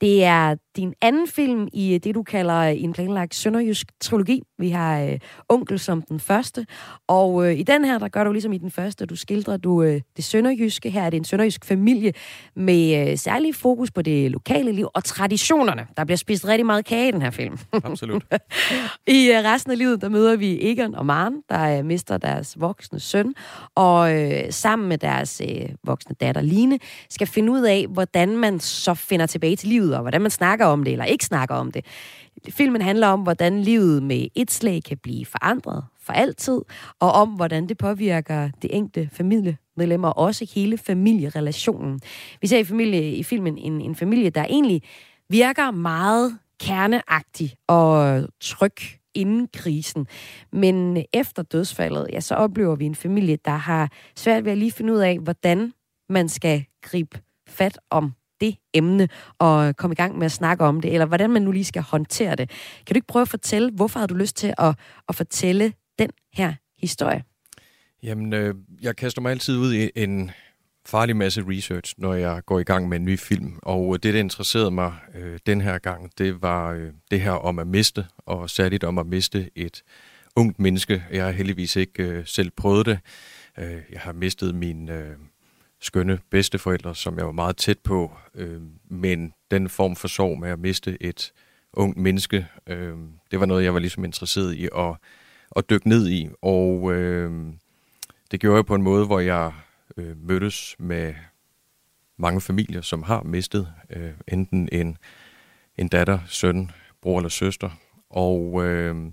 Det 0.01 0.23
er 0.23 0.55
din 0.75 0.93
anden 1.01 1.27
film 1.27 1.67
i 1.73 1.97
det, 1.97 2.15
du 2.15 2.23
kalder 2.23 2.61
en 2.61 2.93
planlagt 2.93 3.35
sønderjysk 3.35 3.87
trilogi. 3.99 4.41
Vi 4.57 4.69
har 4.69 5.01
øh, 5.01 5.19
Onkel 5.49 5.79
som 5.79 6.01
den 6.01 6.19
første, 6.19 6.65
og 7.07 7.47
øh, 7.47 7.59
i 7.59 7.63
den 7.63 7.85
her, 7.85 7.99
der 7.99 8.07
gør 8.07 8.23
du 8.23 8.31
ligesom 8.31 8.53
i 8.53 8.57
den 8.57 8.71
første, 8.71 9.05
du 9.05 9.15
skildrer 9.15 9.57
du 9.57 9.83
øh, 9.83 10.01
det 10.17 10.23
sønderjyske. 10.23 10.89
Her 10.89 11.01
er 11.01 11.09
det 11.09 11.17
en 11.17 11.23
sønderjysk 11.23 11.65
familie 11.65 12.13
med 12.55 13.09
øh, 13.11 13.17
særlig 13.17 13.55
fokus 13.55 13.91
på 13.91 14.01
det 14.01 14.31
lokale 14.31 14.71
liv 14.71 14.87
og 14.93 15.03
traditionerne. 15.03 15.87
Der 15.97 16.05
bliver 16.05 16.17
spist 16.17 16.47
rigtig 16.47 16.65
meget 16.65 16.85
kage 16.85 17.07
i 17.07 17.11
den 17.11 17.21
her 17.21 17.29
film. 17.29 17.57
Absolut. 17.83 18.23
I 19.07 19.29
øh, 19.29 19.43
resten 19.43 19.71
af 19.71 19.77
livet, 19.77 20.01
der 20.01 20.09
møder 20.09 20.35
vi 20.35 20.71
Egon 20.71 20.95
og 20.95 21.05
Maren, 21.05 21.43
der 21.49 21.77
øh, 21.77 21.85
mister 21.85 22.17
deres 22.17 22.59
voksne 22.59 22.99
søn, 22.99 23.33
og 23.75 24.15
øh, 24.15 24.43
sammen 24.49 24.89
med 24.89 24.97
deres 24.97 25.41
øh, 25.49 25.69
voksne 25.83 26.15
datter 26.19 26.41
Line, 26.41 26.79
skal 27.09 27.27
finde 27.27 27.51
ud 27.51 27.61
af, 27.61 27.85
hvordan 27.89 28.37
man 28.37 28.59
så 28.59 28.90
finder 28.93 29.25
tilbage 29.25 29.55
til 29.55 29.69
livet, 29.69 29.95
og 29.95 30.01
hvordan 30.01 30.21
man 30.21 30.31
snakker 30.31 30.65
om 30.65 30.83
det, 30.83 30.91
eller 30.91 31.05
ikke 31.05 31.25
snakker 31.25 31.55
om 31.55 31.71
det. 31.71 31.85
Filmen 32.49 32.81
handler 32.81 33.07
om, 33.07 33.21
hvordan 33.21 33.61
livet 33.61 34.03
med 34.03 34.27
et 34.35 34.51
slag 34.51 34.83
kan 34.83 34.97
blive 34.97 35.25
forandret 35.25 35.83
for 36.01 36.13
altid, 36.13 36.61
og 36.99 37.11
om, 37.11 37.29
hvordan 37.29 37.69
det 37.69 37.77
påvirker 37.77 38.49
det 38.61 38.75
enkelte 38.75 39.09
familiemedlemmer, 39.13 40.09
og 40.09 40.25
også 40.25 40.51
hele 40.55 40.77
familierelationen. 40.77 42.01
Vi 42.41 42.47
ser 42.47 42.59
i, 42.59 42.63
familie, 42.63 43.15
i 43.15 43.23
filmen 43.23 43.57
en, 43.57 43.81
en 43.81 43.95
familie, 43.95 44.29
der 44.29 44.45
egentlig 44.45 44.81
virker 45.29 45.71
meget 45.71 46.37
kerneagtig 46.59 47.55
og 47.67 48.23
tryg 48.41 48.75
inden 49.13 49.47
krisen. 49.53 50.07
Men 50.51 51.05
efter 51.13 51.43
dødsfaldet, 51.43 52.07
ja, 52.11 52.19
så 52.19 52.35
oplever 52.35 52.75
vi 52.75 52.85
en 52.85 52.95
familie, 52.95 53.37
der 53.45 53.51
har 53.51 53.91
svært 54.15 54.45
ved 54.45 54.51
at 54.51 54.57
lige 54.57 54.71
finde 54.71 54.93
ud 54.93 54.99
af, 54.99 55.19
hvordan 55.19 55.73
man 56.09 56.29
skal 56.29 56.65
gribe 56.81 57.19
fat 57.47 57.79
om 57.89 58.13
det 58.41 58.55
emne 58.73 59.07
og 59.39 59.75
komme 59.77 59.93
i 59.93 59.95
gang 59.95 60.17
med 60.17 60.25
at 60.25 60.31
snakke 60.31 60.63
om 60.63 60.81
det, 60.81 60.93
eller 60.93 61.05
hvordan 61.05 61.29
man 61.29 61.41
nu 61.41 61.51
lige 61.51 61.65
skal 61.65 61.81
håndtere 61.81 62.35
det. 62.35 62.49
Kan 62.85 62.93
du 62.93 62.97
ikke 62.97 63.07
prøve 63.07 63.21
at 63.21 63.29
fortælle, 63.29 63.71
hvorfor 63.71 63.99
har 63.99 64.07
du 64.07 64.15
lyst 64.15 64.37
til 64.37 64.53
at, 64.57 64.75
at 65.09 65.15
fortælle 65.15 65.73
den 65.99 66.09
her 66.33 66.53
historie? 66.77 67.23
Jamen, 68.03 68.33
øh, 68.33 68.55
jeg 68.81 68.95
kaster 68.95 69.21
mig 69.21 69.31
altid 69.31 69.57
ud 69.57 69.73
i 69.73 69.89
en 69.95 70.31
farlig 70.85 71.15
masse 71.15 71.43
research, 71.47 71.95
når 71.97 72.13
jeg 72.13 72.41
går 72.45 72.59
i 72.59 72.63
gang 72.63 72.89
med 72.89 72.97
en 72.97 73.05
ny 73.05 73.19
film. 73.19 73.59
Og 73.61 73.93
øh, 73.93 73.99
det, 74.03 74.13
der 74.13 74.19
interesserede 74.19 74.71
mig 74.71 74.93
øh, 75.15 75.39
den 75.45 75.61
her 75.61 75.77
gang, 75.77 76.11
det 76.17 76.41
var 76.41 76.71
øh, 76.71 76.91
det 77.11 77.21
her 77.21 77.31
om 77.31 77.59
at 77.59 77.67
miste, 77.67 78.05
og 78.17 78.49
særligt 78.49 78.83
om 78.83 78.97
at 78.97 79.05
miste 79.05 79.49
et 79.55 79.83
ungt 80.35 80.59
menneske. 80.59 81.03
Jeg 81.11 81.25
har 81.25 81.31
heldigvis 81.31 81.75
ikke 81.75 82.03
øh, 82.03 82.25
selv 82.25 82.51
prøvet 82.51 82.85
det. 82.85 82.99
Øh, 83.57 83.81
jeg 83.91 83.99
har 83.99 84.13
mistet 84.13 84.55
min 84.55 84.89
øh, 84.89 85.15
skønne 85.81 86.19
bedsteforældre, 86.29 86.95
som 86.95 87.17
jeg 87.17 87.25
var 87.25 87.31
meget 87.31 87.57
tæt 87.57 87.79
på. 87.79 88.17
Øh, 88.35 88.61
men 88.89 89.33
den 89.51 89.69
form 89.69 89.95
for 89.95 90.07
sorg 90.07 90.39
med 90.39 90.49
at 90.49 90.59
miste 90.59 91.03
et 91.03 91.33
ungt 91.73 91.97
menneske, 91.97 92.47
øh, 92.67 92.97
det 93.31 93.39
var 93.39 93.45
noget, 93.45 93.63
jeg 93.63 93.73
var 93.73 93.79
ligesom 93.79 94.03
interesseret 94.03 94.53
i 94.53 94.69
at, 94.77 94.95
at 95.55 95.69
dykke 95.69 95.89
ned 95.89 96.09
i. 96.09 96.29
Og 96.41 96.93
øh, 96.93 97.53
det 98.31 98.39
gjorde 98.39 98.55
jeg 98.55 98.65
på 98.65 98.75
en 98.75 98.81
måde, 98.81 99.05
hvor 99.05 99.19
jeg 99.19 99.53
øh, 99.97 100.17
mødtes 100.17 100.75
med 100.79 101.13
mange 102.17 102.41
familier, 102.41 102.81
som 102.81 103.03
har 103.03 103.23
mistet 103.23 103.73
øh, 103.89 104.11
enten 104.27 104.69
en, 104.71 104.97
en 105.77 105.87
datter, 105.87 106.19
søn, 106.27 106.71
bror 107.01 107.17
eller 107.17 107.29
søster. 107.29 107.69
Og 108.09 108.65
øh, 108.65 109.11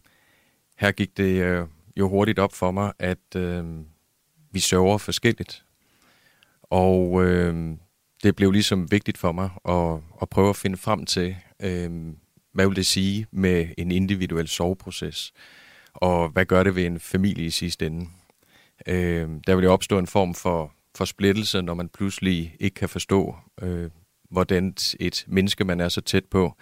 her 0.77 0.93
gik 0.93 1.17
det 1.17 1.43
øh, 1.43 1.67
jo 1.97 2.09
hurtigt 2.09 2.39
op 2.39 2.53
for 2.53 2.71
mig, 2.71 2.93
at 2.99 3.37
øh, 3.37 3.65
vi 4.51 4.61
sørger 4.61 4.99
forskelligt. 4.99 5.65
Og 6.71 7.25
øh, 7.25 7.77
det 8.23 8.37
blev 8.37 8.51
ligesom 8.51 8.91
vigtigt 8.91 9.19
for 9.19 9.33
mig 9.33 9.51
at, 9.69 10.03
at 10.23 10.29
prøve 10.29 10.49
at 10.49 10.57
finde 10.57 10.77
frem 10.77 11.07
til, 11.07 11.37
øh, 11.63 11.91
hvad 12.53 12.67
vil 12.67 12.77
det 12.77 12.87
sige 12.87 13.27
med 13.31 13.69
en 13.79 13.91
individuel 13.91 14.49
soveproces, 14.49 15.33
og 15.95 16.29
hvad 16.29 16.47
gør 16.47 16.63
det 16.63 16.75
ved 16.75 16.87
en 16.87 17.01
familie 17.01 17.47
i 17.47 17.51
sidste 17.51 17.87
ende. 17.87 18.07
Øh, 18.87 19.29
der 19.47 19.55
vil 19.55 19.65
jo 19.65 19.73
opstå 19.73 19.99
en 19.99 20.07
form 20.07 20.35
for, 20.35 20.73
for 20.97 21.05
splittelse, 21.05 21.63
når 21.63 21.75
man 21.75 21.89
pludselig 21.89 22.57
ikke 22.61 22.75
kan 22.75 22.89
forstå, 22.89 23.37
øh, 23.63 23.91
hvordan 24.31 24.75
et 25.01 25.25
menneske, 25.29 25.65
man 25.65 25.81
er 25.81 25.89
så 25.89 26.01
tæt 26.01 26.25
på, 26.25 26.57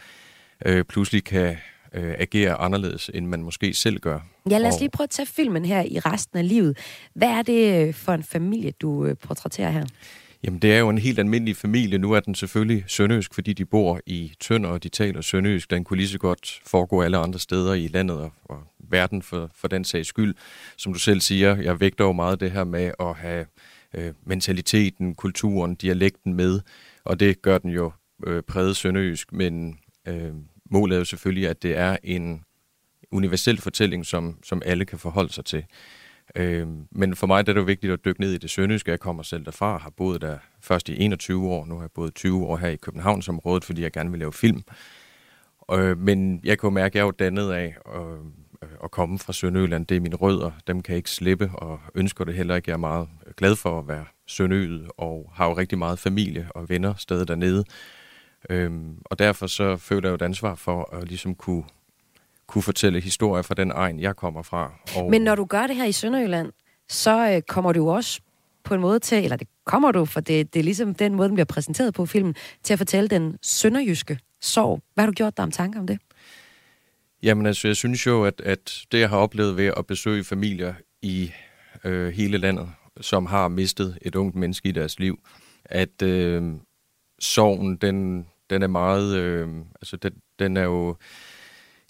øh, 0.67 0.85
pludselig 0.85 1.25
kan 1.25 1.57
øh, 1.97 2.15
agere 2.19 2.55
anderledes, 2.55 3.11
end 3.15 3.27
man 3.27 3.43
måske 3.43 3.75
selv 3.75 3.99
gør. 3.99 4.21
Ja, 4.51 4.59
lad 4.59 4.69
os 4.69 4.81
lige 4.81 4.91
prøve 4.91 5.05
at 5.05 5.11
tage 5.11 5.27
filmen 5.27 5.65
her 5.65 5.83
i 5.83 5.99
resten 5.99 6.39
af 6.39 6.49
livet. 6.49 6.79
Hvad 7.15 7.29
er 7.29 7.43
det 7.43 7.95
for 7.95 8.13
en 8.13 8.23
familie, 8.23 8.71
du 8.71 9.07
øh, 9.07 9.17
portrætterer 9.17 9.71
her? 9.71 9.87
Jamen, 10.43 10.59
det 10.59 10.75
er 10.75 10.79
jo 10.79 10.89
en 10.89 10.99
helt 10.99 11.19
almindelig 11.19 11.57
familie. 11.57 11.99
Nu 11.99 12.13
er 12.13 12.21
den 12.21 12.35
selvfølgelig 12.35 12.85
sønderjysk, 12.87 13.35
fordi 13.35 13.53
de 13.53 13.65
bor 13.65 14.01
i 14.07 14.33
Tønder, 14.41 14.71
og 14.71 14.83
de 14.83 14.89
taler 14.89 15.21
sønderjysk. 15.21 15.71
Den 15.71 15.85
kunne 15.85 15.97
lige 15.97 16.09
så 16.09 16.19
godt 16.19 16.61
foregå 16.67 17.03
alle 17.03 17.17
andre 17.17 17.39
steder 17.39 17.75
i 17.75 17.89
landet 17.89 18.17
og, 18.17 18.33
og 18.45 18.63
verden 18.79 19.23
for, 19.23 19.51
for 19.55 19.69
den 19.69 19.85
sags 19.85 20.09
skyld. 20.09 20.35
Som 20.77 20.93
du 20.93 20.99
selv 20.99 21.21
siger, 21.21 21.57
jeg 21.57 21.81
vægter 21.81 22.05
jo 22.05 22.13
meget 22.13 22.41
det 22.41 22.51
her 22.51 22.65
med 22.65 22.91
at 23.01 23.15
have 23.15 23.47
øh, 23.95 24.13
mentaliteten, 24.27 25.15
kulturen, 25.15 25.75
dialekten 25.75 26.35
med, 26.35 26.61
og 27.05 27.21
det 27.21 27.43
gør 27.43 27.59
den 27.59 27.71
jo 27.71 27.93
øh, 28.27 28.43
præget 28.43 28.77
sønderjysk, 28.77 29.33
men 29.33 29.79
øh, 30.09 30.33
målet 30.71 30.95
er 30.95 30.99
jo 30.99 31.05
selvfølgelig, 31.05 31.49
at 31.49 31.63
det 31.63 31.77
er 31.77 31.97
en 32.03 32.45
universel 33.13 33.61
fortælling, 33.61 34.07
som, 34.07 34.39
som 34.45 34.63
alle 34.65 34.85
kan 34.85 34.99
forholde 34.99 35.33
sig 35.33 35.45
til. 35.45 35.65
Øh, 36.35 36.67
men 36.91 37.17
for 37.17 37.27
mig 37.27 37.39
er 37.39 37.43
det 37.43 37.57
jo 37.57 37.63
vigtigt 37.63 37.93
at 37.93 38.05
dykke 38.05 38.21
ned 38.21 38.33
i 38.33 38.39
det 38.39 38.51
sønderjyske. 38.51 38.91
Jeg 38.91 39.01
kommer 39.01 39.23
selv 39.23 39.45
derfra, 39.45 39.79
har 39.79 39.91
boet 39.91 40.21
der 40.21 40.39
først 40.61 40.89
i 40.89 40.99
21 40.99 41.49
år, 41.49 41.67
nu 41.67 41.75
har 41.75 41.83
jeg 41.83 41.91
boet 41.95 42.15
20 42.15 42.47
år 42.47 42.57
her 42.57 42.69
i 42.69 42.77
Københavnsområdet, 42.77 43.65
fordi 43.65 43.83
jeg 43.83 43.93
gerne 43.93 44.11
vil 44.11 44.19
lave 44.19 44.33
film. 44.33 44.63
Øh, 45.73 45.99
men 45.99 46.41
jeg 46.45 46.59
kan 46.59 46.67
jo 46.67 46.71
mærke, 46.71 46.93
at 46.93 46.95
jeg 46.95 47.01
er 47.01 47.05
jo 47.05 47.11
dannet 47.11 47.53
af 47.53 47.77
at, 47.95 48.03
øh, 48.63 48.69
at 48.85 48.91
komme 48.91 49.19
fra 49.19 49.33
Sønderjylland. 49.33 49.87
Det 49.87 49.97
er 49.97 50.01
mine 50.01 50.17
rødder, 50.17 50.51
dem 50.67 50.83
kan 50.83 50.93
jeg 50.93 50.97
ikke 50.97 51.11
slippe, 51.11 51.51
og 51.55 51.81
ønsker 51.95 52.25
det 52.25 52.35
heller 52.35 52.57
ikke. 52.57 52.71
Jeg 52.71 52.75
er 52.75 52.79
meget 52.79 53.09
glad 53.37 53.57
for 53.57 53.79
at 53.79 53.89
være 53.89 54.05
sønderjyd, 54.27 54.85
og 54.97 55.31
har 55.35 55.47
jo 55.47 55.57
rigtig 55.57 55.79
meget 55.79 55.99
familie 55.99 56.49
og 56.51 56.69
venner 56.69 56.95
stadig 56.95 57.29
dernede. 57.29 57.65
Øhm, 58.51 58.99
og 59.05 59.19
derfor 59.19 59.47
så 59.47 59.77
føler 59.77 60.09
jeg 60.09 60.11
jo 60.11 60.15
et 60.15 60.23
ansvar 60.23 60.55
for 60.55 60.95
at 60.95 61.09
ligesom 61.09 61.35
kunne, 61.35 61.65
kunne 62.47 62.63
fortælle 62.63 63.01
historier 63.01 63.43
fra 63.43 63.55
den 63.55 63.71
egen, 63.71 64.01
jeg 64.01 64.17
kommer 64.17 64.43
fra. 64.43 64.73
Og... 64.97 65.11
Men 65.11 65.23
når 65.23 65.35
du 65.35 65.45
gør 65.45 65.67
det 65.67 65.77
her 65.77 65.85
i 65.85 65.93
Sønderjylland, 65.93 66.53
så 66.89 67.33
øh, 67.33 67.43
kommer 67.43 67.73
du 67.73 67.91
også 67.91 68.21
på 68.65 68.75
en 68.75 68.81
måde 68.81 68.99
til, 68.99 69.25
eller 69.25 69.37
det 69.37 69.49
kommer 69.65 69.93
du, 69.93 70.05
for 70.05 70.21
det, 70.21 70.55
det 70.55 70.61
er 70.61 70.65
ligesom 70.65 70.95
den 70.95 71.15
måde, 71.15 71.29
den 71.29 71.35
bliver 71.35 71.45
præsenteret 71.45 71.95
på 71.95 72.07
filmen, 72.07 72.35
til 72.63 72.73
at 72.73 72.79
fortælle 72.79 73.09
den 73.09 73.39
sønderjyske 73.43 74.19
sorg. 74.41 74.83
Hvad 74.95 75.03
har 75.05 75.07
du 75.07 75.15
gjort 75.15 75.37
dig 75.37 75.43
om 75.43 75.51
tanker 75.51 75.81
om 75.81 75.87
det? 75.87 75.99
Jamen 77.23 77.47
altså, 77.47 77.69
jeg 77.69 77.77
synes 77.77 78.07
jo, 78.07 78.25
at, 78.25 78.41
at 78.41 78.85
det, 78.93 79.01
jeg 79.01 79.09
har 79.09 79.17
oplevet 79.17 79.57
ved 79.57 79.73
at 79.77 79.87
besøge 79.87 80.25
familier 80.25 80.75
i 81.03 81.33
øh, 81.85 82.09
hele 82.09 82.39
landet, 82.39 82.69
som 83.01 83.27
har 83.27 83.49
mistet 83.49 83.99
et 84.03 84.15
ungt 84.15 84.37
menneske 84.37 84.69
i 84.69 84.73
deres 84.73 84.99
liv, 84.99 85.19
at 85.65 86.03
øh, 86.03 86.53
sorgen, 87.19 87.77
den, 87.77 88.27
den 88.51 88.63
er 88.63 88.67
meget, 88.67 89.17
øh, 89.17 89.49
altså 89.81 89.97
den, 89.97 90.13
den 90.39 90.57
er 90.57 90.63
jo, 90.63 90.97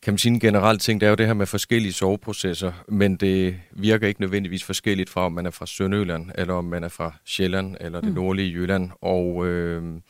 kan 0.02 0.12
man 0.12 0.18
sige 0.18 0.32
en 0.32 0.40
generelt 0.40 0.82
ting, 0.82 1.00
det 1.00 1.06
er 1.06 1.10
jo 1.10 1.16
det 1.16 1.26
her 1.26 1.34
med 1.34 1.46
forskellige 1.46 1.92
soveprocesser, 1.92 2.72
men 2.88 3.16
det 3.16 3.56
virker 3.70 4.08
ikke 4.08 4.20
nødvendigvis 4.20 4.64
forskelligt 4.64 5.10
fra, 5.10 5.26
om 5.26 5.32
man 5.32 5.46
er 5.46 5.50
fra 5.50 5.66
Sønderjylland, 5.66 6.30
eller 6.34 6.54
om 6.54 6.64
man 6.64 6.84
er 6.84 6.88
fra 6.88 7.14
Sjælland, 7.24 7.76
eller 7.80 8.00
det 8.00 8.08
mm. 8.08 8.14
nordlige 8.14 8.52
Jylland, 8.52 8.90
og 9.00 9.46
øh, 9.46 10.00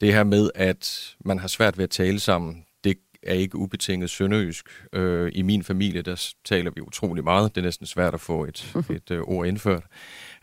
det 0.00 0.12
her 0.12 0.24
med, 0.24 0.50
at 0.54 1.14
man 1.24 1.38
har 1.38 1.48
svært 1.48 1.78
ved 1.78 1.84
at 1.84 1.90
tale 1.90 2.20
sammen, 2.20 2.64
det 2.84 2.96
er 3.22 3.34
ikke 3.34 3.58
ubetinget 3.58 4.10
sønderjysk. 4.10 4.68
Øh, 4.92 5.32
I 5.34 5.42
min 5.42 5.62
familie, 5.62 6.02
der 6.02 6.32
taler 6.44 6.70
vi 6.70 6.80
utrolig 6.80 7.24
meget. 7.24 7.54
Det 7.54 7.60
er 7.60 7.64
næsten 7.64 7.86
svært 7.86 8.14
at 8.14 8.20
få 8.20 8.44
et, 8.44 8.76
et 8.96 9.10
øh, 9.10 9.20
ord 9.20 9.46
indført. 9.46 9.82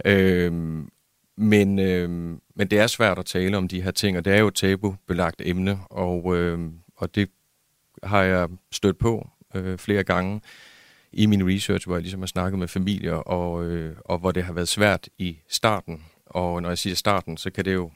Øh, 0.06 0.52
men, 1.38 1.80
øh, 1.80 2.10
men 2.56 2.68
det 2.68 2.80
er 2.80 2.88
svært 2.88 3.20
at 3.20 3.26
tale 3.26 3.58
om 3.58 3.68
de 3.68 3.82
her 3.82 3.92
ting, 3.92 4.18
og 4.18 4.26
det 4.26 4.34
er 4.34 4.38
jo 4.40 4.48
et 4.48 4.56
tabubelagt 4.56 5.42
emne, 5.46 5.80
og, 5.90 6.38
øh, 6.38 6.60
og 6.96 7.16
det 7.16 7.30
har 8.04 8.24
jeg 8.24 8.50
stødt 8.72 8.98
på 8.98 9.30
øh, 9.56 9.78
flere 9.78 10.04
gange 10.04 10.42
i 11.12 11.26
min 11.26 11.48
research, 11.50 11.88
hvor 11.88 11.96
jeg 11.96 12.02
ligesom 12.02 12.22
har 12.22 12.28
snakket 12.28 12.60
med 12.60 12.68
familier, 12.68 13.14
og, 13.14 13.66
øh, 13.66 13.96
og 14.06 14.18
hvor 14.18 14.32
det 14.32 14.44
har 14.44 14.54
været 14.54 14.68
svært 14.68 15.10
i 15.18 15.38
starten. 15.50 16.04
Og 16.26 16.62
når 16.62 16.70
jeg 16.70 16.78
siger 16.78 16.96
starten, 16.96 17.38
så 17.38 17.52
kan 17.52 17.66
det 17.66 17.74
jo 17.74 17.92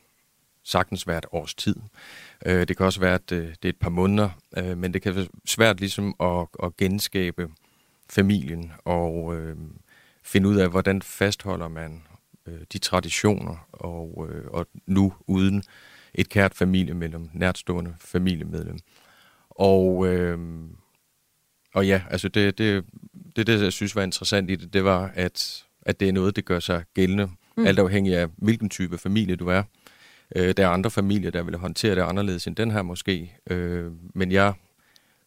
sagtens 0.64 1.08
være 1.08 1.18
et 1.18 1.26
års 1.32 1.56
tid. 1.56 1.76
Øh, 2.46 2.68
det 2.68 2.78
kan 2.78 2.86
også 2.86 3.00
være, 3.00 3.16
at 3.16 3.30
det, 3.30 3.56
det 3.64 3.70
er 3.70 3.74
et 3.74 3.80
par 3.80 3.90
måneder, 3.90 4.30
øh, 4.58 4.78
men 4.78 4.94
det 4.94 5.02
kan 5.02 5.16
være 5.16 5.28
svært 5.46 5.80
ligesom 5.80 6.16
at, 6.20 6.48
at 6.64 6.78
genskabe 6.78 7.50
familien 8.10 8.72
og 8.86 9.36
øh, 9.36 9.58
finde 10.24 10.50
ud 10.50 10.56
af, 10.56 10.70
hvordan 10.70 11.02
fastholder 11.02 11.68
man 11.68 12.02
de 12.74 12.80
traditioner, 12.80 13.68
og, 13.72 14.30
øh, 14.30 14.46
og 14.48 14.68
nu 14.88 15.14
uden 15.28 15.64
et 16.14 16.30
kært 16.30 16.54
familiemedlem, 16.54 17.30
nærtstående 17.34 17.96
familiemedlem. 18.00 18.78
Og, 19.50 20.08
øh, 20.08 20.40
og 21.74 21.88
ja, 21.88 22.02
altså 22.10 22.28
det, 22.28 22.58
det, 22.58 22.86
det, 23.36 23.48
det, 23.48 23.62
jeg 23.62 23.74
synes 23.74 23.96
var 23.96 24.04
interessant 24.04 24.52
i 24.52 24.56
det, 24.56 24.74
det 24.74 24.84
var, 24.84 25.12
at, 25.14 25.64
at 25.82 26.00
det 26.00 26.10
er 26.10 26.14
noget, 26.14 26.36
det 26.36 26.46
gør 26.46 26.60
sig 26.60 26.84
gældende, 26.94 27.30
mm. 27.58 27.66
alt 27.66 27.80
afhængig 27.80 28.16
af, 28.16 28.28
hvilken 28.38 28.70
type 28.70 28.98
familie 28.98 29.36
du 29.36 29.48
er. 29.48 29.64
Øh, 30.36 30.54
der 30.58 30.66
er 30.66 30.70
andre 30.70 30.92
familier, 30.92 31.32
der 31.32 31.44
vil 31.44 31.58
håndtere 31.58 31.96
det 31.96 32.02
anderledes 32.02 32.48
end 32.48 32.56
den 32.56 32.72
her 32.72 32.82
måske, 32.82 33.38
øh, 33.50 33.92
men 34.16 34.32
jeg 34.32 34.54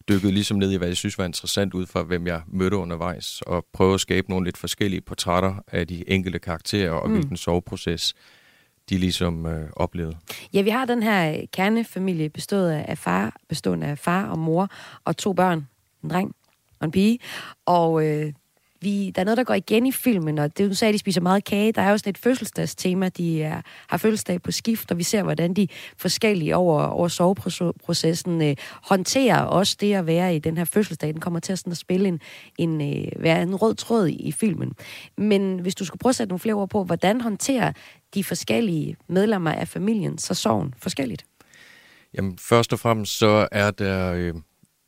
dykkede 0.09 0.33
ligesom 0.33 0.57
ned 0.57 0.73
i, 0.73 0.77
hvad 0.77 0.89
jeg 0.89 0.97
synes 0.97 1.19
var 1.19 1.25
interessant 1.25 1.75
ud 1.75 1.87
fra, 1.87 2.03
hvem 2.03 2.27
jeg 2.27 2.43
mødte 2.47 2.77
undervejs, 2.77 3.43
og 3.47 3.67
prøvede 3.73 3.95
at 3.95 4.01
skabe 4.01 4.31
nogle 4.31 4.45
lidt 4.45 4.57
forskellige 4.57 5.01
portrætter 5.01 5.55
af 5.69 5.87
de 5.87 6.11
enkelte 6.11 6.39
karakterer, 6.39 6.91
og 6.91 7.09
mm. 7.09 7.15
hvilken 7.15 7.37
soveproces 7.37 8.15
de 8.89 8.99
ligesom 8.99 9.47
øh, 9.47 9.71
oplevede. 9.77 10.17
Ja, 10.53 10.63
vi 10.63 10.71
har 10.71 10.85
den 10.85 11.03
her 11.03 11.47
kernefamilie 11.53 12.31
bestået 12.31 12.71
af 12.71 12.99
far, 12.99 13.37
bestående 13.49 13.87
af 13.87 13.99
far 13.99 14.27
og 14.27 14.39
mor, 14.39 14.69
og 15.05 15.17
to 15.17 15.33
børn, 15.33 15.67
en 16.05 16.11
dreng 16.11 16.35
og 16.81 16.85
en 16.85 16.91
pige, 16.91 17.19
og 17.67 18.07
øh, 18.07 18.33
vi, 18.85 19.11
der 19.11 19.21
er 19.21 19.25
noget, 19.25 19.39
der 19.39 19.45
går 19.45 19.55
igen 19.55 19.87
i 19.87 19.93
filmen, 19.93 20.39
og 20.39 20.59
det, 20.59 20.71
du 20.71 20.75
sagde, 20.75 20.89
at 20.89 20.93
de 20.93 20.99
spiser 20.99 21.21
meget 21.21 21.45
kage. 21.45 21.73
Der 21.73 21.83
er 21.83 21.91
jo 21.91 21.99
sådan 21.99 22.11
et 22.11 22.19
fødselsdagstema. 22.19 23.09
De 23.09 23.43
er, 23.43 23.61
har 23.89 23.97
fødselsdag 23.97 24.43
på 24.43 24.53
skift, 24.53 24.91
og 24.91 24.99
vi 24.99 25.03
ser, 25.03 25.23
hvordan 25.23 25.55
de 25.55 25.69
forskellige 25.97 26.57
over, 26.57 26.83
over 26.83 27.09
soveprocessen 27.09 28.43
øh, 28.43 28.57
håndterer 28.83 29.41
også 29.41 29.77
det 29.81 29.95
at 29.95 30.07
være 30.07 30.37
i 30.37 30.39
den 30.39 30.57
her 30.57 30.65
fødselsdag. 30.65 31.13
Den 31.13 31.21
kommer 31.21 31.41
til 31.41 31.53
at, 31.53 31.59
sådan 31.59 31.71
at 31.71 31.77
spille 31.77 32.09
en, 32.09 32.21
en, 32.59 32.81
øh, 32.81 33.23
være 33.23 33.43
en 33.43 33.55
rød 33.55 33.75
tråd 33.75 34.07
i, 34.07 34.15
i 34.15 34.33
filmen. 34.33 34.73
Men 35.19 35.59
hvis 35.59 35.75
du 35.75 35.85
skulle 35.85 36.01
prøve 36.01 36.11
at 36.11 36.17
sætte 36.17 36.29
nogle 36.29 36.41
flere 36.41 36.55
ord 36.55 36.69
på, 36.69 36.85
hvordan 36.85 37.21
håndterer 37.21 37.73
de 38.15 38.25
forskellige 38.25 38.97
medlemmer 39.09 39.53
af 39.53 39.69
familien 39.69 40.19
så 40.19 40.35
sorgen 40.35 40.75
forskelligt? 40.79 41.25
Jamen, 42.15 42.39
først 42.39 42.73
og 42.73 42.79
fremmest 42.79 43.19
så 43.19 43.49
er 43.53 43.71
der 43.71 44.13
øh, 44.13 44.35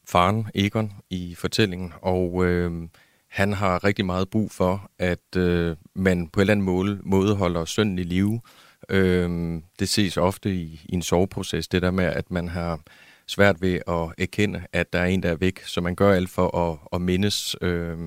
faren 0.09 0.47
Egon 0.55 0.93
i 1.11 1.35
fortællingen, 1.35 1.93
og 2.03 2.45
øh, 2.45 2.89
han 3.37 3.53
har 3.53 3.85
rigtig 3.85 4.07
meget 4.07 4.31
brug 4.31 4.51
for, 4.51 4.91
at 4.99 5.37
øh, 5.37 5.77
man 5.95 6.29
på 6.29 6.41
en 6.41 6.43
eller 6.43 6.53
anden 6.53 6.67
måde, 6.67 7.01
måde 7.03 7.35
holder 7.37 7.65
sønnen 7.65 7.99
i 7.99 8.03
live. 8.03 8.41
Øh, 8.89 9.61
det 9.79 9.89
ses 9.89 10.17
ofte 10.17 10.55
i, 10.55 10.81
i 10.85 10.95
en 10.95 11.03
soveproces, 11.03 11.69
det 11.69 11.83
der 11.83 11.91
med, 11.91 12.05
at 12.05 12.31
man 12.31 12.49
har 12.49 12.81
svært 13.27 13.63
ved 13.63 13.81
at 13.89 14.15
erkende, 14.19 14.63
at 14.73 14.93
der 14.93 14.99
er 14.99 15.07
en, 15.07 15.23
der 15.23 15.31
er 15.31 15.37
væk, 15.37 15.63
så 15.65 15.81
man 15.81 15.95
gør 15.95 16.13
alt 16.13 16.31
for 16.31 16.59
at, 16.59 16.79
at 16.93 17.01
mindes. 17.01 17.57
Øh, 17.61 17.99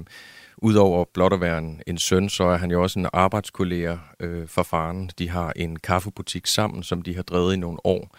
Udover 0.61 1.05
blot 1.13 1.33
at 1.33 1.41
være 1.41 1.57
en, 1.57 1.81
en 1.87 1.97
søn, 1.97 2.29
så 2.29 2.43
er 2.43 2.57
han 2.57 2.71
jo 2.71 2.81
også 2.81 2.99
en 2.99 3.07
arbejdskollega 3.13 3.97
øh, 4.19 4.47
for 4.47 4.63
faren. 4.63 5.09
De 5.19 5.29
har 5.29 5.53
en 5.55 5.79
kaffebutik 5.79 6.47
sammen, 6.47 6.83
som 6.83 7.01
de 7.01 7.15
har 7.15 7.21
drevet 7.21 7.53
i 7.53 7.57
nogle 7.57 7.85
år. 7.85 8.15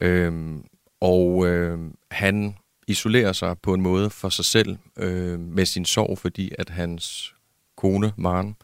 Øh, 0.00 0.56
og 1.00 1.46
øh, 1.46 1.78
han 2.10 2.56
isolerer 2.86 3.32
sig 3.32 3.58
på 3.62 3.74
en 3.74 3.80
måde 3.80 4.10
for 4.10 4.28
sig 4.28 4.44
selv 4.44 4.76
øh, 4.98 5.40
med 5.40 5.66
sin 5.66 5.84
sorg, 5.84 6.18
fordi 6.18 6.52
at 6.58 6.70
hans 6.70 7.34
kone, 7.76 8.12
Maren, 8.16 8.56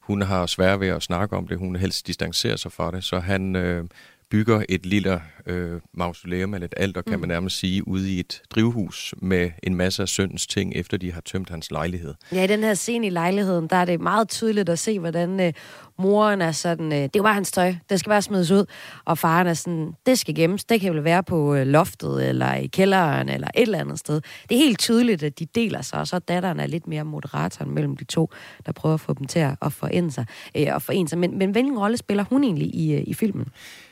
hun 0.00 0.22
har 0.22 0.46
svært 0.46 0.80
ved 0.80 0.88
at 0.88 1.02
snakke 1.02 1.36
om 1.36 1.48
det. 1.48 1.58
Hun 1.58 1.76
helst 1.76 2.06
distancerer 2.06 2.56
sig 2.56 2.72
fra 2.72 2.90
det, 2.90 3.04
så 3.04 3.18
han 3.18 3.56
øh, 3.56 3.84
bygger 4.30 4.62
et 4.68 4.86
lille 4.86 5.22
øh, 5.46 5.80
mausoleum 5.94 6.54
eller 6.54 6.64
et 6.66 6.74
alter, 6.76 7.02
kan 7.02 7.14
mm. 7.14 7.20
man 7.20 7.28
nærmest 7.28 7.58
sige, 7.58 7.88
ude 7.88 8.12
i 8.12 8.20
et 8.20 8.42
drivhus 8.50 9.14
med 9.22 9.50
en 9.62 9.74
masse 9.74 10.02
af 10.02 10.08
søndens 10.08 10.46
ting, 10.46 10.72
efter 10.76 10.96
de 10.96 11.12
har 11.12 11.20
tømt 11.20 11.50
hans 11.50 11.70
lejlighed. 11.70 12.14
Ja, 12.32 12.44
i 12.44 12.46
den 12.46 12.60
her 12.60 12.74
scene 12.74 13.06
i 13.06 13.10
lejligheden, 13.10 13.66
der 13.66 13.76
er 13.76 13.84
det 13.84 14.00
meget 14.00 14.28
tydeligt 14.28 14.68
at 14.68 14.78
se, 14.78 14.98
hvordan 14.98 15.40
øh, 15.40 15.52
moren 15.98 16.42
er 16.42 16.52
sådan, 16.52 16.92
øh, 16.92 17.08
det 17.14 17.22
bare 17.22 17.34
hans 17.34 17.52
tøj, 17.52 17.74
det 17.90 18.00
skal 18.00 18.10
bare 18.10 18.22
smides 18.22 18.50
ud, 18.50 18.64
og 19.04 19.18
faren 19.18 19.46
er 19.46 19.54
sådan, 19.54 19.92
det 20.06 20.18
skal 20.18 20.34
gemmes, 20.34 20.64
det 20.64 20.80
kan 20.80 20.94
vel 20.94 21.04
være 21.04 21.22
på 21.22 21.54
øh, 21.54 21.66
loftet, 21.66 22.28
eller 22.28 22.54
i 22.54 22.66
kælderen, 22.66 23.28
eller 23.28 23.48
et 23.54 23.62
eller 23.62 23.78
andet 23.78 23.98
sted. 23.98 24.20
Det 24.48 24.54
er 24.54 24.58
helt 24.58 24.78
tydeligt, 24.78 25.22
at 25.22 25.38
de 25.38 25.46
deler 25.46 25.82
sig, 25.82 26.00
og 26.00 26.08
så 26.08 26.18
datteren 26.18 26.60
er 26.60 26.66
lidt 26.66 26.86
mere 26.86 27.04
moderatoren 27.04 27.74
mellem 27.74 27.96
de 27.96 28.04
to, 28.04 28.30
der 28.66 28.72
prøver 28.72 28.94
at 28.94 29.00
få 29.00 29.14
dem 29.14 29.26
til 29.26 29.38
at 29.38 29.72
forene 29.72 30.12
sig. 30.12 30.26
Øh, 30.56 30.66
og 30.72 30.82
forene 30.82 31.08
sig. 31.08 31.18
Men, 31.18 31.38
men 31.38 31.50
hvilken 31.50 31.78
rolle 31.78 31.96
spiller 31.96 32.24
hun 32.24 32.44
egentlig 32.44 32.74
i, 32.74 32.94
øh, 32.94 33.02
i 33.06 33.14
filmen? 33.14 33.48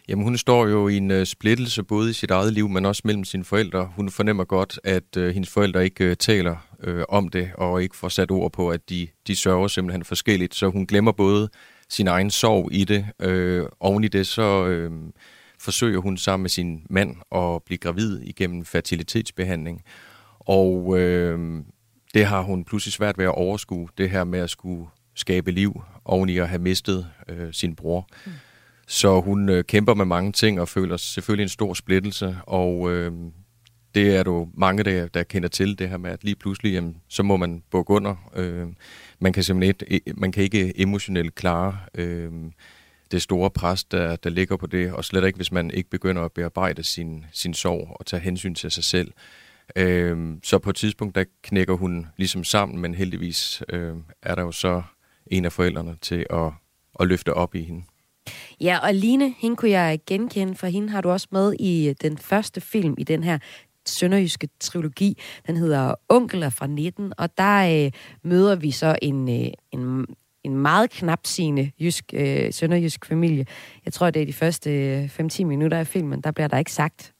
Jamen, 0.09 0.25
hun 0.25 0.37
står 0.37 0.67
jo 0.67 0.89
i 0.89 0.97
en 0.97 1.11
uh, 1.11 1.25
splittelse, 1.25 1.83
både 1.83 2.11
i 2.11 2.13
sit 2.13 2.31
eget 2.31 2.53
liv, 2.53 2.69
men 2.69 2.87
også 2.87 3.03
mellem 3.05 3.25
sine 3.25 3.45
forældre. 3.45 3.93
Hun 3.97 4.11
fornemmer 4.11 4.45
godt, 4.45 4.81
at 4.85 5.17
uh, 5.17 5.27
hendes 5.27 5.51
forældre 5.51 5.85
ikke 5.85 6.11
uh, 6.11 6.15
taler 6.19 6.57
uh, 6.89 7.03
om 7.09 7.29
det, 7.29 7.51
og 7.55 7.83
ikke 7.83 7.97
får 7.97 8.09
sat 8.09 8.31
ord 8.31 8.53
på, 8.53 8.71
at 8.71 8.91
de, 8.91 9.09
de 9.27 9.37
sørger 9.37 9.69
simpelthen 9.69 10.05
forskelligt. 10.05 10.55
Så 10.55 10.69
hun 10.69 10.87
glemmer 10.87 11.13
både 11.13 11.49
sin 11.89 12.07
egen 12.07 12.31
sorg 12.31 12.69
i 12.73 12.85
det. 12.85 13.07
Uh, 13.27 13.69
oven 13.81 14.05
i 14.05 14.09
det, 14.09 14.27
så 14.27 14.67
uh, 14.67 15.11
forsøger 15.61 16.01
hun 16.01 16.17
sammen 16.17 16.43
med 16.43 16.51
sin 16.51 16.83
mand 16.91 17.17
at 17.35 17.63
blive 17.63 17.79
gravid 17.79 18.21
igennem 18.21 18.65
fertilitetsbehandling. 18.65 19.83
Og 20.41 20.87
uh, 20.87 21.61
det 22.15 22.27
har 22.27 22.43
hun 22.43 22.65
pludselig 22.65 22.93
svært 22.93 23.19
ved 23.19 23.25
at 23.25 23.35
overskue, 23.35 23.89
det 23.99 24.11
her 24.11 24.25
med 24.25 24.39
at 24.39 24.51
skulle 24.51 24.87
skabe 25.15 25.51
liv, 25.51 25.83
oven 26.05 26.29
i 26.29 26.39
at 26.39 26.49
have 26.49 26.63
mistet 26.63 27.07
uh, 27.33 27.49
sin 27.53 27.77
bror. 27.77 28.09
Mm. 28.27 28.33
Så 28.87 29.21
hun 29.21 29.49
øh, 29.49 29.65
kæmper 29.65 29.95
med 29.95 30.05
mange 30.05 30.33
ting 30.33 30.61
og 30.61 30.69
føler 30.69 30.97
selvfølgelig 30.97 31.43
en 31.43 31.49
stor 31.49 31.75
splittelse, 31.75 32.37
og 32.47 32.93
øh, 32.93 33.13
det 33.95 34.17
er 34.17 34.23
du 34.23 34.49
mange, 34.55 34.83
der, 34.83 35.09
der 35.09 35.23
kender 35.23 35.49
til 35.49 35.79
det 35.79 35.89
her 35.89 35.97
med, 35.97 36.11
at 36.11 36.25
lige 36.25 36.37
pludselig, 36.37 36.73
jamen, 36.73 36.97
så 37.09 37.23
må 37.23 37.37
man 37.37 37.63
bukke 37.71 37.91
under. 37.91 38.31
Øh, 38.37 38.67
man 39.21 39.33
kan 39.33 39.43
simpelthen 39.43 39.75
ikke, 39.91 40.11
e, 40.11 40.13
man 40.15 40.33
kan 40.33 40.43
ikke 40.43 40.81
emotionelt 40.81 41.35
klare 41.35 41.79
øh, 41.95 42.33
det 43.11 43.23
store 43.23 43.51
pres, 43.51 43.85
der, 43.85 44.17
der 44.17 44.31
ligger 44.31 44.57
på 44.57 44.67
det, 44.67 44.93
og 44.93 45.05
slet 45.05 45.27
ikke, 45.27 45.37
hvis 45.37 45.53
man 45.53 45.71
ikke 45.71 45.91
begynder 45.91 46.23
at 46.23 46.33
bearbejde 46.33 46.83
sin, 46.83 47.25
sin 47.33 47.55
sorg 47.55 47.97
og 48.01 48.07
tage 48.07 48.21
hensyn 48.21 48.55
til 48.55 48.71
sig 48.71 48.85
selv. 48.85 49.13
Øh, 49.77 50.37
så 50.43 50.59
på 50.59 50.71
et 50.71 50.77
tidspunkt, 50.77 51.15
der 51.15 51.25
knækker 51.43 51.75
hun 51.75 52.07
ligesom 52.17 52.45
sammen, 52.45 52.81
men 52.81 52.95
heldigvis 52.95 53.63
øh, 53.69 53.95
er 54.23 54.35
der 54.35 54.43
jo 54.43 54.53
så 54.53 54.83
en 55.27 55.45
af 55.45 55.53
forældrene 55.53 55.97
til 56.01 56.27
at, 56.31 56.53
at 57.01 57.07
løfte 57.07 57.35
op 57.35 57.55
i 57.55 57.63
hende. 57.63 57.83
Ja, 58.61 58.79
og 58.83 58.95
Line, 58.95 59.35
hende 59.39 59.57
kunne 59.57 59.71
jeg 59.71 59.99
genkende, 60.07 60.55
for 60.55 60.67
hende 60.67 60.89
har 60.89 61.01
du 61.01 61.11
også 61.11 61.29
med 61.31 61.55
i 61.61 61.89
øh, 61.89 61.95
den 62.03 62.19
første 62.19 62.61
film 62.61 62.95
i 62.99 63.05
den 63.05 63.25
her 63.25 63.39
sønderjyske 63.87 64.49
trilogi. 64.61 65.19
Den 65.47 65.57
hedder 65.57 65.95
Onkler 66.09 66.51
fra 66.51 66.67
19, 66.67 67.13
og 67.19 67.39
der 67.39 67.85
øh, 67.85 67.93
møder 68.23 68.57
vi 68.57 68.71
så 68.71 68.97
en, 69.03 69.29
øh, 69.29 69.51
en, 69.73 70.07
en 70.45 70.57
meget 70.57 70.91
knapsigende 70.91 71.71
jysk, 71.81 72.05
øh, 72.15 72.53
sønderjysk 72.53 73.07
familie. 73.07 73.47
Jeg 73.85 73.93
tror, 73.93 74.11
det 74.11 74.23
er 74.23 74.27
de 74.27 74.33
første 74.33 74.71
øh, 74.71 75.21
5-10 75.21 75.45
minutter 75.45 75.79
af 75.79 75.87
filmen, 75.87 76.21
der 76.21 76.31
bliver 76.31 76.49
der 76.49 76.59
ikke 76.59 76.73
sagt 76.73 77.16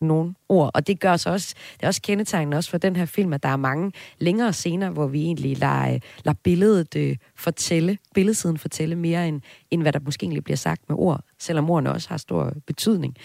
nogen 0.00 0.36
ord. 0.48 0.70
Og 0.74 0.86
det 0.86 1.00
gør 1.00 1.16
så 1.16 1.30
også, 1.30 1.54
det 1.74 1.82
er 1.82 1.86
også 1.86 2.02
kendetegnende 2.02 2.56
også 2.56 2.70
for 2.70 2.78
den 2.78 2.96
her 2.96 3.04
film, 3.06 3.32
at 3.32 3.42
der 3.42 3.48
er 3.48 3.56
mange 3.56 3.92
længere 4.18 4.52
scener, 4.52 4.90
hvor 4.90 5.06
vi 5.06 5.22
egentlig 5.22 5.58
lader, 5.58 5.98
lader 6.24 6.38
billedet 6.44 6.96
øh, 6.96 7.16
fortælle, 7.36 7.98
billedsiden 8.14 8.58
fortælle 8.58 8.96
mere, 8.96 9.28
end, 9.28 9.40
end 9.70 9.82
hvad 9.82 9.92
der 9.92 10.00
måske 10.00 10.24
egentlig 10.24 10.44
bliver 10.44 10.56
sagt 10.56 10.88
med 10.88 10.96
ord, 10.98 11.24
selvom 11.38 11.70
ordene 11.70 11.92
også 11.92 12.08
har 12.08 12.16
stor 12.16 12.52
betydning. 12.66 13.16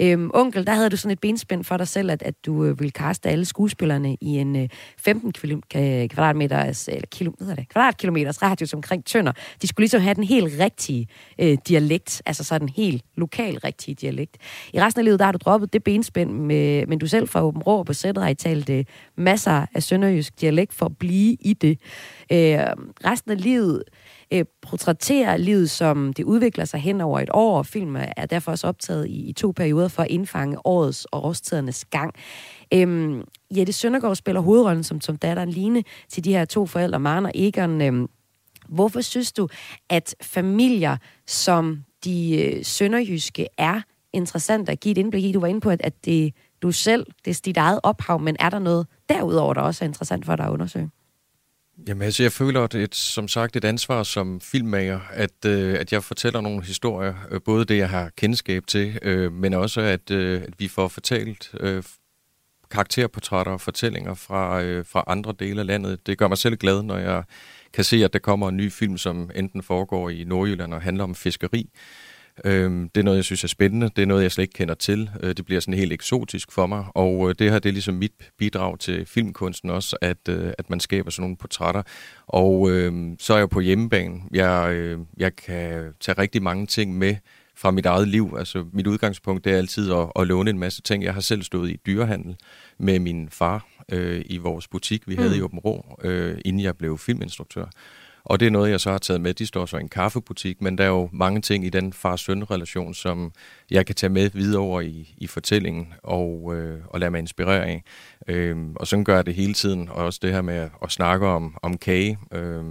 Øhm, 0.00 0.30
onkel, 0.34 0.66
der 0.66 0.72
havde 0.72 0.90
du 0.90 0.96
sådan 0.96 1.12
et 1.12 1.20
benspænd 1.20 1.64
for 1.64 1.76
dig 1.76 1.88
selv, 1.88 2.10
at, 2.10 2.22
at 2.22 2.34
du 2.46 2.64
øh, 2.64 2.80
ville 2.80 2.90
kaste 2.90 3.28
alle 3.28 3.44
skuespillerne 3.44 4.16
i 4.20 4.26
en 4.26 4.56
øh, 4.56 4.68
15 4.98 5.62
kvadratmeter, 5.70 6.58
eller 6.88 7.06
kilo, 7.10 7.32
hvad 7.38 7.56
det, 7.56 7.68
kvadratkilometers 7.68 8.42
radius 8.42 8.74
omkring 8.74 9.04
Tønder. 9.04 9.32
De 9.62 9.66
skulle 9.66 9.82
ligesom 9.82 10.00
have 10.00 10.14
den 10.14 10.24
helt 10.24 10.60
rigtige 10.60 11.06
øh, 11.38 11.58
dialekt, 11.68 12.22
altså 12.26 12.44
sådan 12.44 12.68
helt 12.68 13.02
lokal 13.16 13.58
rigtige 13.58 13.94
dialekt. 13.94 14.36
I 14.72 14.80
resten 14.80 15.00
af 15.00 15.04
livet, 15.04 15.18
der 15.18 15.24
har 15.24 15.32
du 15.32 15.38
droppet 15.44 15.72
det 15.72 15.84
benspænd, 15.84 16.30
med, 16.30 16.86
men 16.86 16.98
du 16.98 17.06
selv 17.06 17.28
fra 17.28 17.44
Åben 17.44 17.62
Rå 17.62 17.82
på 17.82 17.92
sættet 17.92 18.24
har 18.24 18.30
I 18.30 18.34
talt 18.34 18.70
øh, 18.70 18.84
masser 19.16 19.66
af 19.74 19.82
sønderjysk 19.82 20.40
dialekt 20.40 20.74
for 20.74 20.86
at 20.86 20.96
blive 20.98 21.36
i 21.40 21.52
det. 21.52 21.78
Øh, 22.32 22.58
resten 23.04 23.30
af 23.30 23.42
livet 23.42 23.82
øh, 24.32 24.44
portrætterer 24.62 25.36
livet, 25.36 25.70
som 25.70 26.12
det 26.12 26.24
udvikler 26.24 26.64
sig 26.64 26.80
hen 26.80 27.00
over 27.00 27.20
et 27.20 27.30
år, 27.32 27.58
og 27.58 27.66
filmen 27.66 28.04
er 28.16 28.26
derfor 28.26 28.50
også 28.50 28.66
optaget 28.66 29.06
i, 29.06 29.28
i 29.28 29.32
to 29.32 29.50
perioder 29.50 29.88
for 29.88 30.02
at 30.02 30.08
indfange 30.08 30.66
årets 30.66 31.04
og 31.04 31.24
årstidernes 31.24 31.84
gang. 31.84 32.14
Øhm, 32.74 33.22
Jette 33.56 33.72
Søndergaard 33.72 34.16
spiller 34.16 34.40
hovedrollen 34.40 34.84
som, 34.84 35.00
som 35.00 35.16
datteren 35.16 35.50
Line 35.50 35.82
til 36.08 36.24
de 36.24 36.32
her 36.32 36.44
to 36.44 36.66
forældre, 36.66 37.00
Maren 37.00 37.26
og 37.26 37.32
Egon. 37.34 37.82
Øhm, 37.82 38.08
hvorfor 38.68 39.00
synes 39.00 39.32
du, 39.32 39.48
at 39.90 40.14
familier 40.22 40.96
som 41.26 41.84
de 42.04 42.42
øh, 42.42 42.64
sønderjyske 42.64 43.48
er 43.58 43.80
interessant 44.12 44.68
at 44.68 44.80
give 44.80 44.92
et 44.92 44.98
indblik 44.98 45.24
i? 45.24 45.32
Du 45.32 45.40
var 45.40 45.46
inde 45.46 45.60
på, 45.60 45.70
at, 45.70 45.80
at 45.84 46.04
det 46.04 46.34
du 46.62 46.72
selv, 46.72 47.06
det 47.24 47.30
er 47.30 47.40
dit 47.44 47.56
eget 47.56 47.80
ophav, 47.82 48.20
men 48.20 48.36
er 48.40 48.50
der 48.50 48.58
noget 48.58 48.86
derudover, 49.08 49.54
der 49.54 49.60
også 49.60 49.84
er 49.84 49.88
interessant 49.88 50.26
for 50.26 50.36
dig 50.36 50.46
at 50.46 50.50
undersøge? 50.50 50.90
Jamen 51.88 52.02
altså, 52.02 52.22
jeg 52.22 52.32
føler, 52.32 52.66
det 52.66 52.82
et, 52.82 52.94
som 52.94 53.28
sagt 53.28 53.56
et 53.56 53.64
ansvar 53.64 54.02
som 54.02 54.40
filmmager, 54.40 55.00
at, 55.10 55.44
øh, 55.46 55.74
at 55.80 55.92
jeg 55.92 56.04
fortæller 56.04 56.40
nogle 56.40 56.64
historier, 56.64 57.14
øh, 57.30 57.40
både 57.44 57.64
det, 57.64 57.78
jeg 57.78 57.90
har 57.90 58.10
kendskab 58.16 58.66
til, 58.66 58.98
øh, 59.02 59.32
men 59.32 59.54
også, 59.54 59.80
at, 59.80 60.10
øh, 60.10 60.42
at 60.42 60.54
vi 60.58 60.68
får 60.68 60.88
fortalt 60.88 61.54
øh, 61.60 61.82
karakterportrætter 62.70 63.52
og 63.52 63.60
fortællinger 63.60 64.14
fra, 64.14 64.62
øh, 64.62 64.84
fra 64.86 65.04
andre 65.06 65.34
dele 65.38 65.60
af 65.60 65.66
landet. 65.66 66.06
Det 66.06 66.18
gør 66.18 66.28
mig 66.28 66.38
selv 66.38 66.56
glad, 66.56 66.82
når 66.82 66.96
jeg 66.96 67.22
kan 67.72 67.84
se, 67.84 68.04
at 68.04 68.12
der 68.12 68.18
kommer 68.18 68.48
en 68.48 68.56
ny 68.56 68.72
film, 68.72 68.98
som 68.98 69.30
enten 69.34 69.62
foregår 69.62 70.10
i 70.10 70.24
Nordjylland 70.24 70.74
og 70.74 70.82
handler 70.82 71.04
om 71.04 71.14
fiskeri. 71.14 71.70
Øhm, 72.44 72.88
det 72.94 73.00
er 73.00 73.04
noget, 73.04 73.16
jeg 73.16 73.24
synes 73.24 73.44
er 73.44 73.48
spændende. 73.48 73.90
Det 73.96 74.02
er 74.02 74.06
noget, 74.06 74.22
jeg 74.22 74.32
slet 74.32 74.42
ikke 74.42 74.52
kender 74.52 74.74
til. 74.74 75.10
Øh, 75.22 75.36
det 75.36 75.44
bliver 75.44 75.60
sådan 75.60 75.74
helt 75.74 75.92
eksotisk 75.92 76.52
for 76.52 76.66
mig. 76.66 76.84
Og 76.94 77.28
øh, 77.28 77.34
det 77.38 77.50
her 77.50 77.58
det 77.58 77.68
er 77.68 77.72
ligesom 77.72 77.94
mit 77.94 78.12
bidrag 78.38 78.78
til 78.78 79.06
filmkunsten 79.06 79.70
også, 79.70 79.96
at, 80.00 80.28
øh, 80.28 80.52
at 80.58 80.70
man 80.70 80.80
skaber 80.80 81.10
sådan 81.10 81.22
nogle 81.22 81.36
portrætter. 81.36 81.82
Og 82.26 82.70
øh, 82.70 82.92
så 83.18 83.34
er 83.34 83.38
jeg 83.38 83.50
på 83.50 83.60
hjemmebane. 83.60 84.20
Jeg, 84.32 84.72
øh, 84.72 84.98
jeg 85.16 85.36
kan 85.36 85.92
tage 86.00 86.18
rigtig 86.18 86.42
mange 86.42 86.66
ting 86.66 86.98
med 86.98 87.16
fra 87.56 87.70
mit 87.70 87.86
eget 87.86 88.08
liv. 88.08 88.34
Altså 88.38 88.64
mit 88.72 88.86
udgangspunkt 88.86 89.44
det 89.44 89.52
er 89.52 89.56
altid 89.56 89.92
at, 89.92 90.12
at 90.16 90.26
låne 90.26 90.50
en 90.50 90.58
masse 90.58 90.82
ting. 90.82 91.04
Jeg 91.04 91.14
har 91.14 91.20
selv 91.20 91.42
stået 91.42 91.70
i 91.70 91.76
dyrehandel 91.86 92.36
med 92.78 92.98
min 92.98 93.28
far 93.28 93.66
øh, 93.92 94.22
i 94.26 94.36
vores 94.36 94.68
butik, 94.68 95.08
vi 95.08 95.14
mm. 95.14 95.22
havde 95.22 95.36
i 95.36 95.40
Åben 95.40 95.58
Rå, 95.58 95.98
øh, 96.04 96.38
inden 96.44 96.62
jeg 96.62 96.76
blev 96.76 96.98
filminstruktør. 96.98 97.64
Og 98.24 98.40
det 98.40 98.46
er 98.46 98.50
noget, 98.50 98.70
jeg 98.70 98.80
så 98.80 98.90
har 98.90 98.98
taget 98.98 99.20
med. 99.20 99.34
De 99.34 99.46
står 99.46 99.66
så 99.66 99.76
i 99.76 99.80
en 99.80 99.88
kaffebutik, 99.88 100.62
men 100.62 100.78
der 100.78 100.84
er 100.84 100.88
jo 100.88 101.08
mange 101.12 101.40
ting 101.40 101.66
i 101.66 101.68
den 101.68 101.92
far-søn-relation, 101.92 102.94
som 102.94 103.32
jeg 103.70 103.86
kan 103.86 103.94
tage 103.94 104.10
med 104.10 104.30
videre 104.30 104.62
over 104.62 104.80
i, 104.80 105.14
i 105.18 105.26
fortællingen 105.26 105.94
og, 106.02 106.54
øh, 106.54 106.80
og 106.86 107.00
lade 107.00 107.10
mig 107.10 107.18
inspirere 107.18 107.66
af. 107.66 107.82
Øh, 108.28 108.56
og 108.76 108.86
sådan 108.86 109.04
gør 109.04 109.14
jeg 109.14 109.26
det 109.26 109.34
hele 109.34 109.54
tiden, 109.54 109.88
og 109.88 109.94
også 109.94 110.18
det 110.22 110.32
her 110.32 110.42
med 110.42 110.68
at, 110.82 110.90
snakke 110.92 111.26
om, 111.26 111.56
om 111.62 111.78
kage. 111.78 112.18
Øh, 112.32 112.64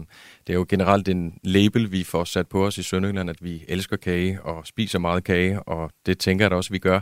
det 0.48 0.50
er 0.50 0.54
jo 0.54 0.66
generelt 0.70 1.08
en 1.08 1.40
label, 1.44 1.92
vi 1.92 2.04
får 2.04 2.24
sat 2.24 2.48
på 2.48 2.66
os 2.66 2.78
i 2.78 2.84
Sønderjylland, 2.84 3.30
at 3.30 3.38
vi 3.42 3.66
elsker 3.68 3.98
kage 3.98 4.42
og 4.42 4.68
spiser 4.68 5.00
meget 5.00 5.24
kage, 5.24 5.64
og 5.64 5.92
det 6.06 6.20
tænker 6.20 6.46
jeg 6.46 6.52
da 6.52 6.56
også, 6.56 6.70
vi 6.70 6.80
gør. 6.80 7.00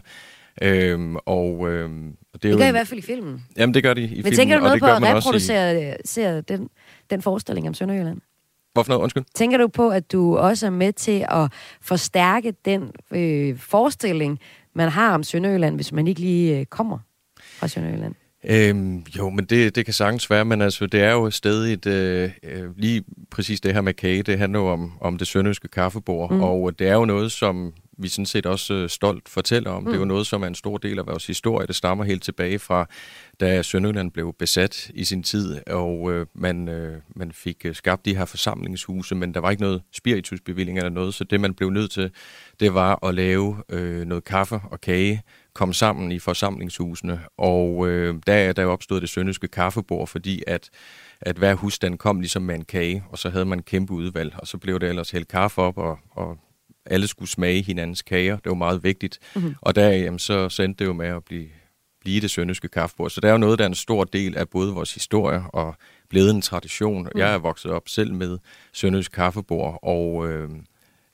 Øhm, 0.62 1.16
og, 1.16 1.70
øhm, 1.70 2.16
det, 2.34 2.46
er 2.46 2.50
det 2.50 2.58
gør 2.58 2.66
jo, 2.66 2.70
i 2.70 2.72
hvert 2.72 2.88
fald 2.88 3.00
i 3.00 3.04
filmen. 3.04 3.46
Jamen, 3.58 3.74
det 3.74 3.84
gør 3.84 3.94
de 3.94 4.02
i 4.02 4.04
Men 4.04 4.10
filmen. 4.10 4.24
Men 4.24 4.34
tænker 4.34 4.58
du 4.58 4.64
noget 4.64 4.80
på 4.80 4.86
at 4.86 5.04
reproducere 5.04 6.40
i... 6.40 6.42
den, 6.42 6.70
den 7.10 7.22
forestilling 7.22 7.68
om 7.68 7.74
Sønderjylland? 7.74 8.22
Hvorfor 8.74 8.90
noget? 8.90 9.04
Undskyld. 9.04 9.24
Tænker 9.36 9.58
du 9.58 9.68
på, 9.68 9.90
at 9.90 10.12
du 10.12 10.38
også 10.38 10.66
er 10.66 10.70
med 10.70 10.94
til 10.94 11.26
at 11.30 11.52
forstærke 11.82 12.54
den 12.66 12.92
øh, 13.12 13.58
forestilling, 13.58 14.40
man 14.74 14.90
har 14.90 15.14
om 15.14 15.24
Sønderjylland, 15.24 15.76
hvis 15.76 15.92
man 15.92 16.08
ikke 16.08 16.22
lige 16.22 16.60
øh, 16.60 16.66
kommer 16.66 16.98
fra 17.38 17.68
Sønderjylland? 17.68 18.16
Øhm, 18.44 19.06
jo, 19.18 19.30
men 19.30 19.46
det, 19.46 19.76
det 19.76 19.86
kan 19.86 19.94
sagtens 19.94 20.30
være, 20.30 20.46
men 20.46 20.62
altså, 20.62 20.86
det 20.86 21.02
er 21.02 21.12
jo 21.12 21.30
stadig 21.30 21.88
øh, 21.88 22.32
øh, 22.44 22.78
lige 22.78 23.04
præcis 23.32 23.62
det 23.62 23.74
her 23.74 23.82
med 23.82 23.94
kage, 23.94 24.24
det 24.24 24.38
handler 24.38 24.60
jo 24.60 24.68
om, 24.68 24.92
om 25.02 25.18
det 25.18 25.28
sønderjyske 25.28 25.68
kaffebord, 25.68 26.32
mm. 26.32 26.44
og 26.44 26.80
det 26.80 26.88
er 26.88 26.94
jo 26.94 27.06
noget, 27.06 27.32
som 27.32 27.74
vi 28.02 28.08
sådan 28.08 28.26
set 28.26 28.46
også 28.46 28.74
øh, 28.74 28.90
stolt 28.90 29.30
fortæller 29.30 29.72
om. 29.72 29.84
Mm. 29.84 29.86
Det 29.86 29.94
er 29.94 29.98
jo 29.98 30.04
mm. 30.04 30.08
noget, 30.08 30.28
som 30.28 30.44
er 30.44 30.48
en 30.48 30.56
stor 30.56 30.78
del 30.78 31.00
af 31.00 31.08
vores 31.08 31.28
historie. 31.28 31.68
Det 31.68 31.76
stammer 31.76 32.04
helt 32.04 32.24
tilbage 32.24 32.60
fra, 32.60 32.86
da 33.40 33.62
Sønderjylland 33.62 34.12
blev 34.12 34.36
besat 34.40 34.92
i 34.94 35.04
sin 35.04 35.24
tid, 35.24 35.60
og 35.68 36.12
øh, 36.12 36.26
man, 36.34 36.68
øh, 36.70 37.02
man 37.16 37.32
fik 37.32 37.66
øh, 37.66 37.76
skabt 37.76 38.06
de 38.06 38.16
her 38.16 38.26
forsamlingshuse, 38.26 39.16
men 39.16 39.34
der 39.34 39.40
var 39.40 39.52
ikke 39.52 39.64
noget 39.64 39.82
spiritusbevilling 39.92 40.78
eller 40.78 40.90
noget, 40.90 41.14
så 41.14 41.24
det 41.24 41.42
man 41.42 41.54
blev 41.54 41.70
nødt 41.70 41.92
til, 41.92 42.12
det 42.60 42.74
var 42.74 43.06
at 43.06 43.16
lave 43.16 43.64
øh, 43.70 44.06
noget 44.06 44.24
kaffe 44.24 44.62
og 44.72 44.82
kage, 44.82 45.22
komme 45.54 45.74
sammen 45.74 46.12
i 46.12 46.20
forsamlingshusene, 46.20 47.20
og 47.38 47.88
øh, 47.88 48.16
der 48.28 48.34
er 48.34 48.54
der 48.54 48.66
opstået 48.66 49.02
det 49.02 49.10
sønderjyske 49.10 49.48
kaffebord, 49.48 50.08
fordi 50.08 50.44
at 50.48 50.70
at 51.22 51.38
hver 51.38 51.56
husstand 51.56 51.98
kom 51.98 52.20
ligesom 52.20 52.42
med 52.42 52.56
en 52.56 52.66
kage, 52.66 53.04
og 53.10 53.18
så 53.18 53.30
havde 53.30 53.46
man 53.46 53.60
en 53.60 53.64
kæmpe 53.64 53.94
udvalg, 53.94 54.36
og 54.38 54.48
så 54.48 54.58
blev 54.58 54.80
det 54.80 54.90
ellers 54.90 55.12
helt 55.12 55.28
kaffe 55.28 55.62
op, 55.62 55.78
og, 55.78 56.00
og 56.12 56.38
alle 56.86 57.08
skulle 57.08 57.30
smage 57.30 57.62
hinandens 57.62 58.02
kager. 58.02 58.36
Det 58.36 58.50
var 58.50 58.56
meget 58.56 58.84
vigtigt. 58.84 59.20
Mm-hmm. 59.36 59.56
Og 59.62 59.76
der 59.76 59.90
jamen, 59.90 60.20
så, 60.20 60.50
så 60.50 60.64
endte 60.64 60.80
det 60.80 60.88
jo 60.88 60.94
med 60.94 61.08
at 61.08 61.24
blive, 61.24 61.48
blive 62.02 62.22
det 62.22 62.32
sønderjyske 62.32 62.68
kaffebord. 62.68 63.10
Så 63.10 63.22
der 63.22 63.28
er 63.28 63.32
jo 63.32 63.38
noget, 63.38 63.60
der 63.60 63.66
er 63.66 63.70
en 63.70 63.76
stor 63.76 64.04
del 64.04 64.38
af 64.38 64.50
både 64.50 64.74
vores 64.74 64.94
historie 64.94 65.44
og 65.50 65.76
blevet 66.10 66.32
en 66.32 66.42
tradition. 66.42 67.04
Mm. 67.04 67.20
Jeg 67.20 67.34
er 67.34 67.38
vokset 67.38 67.72
op 67.72 67.90
selv 67.90 68.14
med 68.14 68.38
sønderjysk 68.74 69.12
kaffebord, 69.12 69.80
og 69.84 70.30
øh, 70.30 70.50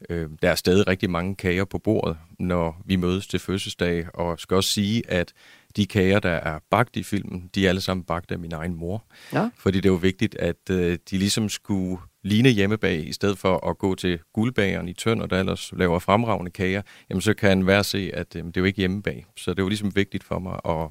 øh, 0.09 0.29
der 0.41 0.49
er 0.49 0.55
stadig 0.55 0.87
rigtig 0.87 1.09
mange 1.09 1.35
kager 1.35 1.65
på 1.65 1.77
bordet, 1.77 2.17
når 2.39 2.81
vi 2.85 2.95
mødes 2.95 3.27
til 3.27 3.39
fødselsdag. 3.39 4.05
Og 4.13 4.39
skal 4.39 4.55
også 4.55 4.69
sige, 4.69 5.03
at 5.11 5.33
de 5.75 5.85
kager, 5.85 6.19
der 6.19 6.29
er 6.29 6.59
bagt 6.71 6.95
i 6.95 7.03
filmen, 7.03 7.49
de 7.55 7.65
er 7.65 7.69
alle 7.69 7.81
sammen 7.81 8.03
bagt 8.03 8.31
af 8.31 8.39
min 8.39 8.53
egen 8.53 8.75
mor. 8.75 9.05
Ja. 9.33 9.49
Fordi 9.57 9.77
det 9.77 9.85
er 9.85 9.93
jo 9.93 9.99
vigtigt, 9.99 10.35
at 10.35 10.69
øh, 10.69 10.97
de 11.11 11.17
ligesom 11.17 11.49
skulle 11.49 11.97
line 12.23 12.49
hjemmebag, 12.49 13.07
i 13.07 13.13
stedet 13.13 13.37
for 13.37 13.69
at 13.69 13.77
gå 13.77 13.95
til 13.95 14.19
guldbageren 14.33 14.87
i 14.87 14.93
Tønder, 14.93 15.25
der 15.25 15.39
ellers 15.39 15.73
laver 15.77 15.99
fremragende 15.99 16.51
kager, 16.51 16.81
jamen 17.09 17.21
så 17.21 17.33
kan 17.33 17.57
en 17.57 17.67
være 17.67 17.83
se, 17.83 18.11
at 18.13 18.35
øh, 18.35 18.43
det 18.43 18.57
er 18.57 18.61
jo 18.61 18.65
ikke 18.65 18.77
hjemmebag. 18.77 19.25
Så 19.37 19.53
det 19.53 19.63
var 19.63 19.69
ligesom 19.69 19.95
vigtigt 19.95 20.23
for 20.23 20.39
mig 20.39 20.59
at, 20.65 20.89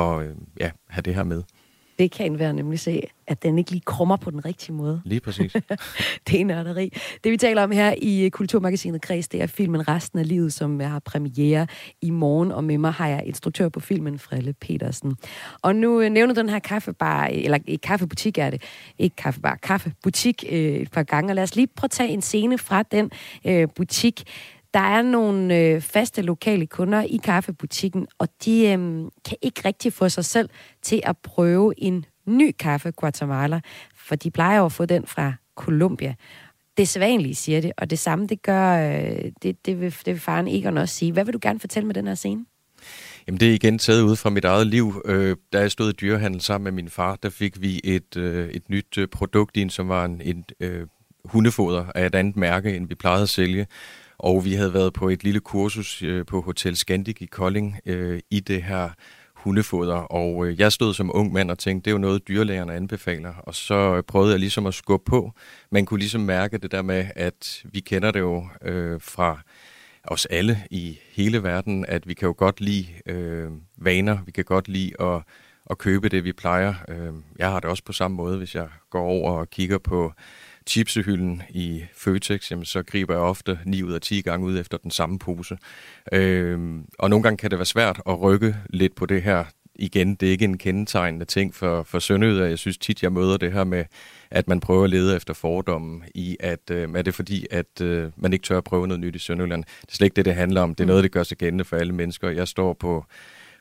at, 0.00 0.28
øh, 0.28 0.36
ja, 0.60 0.70
have 0.88 1.02
det 1.02 1.14
her 1.14 1.24
med. 1.24 1.42
Det 1.98 2.10
kan 2.10 2.38
være 2.38 2.52
nemlig 2.52 2.80
se, 2.80 3.02
at 3.26 3.42
den 3.42 3.58
ikke 3.58 3.70
lige 3.70 3.82
krummer 3.86 4.16
på 4.16 4.30
den 4.30 4.44
rigtige 4.44 4.72
måde. 4.72 5.02
Lige 5.04 5.20
præcis. 5.20 5.52
det 6.28 6.40
er 6.40 6.44
nørderi. 6.44 6.92
Det 7.24 7.32
vi 7.32 7.36
taler 7.36 7.62
om 7.62 7.70
her 7.70 7.94
i 7.98 8.28
Kulturmagasinet 8.28 9.02
Kreds, 9.02 9.28
det 9.28 9.42
er 9.42 9.46
filmen 9.46 9.88
Resten 9.88 10.18
af 10.18 10.28
livet, 10.28 10.52
som 10.52 10.80
har 10.80 10.98
premiere 10.98 11.66
i 12.02 12.10
morgen. 12.10 12.52
Og 12.52 12.64
med 12.64 12.78
mig 12.78 12.92
har 12.92 13.08
jeg 13.08 13.22
instruktør 13.26 13.68
på 13.68 13.80
filmen, 13.80 14.18
Frelle 14.18 14.52
Petersen. 14.52 15.16
Og 15.62 15.76
nu 15.76 16.00
øh, 16.00 16.10
nævner 16.10 16.34
den 16.34 16.48
her 16.48 16.58
kaffebar, 16.58 17.26
eller 17.26 17.58
ikke 17.66 17.82
kaffebutik 17.82 18.38
er 18.38 18.50
det, 18.50 18.62
ikke 18.98 19.16
kaffebar, 19.16 19.58
kaffebutik 19.62 20.44
øh, 20.50 20.58
et 20.58 20.90
par 20.90 21.02
gange. 21.02 21.30
Og 21.30 21.34
lad 21.34 21.42
os 21.42 21.56
lige 21.56 21.66
prøve 21.66 21.86
at 21.86 21.90
tage 21.90 22.08
en 22.08 22.22
scene 22.22 22.58
fra 22.58 22.82
den 22.82 23.10
øh, 23.44 23.68
butik. 23.76 24.24
Der 24.76 24.82
er 24.82 25.02
nogle 25.02 25.58
øh, 25.58 25.80
faste 25.80 26.22
lokale 26.22 26.66
kunder 26.66 27.02
i 27.02 27.20
kaffebutikken, 27.24 28.06
og 28.18 28.28
de 28.44 28.62
øh, 28.66 28.78
kan 29.24 29.36
ikke 29.42 29.62
rigtig 29.64 29.92
få 29.92 30.08
sig 30.08 30.24
selv 30.24 30.48
til 30.82 31.00
at 31.04 31.16
prøve 31.18 31.74
en 31.76 32.04
ny 32.26 32.50
kaffe 32.58 32.90
Guatemala, 32.90 33.60
for 33.94 34.14
de 34.14 34.30
plejer 34.30 34.62
at 34.62 34.72
få 34.72 34.84
den 34.84 35.06
fra 35.06 35.32
Colombia. 35.54 36.14
Det 36.76 36.88
sædvanlige, 36.88 37.34
siger 37.34 37.60
det, 37.60 37.72
og 37.76 37.90
det 37.90 37.98
samme, 37.98 38.26
det 38.26 38.42
gør, 38.42 38.90
øh, 38.90 39.32
det, 39.42 39.66
det, 39.66 39.80
vil, 39.80 39.90
det 39.90 40.06
vil 40.06 40.20
faren 40.20 40.48
Egon 40.48 40.78
også 40.78 40.94
sige. 40.94 41.12
Hvad 41.12 41.24
vil 41.24 41.34
du 41.34 41.38
gerne 41.42 41.60
fortælle 41.60 41.86
med 41.86 41.94
den 41.94 42.06
her 42.06 42.14
scene? 42.14 42.44
Jamen 43.26 43.40
det 43.40 43.48
er 43.48 43.54
igen 43.54 43.78
taget 43.78 44.02
ud 44.02 44.16
fra 44.16 44.30
mit 44.30 44.44
eget 44.44 44.66
liv. 44.66 45.02
Øh, 45.04 45.36
da 45.52 45.60
jeg 45.60 45.70
stod 45.70 45.90
i 45.90 45.92
dyrehandel 45.92 46.40
sammen 46.40 46.64
med 46.64 46.82
min 46.82 46.90
far, 46.90 47.16
der 47.16 47.30
fik 47.30 47.60
vi 47.60 47.80
et, 47.84 48.16
øh, 48.16 48.48
et 48.48 48.70
nyt 48.70 48.98
øh, 48.98 49.08
produkt 49.08 49.56
ind, 49.56 49.70
som 49.70 49.88
var 49.88 50.04
en, 50.04 50.20
en 50.24 50.44
øh, 50.60 50.86
hundefoder 51.24 51.84
af 51.94 52.06
et 52.06 52.14
andet 52.14 52.36
mærke, 52.36 52.76
end 52.76 52.88
vi 52.88 52.94
plejede 52.94 53.22
at 53.22 53.28
sælge. 53.28 53.66
Og 54.18 54.44
vi 54.44 54.54
havde 54.54 54.74
været 54.74 54.92
på 54.92 55.08
et 55.08 55.24
lille 55.24 55.40
kursus 55.40 56.02
øh, 56.02 56.26
på 56.26 56.40
Hotel 56.40 56.76
Scandic 56.76 57.16
i 57.20 57.26
Kolding 57.26 57.80
øh, 57.86 58.20
i 58.30 58.40
det 58.40 58.62
her 58.62 58.90
hundefoder, 59.34 59.94
og 59.94 60.46
øh, 60.46 60.60
jeg 60.60 60.72
stod 60.72 60.94
som 60.94 61.10
ung 61.14 61.32
mand 61.32 61.50
og 61.50 61.58
tænkte, 61.58 61.84
det 61.84 61.90
er 61.90 61.94
jo 61.94 61.98
noget, 61.98 62.28
dyrlægerne 62.28 62.74
anbefaler, 62.74 63.34
og 63.36 63.54
så 63.54 64.02
prøvede 64.02 64.30
jeg 64.30 64.40
ligesom 64.40 64.66
at 64.66 64.74
skubbe 64.74 65.10
på. 65.10 65.32
Man 65.70 65.84
kunne 65.84 66.00
ligesom 66.00 66.20
mærke 66.20 66.58
det 66.58 66.72
der 66.72 66.82
med, 66.82 67.06
at 67.16 67.62
vi 67.64 67.80
kender 67.80 68.10
det 68.10 68.20
jo 68.20 68.48
øh, 68.62 69.00
fra 69.00 69.40
os 70.04 70.26
alle 70.26 70.62
i 70.70 70.98
hele 71.12 71.42
verden, 71.42 71.84
at 71.88 72.08
vi 72.08 72.14
kan 72.14 72.26
jo 72.26 72.34
godt 72.38 72.60
lide 72.60 72.86
øh, 73.06 73.50
vaner, 73.76 74.18
vi 74.26 74.30
kan 74.30 74.44
godt 74.44 74.68
lide 74.68 74.92
at, 75.00 75.22
at 75.70 75.78
købe 75.78 76.08
det, 76.08 76.24
vi 76.24 76.32
plejer. 76.32 76.74
Øh, 76.88 77.12
jeg 77.38 77.50
har 77.50 77.60
det 77.60 77.70
også 77.70 77.84
på 77.84 77.92
samme 77.92 78.16
måde, 78.16 78.38
hvis 78.38 78.54
jeg 78.54 78.68
går 78.90 79.02
over 79.02 79.32
og 79.32 79.50
kigger 79.50 79.78
på 79.78 80.12
chipsehylden 80.66 81.42
i 81.50 81.84
Føtex, 81.94 82.50
jamen, 82.50 82.64
så 82.64 82.82
griber 82.82 83.14
jeg 83.14 83.22
ofte 83.22 83.58
9 83.64 83.82
ud 83.82 83.92
af 83.92 84.00
10 84.00 84.20
gange 84.20 84.46
ud 84.46 84.58
efter 84.58 84.78
den 84.78 84.90
samme 84.90 85.18
pose. 85.18 85.58
Øh, 86.12 86.80
og 86.98 87.10
nogle 87.10 87.22
gange 87.22 87.36
kan 87.36 87.50
det 87.50 87.58
være 87.58 87.66
svært 87.66 88.00
at 88.08 88.20
rykke 88.20 88.56
lidt 88.70 88.94
på 88.94 89.06
det 89.06 89.22
her. 89.22 89.44
Igen, 89.78 90.14
det 90.14 90.26
er 90.26 90.30
ikke 90.30 90.44
en 90.44 90.58
kendetegnende 90.58 91.24
ting 91.24 91.54
for, 91.54 91.82
for 91.82 91.98
Sønderjyder. 91.98 92.46
Jeg 92.46 92.58
synes 92.58 92.78
tit, 92.78 93.02
jeg 93.02 93.12
møder 93.12 93.36
det 93.36 93.52
her 93.52 93.64
med, 93.64 93.84
at 94.30 94.48
man 94.48 94.60
prøver 94.60 94.84
at 94.84 94.90
lede 94.90 95.16
efter 95.16 95.34
fordommen 95.34 96.04
i, 96.14 96.36
at 96.40 96.70
øh, 96.70 96.88
er 96.94 97.02
det 97.02 97.14
fordi, 97.14 97.46
at 97.50 97.80
øh, 97.80 98.10
man 98.16 98.32
ikke 98.32 98.42
tør 98.42 98.58
at 98.58 98.64
prøve 98.64 98.86
noget 98.86 99.00
nyt 99.00 99.16
i 99.16 99.18
Sønderjylland. 99.18 99.64
Det 99.64 99.92
er 99.92 99.96
slet 99.96 100.06
ikke 100.06 100.16
det, 100.16 100.24
det 100.24 100.34
handler 100.34 100.60
om. 100.60 100.74
Det 100.74 100.84
er 100.84 100.88
noget, 100.88 101.02
det 101.04 101.12
gør 101.12 101.22
sig 101.22 101.38
gældende 101.38 101.64
for 101.64 101.76
alle 101.76 101.92
mennesker. 101.92 102.30
Jeg 102.30 102.48
står 102.48 102.72
på 102.72 103.04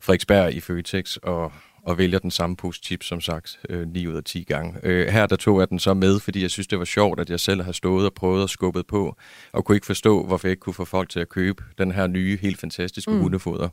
Frederiksberg 0.02 0.54
i 0.54 0.60
Føtex 0.60 1.16
og 1.16 1.52
og 1.86 1.98
vælger 1.98 2.20
den 2.20 2.32
samme 2.32 2.56
pose 2.56 2.82
chips, 2.84 3.06
som 3.06 3.22
sagt, 3.22 3.60
øh, 3.70 3.88
9 3.88 4.08
ud 4.08 4.16
af 4.16 4.24
10 4.24 4.44
gange. 4.44 4.80
Øh, 4.84 5.08
her 5.08 5.26
der 5.26 5.36
tog 5.36 5.60
jeg 5.60 5.70
den 5.70 5.80
så 5.80 5.94
med, 5.94 6.20
fordi 6.20 6.42
jeg 6.42 6.52
synes, 6.52 6.68
det 6.68 6.80
var 6.80 6.86
sjovt, 6.86 7.20
at 7.20 7.30
jeg 7.30 7.40
selv 7.40 7.62
har 7.62 7.72
stået 7.72 8.06
og 8.06 8.14
prøvet 8.14 8.44
at 8.44 8.50
skubbet 8.50 8.88
på, 8.88 9.16
og 9.52 9.66
kunne 9.66 9.76
ikke 9.76 9.86
forstå, 9.86 10.26
hvorfor 10.26 10.48
jeg 10.48 10.52
ikke 10.52 10.62
kunne 10.62 10.74
få 10.74 10.86
folk 10.86 11.10
til 11.10 11.20
at 11.20 11.30
købe 11.30 11.64
den 11.78 11.92
her 11.92 12.08
nye, 12.08 12.38
helt 12.42 12.60
fantastiske 12.60 13.12
mm. 13.12 13.20
hundefoder. 13.20 13.70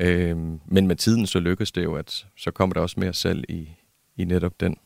Øh, 0.00 0.36
men 0.66 0.86
med 0.86 0.96
tiden 0.96 1.26
så 1.26 1.40
lykkedes 1.40 1.72
det 1.72 1.84
jo, 1.84 1.94
at 1.94 2.26
så 2.36 2.50
kommer 2.50 2.74
der 2.74 2.80
også 2.80 3.00
mere 3.00 3.12
salg 3.12 3.44
i, 3.48 3.68
i 4.16 4.24
netop 4.24 4.60
den. 4.60 4.76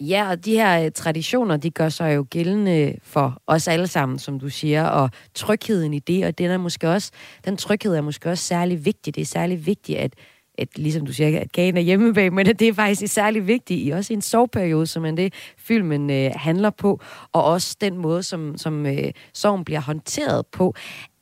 Ja, 0.00 0.28
og 0.30 0.44
de 0.44 0.52
her 0.52 0.84
uh, 0.84 0.92
traditioner, 0.94 1.56
de 1.56 1.70
gør 1.70 1.88
sig 1.88 2.16
jo 2.16 2.26
gældende 2.30 2.94
for 3.02 3.42
os 3.46 3.68
alle 3.68 3.86
sammen, 3.86 4.18
som 4.18 4.40
du 4.40 4.48
siger, 4.48 4.84
og 4.84 5.10
trygheden 5.34 5.94
i 5.94 5.98
det, 5.98 6.24
og 6.24 6.38
den 6.38 6.50
er 6.50 6.58
måske 6.58 6.88
også, 6.88 7.12
den 7.44 7.56
tryghed 7.56 7.94
er 7.94 8.00
måske 8.00 8.30
også 8.30 8.44
særlig 8.44 8.84
vigtig. 8.84 9.14
Det 9.14 9.20
er 9.20 9.26
særlig 9.26 9.66
vigtigt, 9.66 9.98
at 9.98 10.14
at, 10.58 10.78
ligesom 10.78 11.06
du 11.06 11.12
siger, 11.12 11.40
at 11.40 11.52
kagen 11.52 11.76
er 11.76 11.80
hjemmebag, 11.80 12.32
men 12.32 12.46
at 12.46 12.58
det 12.58 12.68
er 12.68 12.72
faktisk 12.72 13.14
særlig 13.14 13.46
vigtigt, 13.46 13.86
i 13.86 13.90
også 13.90 14.12
i 14.12 14.16
en 14.16 14.22
soveperiode, 14.22 14.86
som 14.86 15.04
er 15.04 15.10
det, 15.10 15.34
filmen 15.56 16.10
øh, 16.10 16.30
handler 16.34 16.70
på, 16.70 17.00
og 17.32 17.44
også 17.44 17.76
den 17.80 17.96
måde, 17.96 18.22
som, 18.22 18.56
som 18.56 18.86
øh, 18.86 19.12
sorgen 19.34 19.64
bliver 19.64 19.80
håndteret 19.80 20.46
på 20.46 20.74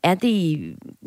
er 0.07 0.14
det... 0.14 0.61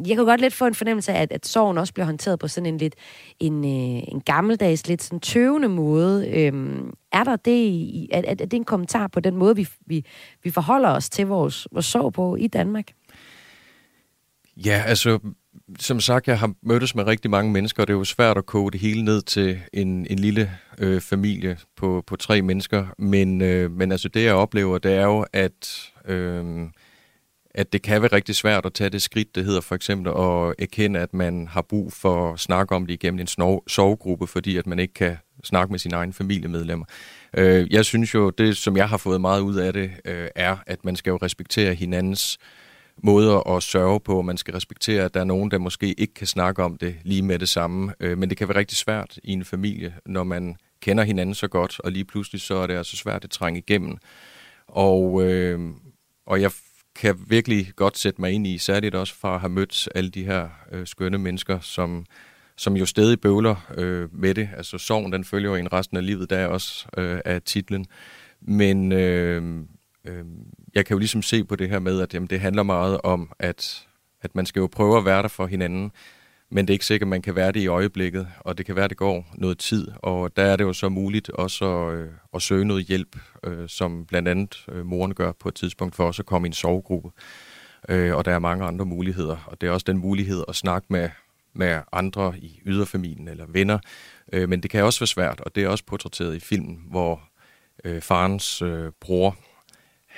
Jeg 0.08 0.16
kan 0.16 0.26
godt 0.26 0.42
lidt 0.42 0.54
få 0.54 0.66
en 0.66 0.76
fornemmelse 0.76 1.14
af, 1.14 1.22
at, 1.22 1.32
at 1.32 1.48
sorgen 1.48 1.78
også 1.78 1.94
bliver 1.94 2.06
håndteret 2.06 2.40
på 2.40 2.48
sådan 2.48 2.66
en 2.66 2.78
lidt 2.78 2.96
en, 3.40 3.66
øh, 3.66 4.04
en 4.08 4.22
gammeldags, 4.26 4.88
lidt 4.88 5.04
sådan 5.04 5.20
tøvende 5.20 5.68
måde. 5.68 6.30
Øhm, 6.30 6.94
er 7.12 7.24
der 7.24 7.36
det, 7.36 7.84
er, 8.12 8.18
er, 8.18 8.30
er 8.30 8.34
det 8.34 8.54
en 8.54 8.64
kommentar 8.64 9.08
på 9.08 9.20
den 9.20 9.36
måde, 9.36 9.56
vi, 9.56 9.68
vi, 9.86 10.06
vi 10.44 10.50
forholder 10.50 10.90
os 10.90 11.10
til 11.10 11.28
vores, 11.28 11.68
vores 11.72 11.86
sorg 11.86 12.14
på 12.14 12.36
i 12.36 12.48
Danmark? 12.48 12.92
Ja, 14.66 14.84
altså, 14.86 15.20
som 15.80 16.00
sagt, 16.00 16.28
jeg 16.28 16.40
har 16.40 16.54
mødtes 16.64 16.96
med 16.96 17.08
rigtig 17.08 17.32
mange 17.32 17.52
mennesker, 17.52 17.84
og 17.84 17.88
det 17.88 17.94
er 17.94 17.98
jo 17.98 18.04
svært 18.04 18.38
at 18.38 18.46
koge 18.46 18.72
det 18.72 18.80
hele 18.80 19.04
ned 19.04 19.22
til 19.22 19.60
en, 19.74 20.08
en 20.10 20.20
lille 20.20 20.52
øh, 20.78 21.02
familie 21.02 21.58
på, 21.76 22.04
på 22.08 22.16
tre 22.16 22.42
mennesker. 22.42 22.86
Men, 22.98 23.42
øh, 23.42 23.72
men 23.72 23.92
altså, 23.92 24.10
det 24.10 24.24
jeg 24.24 24.34
oplever, 24.34 24.78
det 24.78 24.94
er 24.94 25.06
jo, 25.06 25.26
at... 25.34 25.92
Øh, 26.06 26.70
at 27.56 27.74
det 27.74 27.82
kan 27.82 28.02
være 28.02 28.14
rigtig 28.14 28.36
svært 28.36 28.66
at 28.66 28.74
tage 28.74 28.90
det 28.90 29.02
skridt, 29.02 29.36
det 29.36 29.46
hedder 29.46 29.62
for 29.62 29.76
eksempel 29.76 30.12
at 30.18 30.56
erkende, 30.60 31.00
at 31.00 31.14
man 31.14 31.48
har 31.48 31.62
brug 31.62 31.94
for 31.94 32.34
at 32.34 32.40
snakke 32.40 32.76
om 32.76 32.86
det 32.86 32.94
igennem 32.94 33.20
en 33.20 33.60
sovegruppe, 33.68 34.28
fordi 34.28 34.58
at 34.58 34.68
man 34.68 34.80
ikke 34.80 34.94
kan 34.94 35.18
snakke 35.44 35.72
med 35.72 35.80
sine 35.80 35.96
egne 35.96 36.14
familiemedlemmer. 36.14 36.86
Øh, 37.38 37.74
jeg 37.74 37.86
synes 37.86 38.14
jo, 38.14 38.30
det 38.30 38.58
som 38.58 38.78
jeg 38.78 38.90
har 38.90 38.98
fået 38.98 39.22
meget 39.22 39.42
ud 39.42 39.56
af 39.56 39.74
det, 39.74 39.92
øh, 40.06 40.28
er, 40.36 40.58
at 40.68 40.86
man 40.86 40.96
skal 40.96 41.12
jo 41.12 41.18
respektere 41.18 41.74
hinandens 41.74 42.38
måder 43.04 43.56
at 43.56 43.64
sørge 43.64 44.00
på. 44.00 44.22
Man 44.22 44.38
skal 44.38 44.54
respektere, 44.54 45.04
at 45.04 45.14
der 45.14 45.20
er 45.20 45.24
nogen, 45.24 45.52
der 45.52 45.58
måske 45.58 45.94
ikke 45.94 46.14
kan 46.14 46.28
snakke 46.28 46.64
om 46.64 46.78
det 46.78 46.96
lige 47.04 47.22
med 47.22 47.40
det 47.40 47.50
samme. 47.50 47.94
Øh, 48.00 48.18
men 48.18 48.30
det 48.30 48.38
kan 48.38 48.48
være 48.48 48.58
rigtig 48.58 48.78
svært 48.78 49.20
i 49.24 49.32
en 49.32 49.46
familie, 49.46 49.94
når 50.06 50.24
man 50.24 50.56
kender 50.82 51.04
hinanden 51.04 51.36
så 51.36 51.48
godt, 51.48 51.80
og 51.80 51.92
lige 51.92 52.06
pludselig 52.06 52.42
så 52.42 52.56
er 52.56 52.68
det 52.68 52.74
altså 52.74 52.98
svært 52.98 53.24
at 53.24 53.30
trænge 53.30 53.58
igennem. 53.58 53.98
Og, 54.68 55.24
øh, 55.24 55.60
og 56.26 56.42
jeg 56.42 56.52
kan 56.96 57.16
virkelig 57.28 57.72
godt 57.76 57.98
sætte 57.98 58.22
mig 58.22 58.32
ind 58.32 58.48
i, 58.48 58.58
særligt 58.58 58.96
også 58.96 59.16
fra 59.16 59.36
at 59.36 59.40
have 59.40 59.50
mødt 59.50 59.90
alle 59.96 60.10
de 60.10 60.24
her 60.24 60.50
øh, 60.72 60.88
skønne 60.88 61.18
mennesker, 61.18 61.60
som, 61.60 62.06
som 62.58 62.78
jo 62.78 62.86
stadig 62.86 63.22
bøvler 63.22 63.72
øh, 63.78 64.14
med 64.14 64.34
det. 64.36 64.50
Altså 64.58 64.78
sorgen, 64.78 65.14
den 65.14 65.26
følger 65.26 65.50
jo 65.50 65.56
en 65.56 65.74
resten 65.74 65.98
af 65.98 66.06
livet, 66.06 66.30
der 66.30 66.38
er 66.38 66.48
også 66.48 66.88
øh, 66.98 67.20
af 67.26 67.42
titlen. 67.42 67.86
Men 68.42 68.92
øh, 68.92 69.64
øh, 70.06 70.26
jeg 70.76 70.86
kan 70.86 70.94
jo 70.96 71.00
ligesom 71.00 71.22
se 71.22 71.44
på 71.44 71.56
det 71.56 71.70
her 71.70 71.80
med, 71.80 72.02
at 72.02 72.14
jamen, 72.14 72.30
det 72.30 72.40
handler 72.40 72.64
meget 72.64 73.02
om, 73.04 73.32
at, 73.40 73.88
at 74.22 74.36
man 74.36 74.46
skal 74.46 74.60
jo 74.60 74.68
prøve 74.72 74.98
at 74.98 75.06
være 75.06 75.22
der 75.22 75.28
for 75.28 75.48
hinanden, 75.48 75.92
men 76.52 76.68
det 76.68 76.74
er 76.74 76.76
ikke 76.76 76.86
sikkert, 76.86 77.08
at 77.08 77.10
man 77.10 77.22
kan 77.22 77.36
være 77.36 77.52
det 77.52 77.60
i 77.60 77.68
øjeblikket, 77.68 78.28
og 78.40 78.58
det 78.58 78.66
kan 78.66 78.76
være, 78.76 78.86
at 78.86 78.90
det 78.90 78.98
går 78.98 79.26
noget 79.34 79.58
tid, 79.58 79.88
og 79.96 80.38
der 80.38 80.44
er 80.44 80.56
det 80.56 80.64
jo 80.64 80.74
så 80.74 80.90
muligt 80.90 81.30
også 81.30 81.66
at, 81.66 81.96
øh, 81.96 82.10
at 82.34 82.42
søge 82.42 82.66
noget 82.66 82.86
hjælp, 82.86 83.18
øh, 83.44 83.70
som 83.70 84.06
blandt 84.06 84.28
andet 84.28 84.66
øh, 84.72 84.86
moren 84.86 85.14
gør 85.14 85.32
på 85.32 85.50
et 85.50 85.56
tidspunkt 85.56 85.96
for 85.96 86.08
også 86.08 86.22
at 86.22 86.26
komme 86.26 86.48
i 86.48 86.50
en 86.50 86.54
sovegruppe. 86.54 87.10
Øh, 87.90 88.16
og 88.16 88.26
der 88.26 88.32
er 88.32 88.40
mange 88.40 88.66
andre 88.66 88.86
muligheder, 88.86 89.38
og 89.48 89.62
det 89.62 89.68
er 89.68 89.72
også 89.72 89.86
den 89.88 89.98
mulighed 89.98 90.44
at 90.48 90.56
snakke 90.56 90.88
med, 90.90 91.10
med 91.54 91.82
andre 91.92 92.34
i 92.38 92.62
yderfamilien 92.66 93.28
eller 93.28 93.46
venner, 93.48 93.80
øh, 94.34 94.50
men 94.50 94.64
det 94.64 94.72
kan 94.72 94.84
også 94.84 95.00
være 95.00 95.08
svært, 95.08 95.40
og 95.42 95.56
det 95.56 95.64
er 95.64 95.68
også 95.68 95.84
portrætteret 95.86 96.36
i 96.36 96.40
filmen, 96.40 96.80
hvor 96.90 97.22
øh, 97.86 98.02
farens 98.02 98.62
øh, 98.62 98.92
bror, 99.02 99.38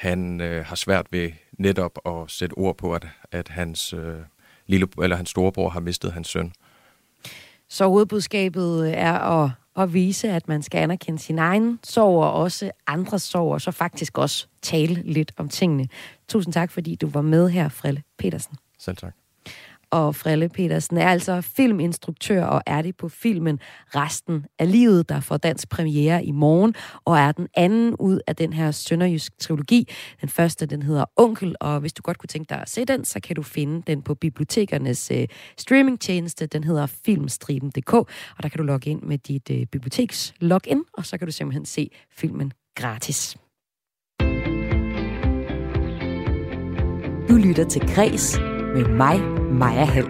han 0.01 0.41
øh, 0.41 0.65
har 0.65 0.75
svært 0.75 1.07
ved 1.11 1.31
netop 1.57 1.99
at 2.05 2.31
sætte 2.31 2.53
ord 2.53 2.77
på, 2.77 2.93
at, 2.93 3.07
at 3.31 3.47
hans... 3.47 3.93
Øh, 3.93 4.15
lille, 4.67 4.87
eller 5.01 5.15
hans 5.15 5.29
storebror 5.29 5.69
har 5.69 5.79
mistet 5.79 6.13
hans 6.13 6.27
søn. 6.27 6.53
Så 7.69 7.87
hovedbudskabet 7.87 8.97
er 8.97 9.13
at, 9.13 9.51
at 9.77 9.93
vise, 9.93 10.29
at 10.29 10.47
man 10.47 10.61
skal 10.61 10.77
anerkende 10.77 11.19
sin 11.19 11.39
egen 11.39 11.79
sorg 11.83 12.23
og 12.23 12.33
også 12.33 12.71
andres 12.87 13.21
sorg, 13.21 13.53
og 13.53 13.61
så 13.61 13.71
faktisk 13.71 14.17
også 14.17 14.47
tale 14.61 14.93
lidt 14.93 15.31
om 15.37 15.49
tingene. 15.49 15.87
Tusind 16.27 16.53
tak, 16.53 16.71
fordi 16.71 16.95
du 16.95 17.07
var 17.07 17.21
med 17.21 17.49
her, 17.49 17.69
Frille 17.69 18.03
Petersen. 18.17 18.55
Selv 18.79 18.97
tak 18.97 19.20
og 19.91 20.15
Frelle 20.15 20.49
Petersen 20.49 20.97
er 20.97 21.07
altså 21.07 21.41
filminstruktør 21.41 22.45
og 22.45 22.61
er 22.65 22.81
det 22.81 22.97
på 22.97 23.09
filmen 23.09 23.59
Resten 23.95 24.45
af 24.59 24.71
livet, 24.71 25.09
der 25.09 25.19
får 25.19 25.37
dansk 25.37 25.69
premiere 25.69 26.25
i 26.25 26.31
morgen, 26.31 26.75
og 27.05 27.17
er 27.17 27.31
den 27.31 27.47
anden 27.53 27.95
ud 27.95 28.19
af 28.27 28.35
den 28.35 28.53
her 28.53 28.71
sønderjysk 28.71 29.39
trilogi. 29.39 29.87
Den 30.21 30.29
første, 30.29 30.65
den 30.65 30.81
hedder 30.81 31.05
Onkel, 31.15 31.55
og 31.59 31.79
hvis 31.79 31.93
du 31.93 32.01
godt 32.01 32.17
kunne 32.17 32.27
tænke 32.27 32.49
dig 32.49 32.61
at 32.61 32.69
se 32.69 32.85
den, 32.85 33.05
så 33.05 33.19
kan 33.19 33.35
du 33.35 33.43
finde 33.43 33.83
den 33.87 34.01
på 34.01 34.15
bibliotekernes 34.15 35.11
øh, 35.11 35.27
streamingtjeneste. 35.57 36.45
Den 36.47 36.63
hedder 36.63 36.85
filmstriben.dk, 36.85 37.93
og 37.93 38.43
der 38.43 38.49
kan 38.49 38.57
du 38.57 38.63
logge 38.63 38.89
ind 38.89 39.01
med 39.01 39.17
dit 39.17 39.49
øh, 39.51 39.65
biblioteks 39.65 40.33
login, 40.39 40.83
og 40.93 41.05
så 41.05 41.17
kan 41.17 41.27
du 41.27 41.31
simpelthen 41.31 41.65
se 41.65 41.89
filmen 42.11 42.53
gratis. 42.75 43.37
Du 47.29 47.35
lytter 47.35 47.65
til 47.69 47.81
Græs 47.95 48.50
med 48.75 48.87
mig, 48.87 49.21
Maja 49.51 49.85
Hall. 49.85 50.07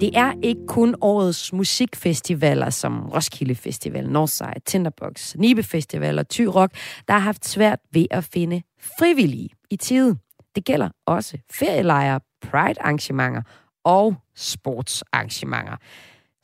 Det 0.00 0.10
er 0.16 0.32
ikke 0.42 0.66
kun 0.66 0.94
årets 1.00 1.52
musikfestivaler 1.52 2.70
som 2.70 3.08
Roskilde 3.08 3.54
Festival, 3.54 4.10
Northside, 4.10 4.60
Tinderbox, 4.66 5.34
Nibe 5.34 5.62
Festival 5.62 6.18
og 6.18 6.28
Tyrok, 6.28 6.70
der 7.08 7.14
har 7.14 7.20
haft 7.20 7.46
svært 7.46 7.78
ved 7.92 8.06
at 8.10 8.24
finde 8.24 8.62
frivillige 8.98 9.50
i 9.70 9.76
tide. 9.76 10.16
Det 10.54 10.64
gælder 10.64 10.88
også 11.06 11.38
ferielejre, 11.52 12.20
pride-arrangementer 12.42 13.42
og 13.84 14.14
sportsarrangementer. 14.36 15.76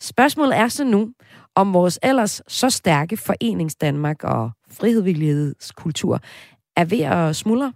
Spørgsmålet 0.01 0.57
er 0.57 0.69
så 0.69 0.85
nu, 0.85 1.13
om 1.55 1.75
vores 1.75 1.99
ellers 2.03 2.43
så 2.49 2.71
stærke 2.71 3.17
foreningsdanmark 3.17 4.25
og 4.25 4.51
frihedsvillighedskultur 4.71 6.21
er 6.77 6.85
ved 6.85 7.01
at 7.01 7.37
smuldre. 7.37 7.73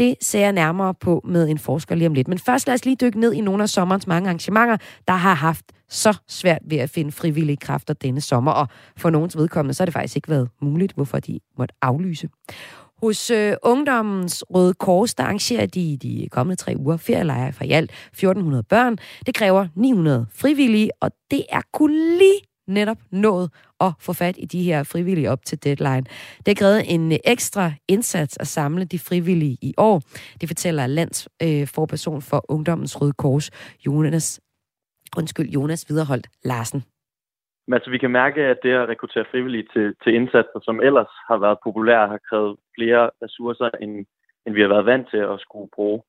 Det 0.00 0.14
ser 0.20 0.40
jeg 0.40 0.52
nærmere 0.52 0.94
på 0.94 1.20
med 1.24 1.48
en 1.48 1.58
forsker 1.58 1.94
lige 1.94 2.06
om 2.06 2.14
lidt. 2.14 2.28
Men 2.28 2.38
først 2.38 2.66
lad 2.66 2.74
os 2.74 2.84
lige 2.84 2.96
dykke 3.00 3.20
ned 3.20 3.32
i 3.32 3.40
nogle 3.40 3.62
af 3.62 3.68
sommerens 3.68 4.06
mange 4.06 4.28
arrangementer, 4.28 4.76
der 5.08 5.14
har 5.14 5.34
haft 5.34 5.64
så 5.88 6.18
svært 6.28 6.62
ved 6.64 6.78
at 6.78 6.90
finde 6.90 7.12
frivillige 7.12 7.56
kræfter 7.56 7.94
denne 7.94 8.20
sommer. 8.20 8.52
Og 8.52 8.68
for 8.96 9.10
nogens 9.10 9.36
vedkommende, 9.36 9.74
så 9.74 9.82
har 9.82 9.86
det 9.86 9.92
faktisk 9.92 10.16
ikke 10.16 10.28
været 10.28 10.48
muligt, 10.62 10.92
hvorfor 10.92 11.18
de 11.18 11.40
måtte 11.58 11.74
aflyse. 11.82 12.28
Hos 13.02 13.30
øh, 13.30 13.52
Ungdommens 13.62 14.44
Røde 14.50 14.74
Kors, 14.74 15.14
der 15.14 15.24
arrangerer 15.24 15.66
de 15.66 15.96
de 15.96 16.28
kommende 16.30 16.56
tre 16.56 16.74
uger 16.76 16.96
ferielejre 16.96 17.52
for 17.52 17.64
i 17.64 17.70
alt 17.70 17.90
1400 17.90 18.62
børn. 18.62 18.98
Det 19.26 19.34
kræver 19.34 19.66
900 19.74 20.26
frivillige, 20.34 20.90
og 21.00 21.10
det 21.30 21.44
er 21.48 21.60
kun 21.72 21.90
lige 21.90 22.40
netop 22.70 22.98
nået 23.10 23.50
at 23.80 23.92
få 24.00 24.12
fat 24.12 24.36
i 24.38 24.46
de 24.46 24.62
her 24.62 24.82
frivillige 24.82 25.30
op 25.30 25.44
til 25.44 25.64
deadline. 25.64 26.04
Det 26.46 26.58
krævede 26.58 26.86
en 26.86 27.12
øh, 27.12 27.18
ekstra 27.24 27.72
indsats 27.88 28.36
at 28.40 28.46
samle 28.46 28.84
de 28.84 28.98
frivillige 28.98 29.58
i 29.62 29.74
år. 29.76 30.02
Det 30.40 30.48
fortæller 30.48 30.86
landsforperson 30.86 32.16
øh, 32.16 32.22
for 32.22 32.44
Ungdommens 32.48 33.00
Røde 33.00 33.12
Kors, 33.12 33.50
Jonas, 33.86 34.40
undskyld, 35.16 35.48
Jonas 35.48 35.86
Viderholdt 35.88 36.26
Larsen. 36.44 36.84
Men 37.66 37.74
altså, 37.74 37.90
vi 37.90 37.98
kan 37.98 38.10
mærke, 38.10 38.40
at 38.42 38.58
det 38.62 38.72
at 38.72 38.88
rekruttere 38.88 39.30
frivillige 39.30 39.66
til, 39.72 39.94
til 40.02 40.14
indsatser, 40.14 40.60
som 40.62 40.80
ellers 40.80 41.12
har 41.28 41.36
været 41.36 41.58
populære, 41.64 42.08
har 42.08 42.20
krævet 42.28 42.56
flere 42.76 43.10
ressourcer, 43.22 43.70
end, 43.82 44.06
end 44.46 44.54
vi 44.54 44.60
har 44.60 44.68
været 44.68 44.86
vant 44.86 45.06
til 45.10 45.22
at 45.32 45.40
skulle 45.40 45.70
bruge. 45.74 46.02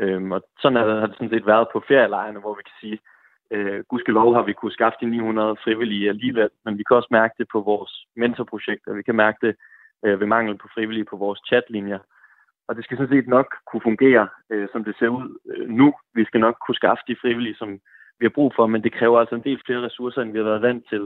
Øhm, 0.00 0.32
og 0.32 0.40
sådan 0.60 0.76
har 0.76 1.06
det 1.06 1.14
sådan 1.16 1.30
set 1.34 1.46
været 1.46 1.66
på 1.72 1.82
ferielejrene, 1.88 2.40
hvor 2.40 2.54
vi 2.54 2.62
kan 2.62 2.78
sige, 2.80 2.98
Øh, 3.54 3.84
gudskelov 3.88 4.34
har 4.34 4.42
vi 4.42 4.52
kunne 4.52 4.72
skaffe 4.78 4.98
de 5.00 5.06
900 5.06 5.56
frivillige 5.64 6.08
alligevel, 6.08 6.50
men 6.64 6.78
vi 6.78 6.82
kan 6.84 6.96
også 6.96 7.08
mærke 7.10 7.34
det 7.38 7.46
på 7.52 7.60
vores 7.60 7.92
mentorprojekter. 8.16 8.92
Vi 8.92 9.02
kan 9.02 9.14
mærke 9.14 9.38
det 9.46 9.54
øh, 10.04 10.20
ved 10.20 10.26
mangel 10.26 10.58
på 10.58 10.68
frivillige 10.74 11.04
på 11.04 11.16
vores 11.16 11.40
chatlinjer. 11.48 11.98
Og 12.68 12.76
det 12.76 12.84
skal 12.84 12.96
sådan 12.96 13.14
set 13.14 13.28
nok 13.28 13.48
kunne 13.66 13.86
fungere, 13.88 14.28
øh, 14.50 14.68
som 14.72 14.84
det 14.84 14.94
ser 14.98 15.08
ud 15.08 15.28
øh, 15.50 15.68
nu. 15.68 15.94
Vi 16.14 16.24
skal 16.24 16.40
nok 16.40 16.56
kunne 16.66 16.80
skaffe 16.82 17.02
de 17.08 17.16
frivillige, 17.22 17.54
som 17.54 17.68
vi 18.18 18.24
har 18.26 18.36
brug 18.38 18.52
for, 18.56 18.66
men 18.66 18.82
det 18.82 18.92
kræver 18.98 19.20
altså 19.20 19.34
en 19.34 19.44
del 19.44 19.60
flere 19.66 19.82
ressourcer, 19.86 20.22
end 20.22 20.32
vi 20.32 20.38
har 20.38 20.44
været 20.44 20.62
vant 20.62 20.84
til. 20.88 21.02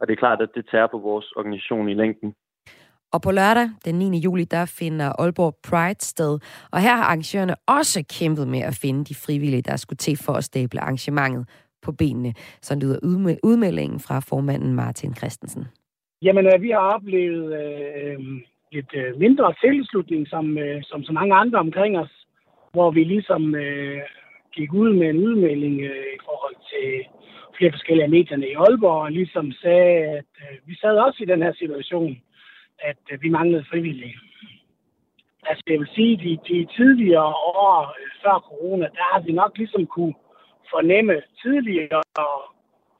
Og 0.00 0.06
det 0.06 0.12
er 0.12 0.22
klart, 0.24 0.40
at 0.40 0.54
det 0.54 0.68
tager 0.70 0.86
på 0.86 0.98
vores 0.98 1.32
organisation 1.32 1.88
i 1.88 1.94
længden. 1.94 2.34
Og 3.12 3.22
på 3.22 3.30
lørdag, 3.30 3.70
den 3.84 3.94
9. 3.94 4.18
juli, 4.18 4.44
der 4.44 4.66
finder 4.66 5.12
Aalborg 5.18 5.54
Pride 5.68 6.04
sted. 6.04 6.38
Og 6.72 6.80
her 6.80 6.96
har 6.96 7.04
arrangørerne 7.04 7.54
også 7.66 8.04
kæmpet 8.18 8.48
med 8.48 8.60
at 8.60 8.78
finde 8.82 9.04
de 9.04 9.14
frivillige, 9.14 9.62
der 9.62 9.76
skulle 9.76 9.96
til 9.96 10.16
for 10.24 10.32
at 10.32 10.44
stable 10.44 10.80
arrangementet 10.80 11.48
på 11.82 11.92
benene. 11.92 12.32
Så 12.60 12.74
lyder 12.80 12.98
udmeldingen 13.42 14.00
fra 14.00 14.20
formanden 14.20 14.74
Martin 14.74 15.14
Christensen. 15.14 15.64
Jamen, 16.22 16.46
øh, 16.46 16.62
vi 16.62 16.70
har 16.70 16.84
oplevet 16.94 17.46
øh, 17.62 18.12
øh, 18.12 18.18
et 18.72 18.90
øh, 18.94 19.18
mindre 19.18 19.54
tilslutning, 19.64 20.28
som, 20.28 20.58
øh, 20.58 20.82
som 20.82 21.04
så 21.04 21.12
mange 21.12 21.34
andre 21.34 21.58
omkring 21.58 21.98
os, 21.98 22.26
hvor 22.72 22.90
vi 22.90 23.04
ligesom 23.04 23.54
øh, 23.54 24.00
gik 24.52 24.72
ud 24.72 24.92
med 24.92 25.08
en 25.10 25.18
udmelding 25.26 25.80
øh, 25.80 26.06
i 26.16 26.20
forhold 26.24 26.56
til 26.72 26.88
flere 27.56 27.72
forskellige 27.72 28.08
medierne 28.08 28.48
i 28.48 28.54
Aalborg, 28.54 29.02
og 29.02 29.12
ligesom 29.12 29.52
sagde, 29.52 29.96
at 30.18 30.32
øh, 30.44 30.68
vi 30.68 30.74
sad 30.76 30.96
også 31.06 31.18
i 31.22 31.30
den 31.32 31.42
her 31.42 31.52
situation, 31.52 32.22
at 32.78 33.02
øh, 33.12 33.22
vi 33.22 33.28
manglede 33.28 33.64
frivillige. 33.70 34.16
Altså, 35.48 35.62
jeg 35.66 35.78
vil 35.78 35.88
sige, 35.94 36.16
de, 36.16 36.38
de 36.48 36.66
tidligere 36.76 37.34
år 37.64 37.94
øh, 38.00 38.10
før 38.22 38.36
corona, 38.48 38.86
der 38.98 39.04
har 39.12 39.20
vi 39.20 39.32
nok 39.32 39.52
ligesom 39.58 39.86
kunne 39.86 40.14
fornemme 40.70 41.22
tidligere 41.42 42.02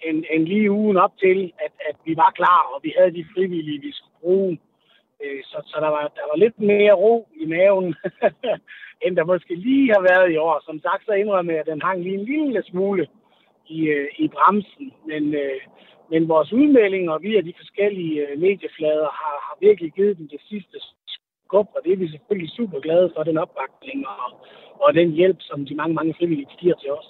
end, 0.07 0.25
end 0.31 0.45
lige 0.47 0.71
ugen 0.71 0.97
op 0.97 1.15
til, 1.19 1.53
at, 1.65 1.73
at 1.89 1.97
vi 2.05 2.17
var 2.17 2.31
klar, 2.31 2.61
og 2.75 2.81
vi 2.83 2.95
havde 2.99 3.15
de 3.15 3.27
frivillige, 3.35 3.81
vi 3.81 3.93
skulle 3.93 4.19
bruge. 4.21 4.59
Øh, 5.23 5.43
så, 5.45 5.63
så 5.67 5.77
der, 5.81 5.89
var, 5.89 6.03
der 6.19 6.25
var 6.31 6.37
lidt 6.37 6.61
mere 6.61 6.93
ro 6.93 7.29
i 7.43 7.47
maven, 7.47 7.95
end 9.05 9.17
der 9.17 9.25
måske 9.25 9.55
lige 9.55 9.93
har 9.95 10.03
været 10.11 10.33
i 10.33 10.37
år. 10.37 10.63
Som 10.67 10.81
sagt, 10.81 11.05
så 11.07 11.13
indrømmer 11.13 11.53
jeg, 11.53 11.61
at 11.61 11.67
den 11.67 11.83
hang 11.83 12.03
lige 12.03 12.19
en 12.19 12.25
lille 12.25 12.63
smule 12.71 13.07
i, 13.67 13.79
øh, 13.87 14.09
i 14.19 14.29
bremsen. 14.29 14.93
Men, 15.07 15.35
øh, 15.35 15.61
men 16.11 16.29
vores 16.29 16.53
udmeldinger 16.53 17.19
via 17.19 17.41
de 17.41 17.55
forskellige 17.61 18.27
medieflader 18.37 19.11
har, 19.21 19.37
har 19.47 19.57
virkelig 19.61 19.93
givet 19.93 20.19
den 20.19 20.27
det 20.27 20.41
sidste 20.49 20.77
skub, 21.15 21.69
og 21.77 21.81
det 21.85 21.93
er 21.93 21.97
vi 21.97 22.09
selvfølgelig 22.09 22.51
super 22.51 22.81
glade 22.81 23.13
for, 23.17 23.23
den 23.23 23.39
opbakning 23.39 24.07
og, 24.09 24.29
og 24.85 24.95
den 24.95 25.11
hjælp, 25.11 25.37
som 25.41 25.67
de 25.67 25.75
mange, 25.75 25.95
mange 25.95 26.15
frivillige 26.19 26.57
giver 26.59 26.75
til 26.75 26.91
os. 26.93 27.09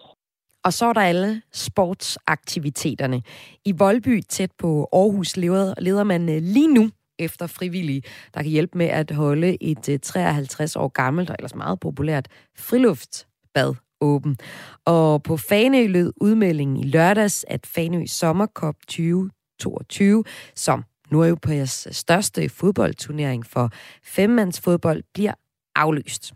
Og 0.64 0.72
så 0.72 0.86
er 0.86 0.92
der 0.92 1.00
alle 1.00 1.42
sportsaktiviteterne. 1.52 3.22
I 3.64 3.72
Voldby, 3.72 4.20
tæt 4.28 4.50
på 4.58 4.88
Aarhus, 4.92 5.36
leder, 5.36 5.74
leder 5.78 6.04
man 6.04 6.28
øh, 6.28 6.42
lige 6.42 6.74
nu 6.74 6.90
efter 7.18 7.46
frivillige, 7.46 8.02
der 8.34 8.42
kan 8.42 8.50
hjælpe 8.50 8.78
med 8.78 8.86
at 8.86 9.10
holde 9.10 9.62
et 9.62 9.88
øh, 9.88 9.98
53 9.98 10.76
år 10.76 10.88
gammelt 10.88 11.30
og 11.30 11.36
ellers 11.38 11.54
meget 11.54 11.80
populært 11.80 12.28
friluftsbad 12.56 13.74
åben. 14.00 14.36
Og 14.84 15.22
på 15.22 15.36
Fanø 15.36 15.86
lød 15.86 16.12
udmeldingen 16.16 16.76
i 16.76 16.82
lørdags, 16.82 17.44
at 17.48 17.66
Fanø 17.66 18.06
Sommerkop 18.06 18.74
2022, 18.88 20.24
som 20.56 20.84
Nordeuropas 21.10 21.88
største 21.90 22.48
fodboldturnering 22.48 23.46
for 23.46 23.70
femmandsfodbold, 24.02 25.02
bliver 25.14 25.34
aflyst. 25.74 26.32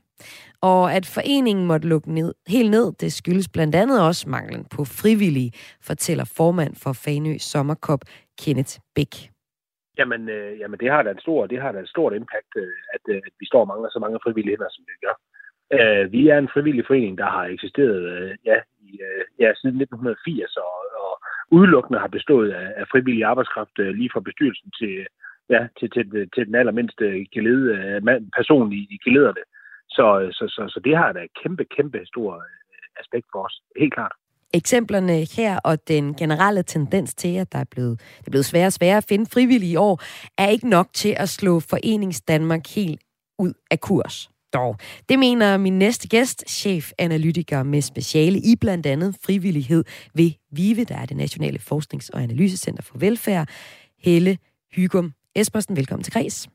Og 0.70 0.82
at 0.98 1.06
foreningen 1.16 1.66
måtte 1.66 1.88
lukke 1.88 2.12
ned, 2.18 2.30
helt 2.54 2.70
ned, 2.70 2.86
det 3.02 3.12
skyldes 3.12 3.48
blandt 3.56 3.74
andet 3.82 3.98
også 4.08 4.24
manglen 4.36 4.64
på 4.74 4.80
frivillige, 5.00 5.52
fortæller 5.88 6.26
formand 6.38 6.72
for 6.82 6.92
Fanø 7.04 7.32
Sommerkop, 7.38 8.02
Kenneth 8.42 8.74
Bæk. 8.94 9.14
Jamen, 9.98 10.28
øh, 10.36 10.52
jamen 10.60 10.78
det 10.80 10.90
har 10.90 11.02
da 11.02 11.10
en 11.10 11.24
stor, 11.26 11.46
det 11.46 11.60
har 11.62 11.72
da 11.72 11.78
et 11.78 11.88
stort 11.94 12.12
impact, 12.20 12.52
øh, 12.56 12.76
at, 12.94 13.04
øh, 13.12 13.16
at 13.26 13.32
vi 13.40 13.46
står 13.46 13.60
og 13.60 13.68
mangler 13.68 13.90
så 13.92 13.98
mange 14.04 14.18
frivillige 14.24 14.54
hænder, 14.54 14.70
som 14.70 14.84
vi 14.88 14.94
gør. 15.04 15.16
Øh, 15.76 16.12
vi 16.12 16.28
er 16.28 16.38
en 16.38 16.52
frivillig 16.54 16.84
forening, 16.86 17.18
der 17.18 17.28
har 17.36 17.44
eksisteret 17.44 18.00
øh, 18.12 18.30
ja, 18.50 18.58
i, 18.86 18.90
øh, 19.08 19.22
ja, 19.42 19.48
siden 19.60 19.76
1980, 19.80 20.56
og, 20.56 20.74
og 21.02 21.12
udelukkende 21.56 21.98
har 22.04 22.12
bestået 22.16 22.50
af, 22.52 22.68
af 22.80 22.84
frivillig 22.92 23.24
arbejdskraft, 23.24 23.76
øh, 23.78 23.90
lige 23.98 24.10
fra 24.12 24.26
bestyrelsen 24.28 24.70
til, 24.80 24.94
ja, 25.54 25.60
til, 25.78 25.88
til, 25.94 26.04
til 26.34 26.46
den 26.48 26.54
allermindste 26.54 27.04
gelede, 27.34 27.66
øh, 27.78 28.20
person 28.38 28.72
i, 28.72 28.80
i 28.94 28.98
gelederne. 29.04 29.44
Så, 29.96 30.06
så, 30.38 30.44
så, 30.54 30.62
så 30.74 30.80
det 30.84 30.96
har 30.96 31.12
da 31.12 31.20
et 31.20 31.34
kæmpe, 31.42 31.64
kæmpe 31.76 31.98
stor 32.12 32.34
øh, 32.34 33.00
aspekt 33.00 33.26
for 33.32 33.40
os, 33.46 33.54
helt 33.80 33.94
klart. 33.94 34.12
Eksemplerne 34.54 35.16
her 35.36 35.58
og 35.64 35.88
den 35.88 36.14
generelle 36.14 36.62
tendens 36.62 37.14
til, 37.14 37.36
at 37.36 37.52
der 37.52 37.58
er 37.58 37.70
blevet, 37.70 38.00
det 38.18 38.26
er 38.26 38.30
blevet 38.30 38.44
sværere 38.44 38.66
og 38.66 38.72
sværere 38.72 38.96
at 38.96 39.06
finde 39.08 39.26
frivillige 39.32 39.72
i 39.72 39.76
år, 39.76 40.02
er 40.38 40.48
ikke 40.48 40.68
nok 40.68 40.88
til 40.92 41.14
at 41.16 41.28
slå 41.28 41.60
Forenings 41.60 42.20
Danmark 42.20 42.66
helt 42.76 43.00
ud 43.38 43.52
af 43.70 43.80
kurs. 43.80 44.30
Dog. 44.52 44.76
Det 45.08 45.18
mener 45.18 45.56
min 45.56 45.78
næste 45.78 46.08
gæst, 46.08 46.44
chefanalytiker 46.50 47.62
med 47.62 47.80
speciale 47.82 48.38
i 48.38 48.56
blandt 48.60 48.86
andet 48.86 49.16
frivillighed 49.26 49.84
ved 50.14 50.30
VIVE, 50.50 50.84
der 50.84 50.96
er 50.96 51.06
det 51.06 51.16
Nationale 51.16 51.58
Forsknings- 51.58 52.10
og 52.14 52.22
Analysecenter 52.22 52.82
for 52.82 52.98
Velfærd, 52.98 53.48
Helle 53.98 54.38
Hygum 54.72 55.12
Espersen. 55.34 55.76
Velkommen 55.76 56.04
til 56.04 56.12
Græs. 56.12 56.48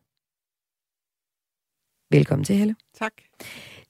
Velkommen 2.12 2.44
til, 2.44 2.56
Helle. 2.56 2.76
Tak. 3.00 3.12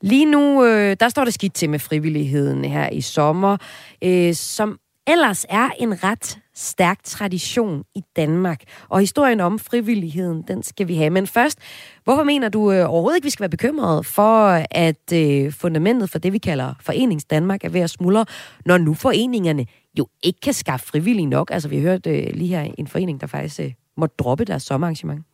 Lige 0.01 0.25
nu, 0.25 0.65
øh, 0.65 0.95
der 0.99 1.09
står 1.09 1.25
det 1.25 1.33
skidt 1.33 1.53
til 1.53 1.69
med 1.69 1.79
frivilligheden 1.79 2.65
her 2.65 2.89
i 2.89 3.01
sommer, 3.01 3.57
øh, 4.03 4.33
som 4.33 4.79
ellers 5.07 5.45
er 5.49 5.69
en 5.79 6.03
ret 6.03 6.39
stærk 6.55 7.03
tradition 7.03 7.83
i 7.95 8.01
Danmark. 8.15 8.63
Og 8.89 8.99
historien 8.99 9.39
om 9.39 9.59
frivilligheden, 9.59 10.41
den 10.47 10.63
skal 10.63 10.87
vi 10.87 10.95
have. 10.95 11.09
Men 11.09 11.27
først, 11.27 11.59
hvorfor 12.03 12.23
mener 12.23 12.49
du 12.49 12.71
øh, 12.71 12.89
overhovedet 12.89 13.17
ikke, 13.17 13.25
vi 13.25 13.29
skal 13.29 13.43
være 13.43 13.49
bekymrede 13.49 14.03
for, 14.03 14.63
at 14.71 15.13
øh, 15.13 15.53
fundamentet 15.53 16.09
for 16.09 16.19
det, 16.19 16.33
vi 16.33 16.37
kalder 16.37 16.73
Forenings 16.79 17.25
Danmark, 17.25 17.63
er 17.63 17.69
ved 17.69 17.81
at 17.81 17.89
smuldre, 17.89 18.25
når 18.65 18.77
nu 18.77 18.93
foreningerne 18.93 19.65
jo 19.99 20.07
ikke 20.23 20.39
kan 20.39 20.53
skaffe 20.53 20.85
frivillige 20.85 21.25
nok? 21.25 21.51
Altså, 21.51 21.69
vi 21.69 21.81
hørt 21.81 22.07
øh, 22.07 22.27
lige 22.33 22.47
her 22.47 22.73
en 22.77 22.87
forening, 22.87 23.21
der 23.21 23.27
faktisk 23.27 23.59
øh, 23.59 23.73
må 23.97 24.05
droppe 24.05 24.45
deres 24.45 24.63
sommerarrangement. 24.63 25.25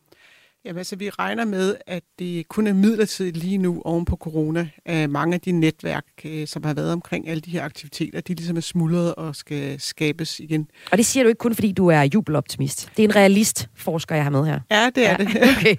Jamen 0.64 0.78
altså, 0.78 0.96
vi 0.96 1.10
regner 1.10 1.44
med, 1.44 1.76
at 1.86 2.02
det 2.18 2.48
kun 2.48 2.66
er 2.66 2.72
midlertidigt 2.72 3.36
lige 3.36 3.58
nu 3.58 3.82
oven 3.84 4.04
på 4.04 4.16
corona. 4.16 4.68
At 4.84 5.10
mange 5.10 5.34
af 5.34 5.40
de 5.40 5.52
netværk, 5.52 6.04
øh, 6.24 6.46
som 6.46 6.64
har 6.64 6.74
været 6.74 6.92
omkring 6.92 7.28
alle 7.28 7.40
de 7.40 7.50
her 7.50 7.64
aktiviteter, 7.64 8.20
de 8.20 8.34
ligesom 8.34 8.56
er 8.56 8.60
smuldret 8.60 9.14
og 9.14 9.36
skal 9.36 9.80
skabes 9.80 10.40
igen. 10.40 10.70
Og 10.92 10.98
det 10.98 11.06
siger 11.06 11.24
du 11.24 11.28
ikke 11.28 11.38
kun, 11.38 11.54
fordi 11.54 11.72
du 11.72 11.86
er 11.86 12.08
jubeloptimist. 12.14 12.90
Det 12.96 13.04
er 13.04 13.08
en 13.08 13.16
realist 13.16 13.68
forsker, 13.74 14.14
jeg 14.14 14.24
har 14.24 14.30
med 14.30 14.44
her. 14.44 14.60
Ja, 14.70 14.90
det 14.94 15.06
er 15.06 15.10
ja. 15.10 15.16
det. 15.16 15.28
Okay. 15.58 15.76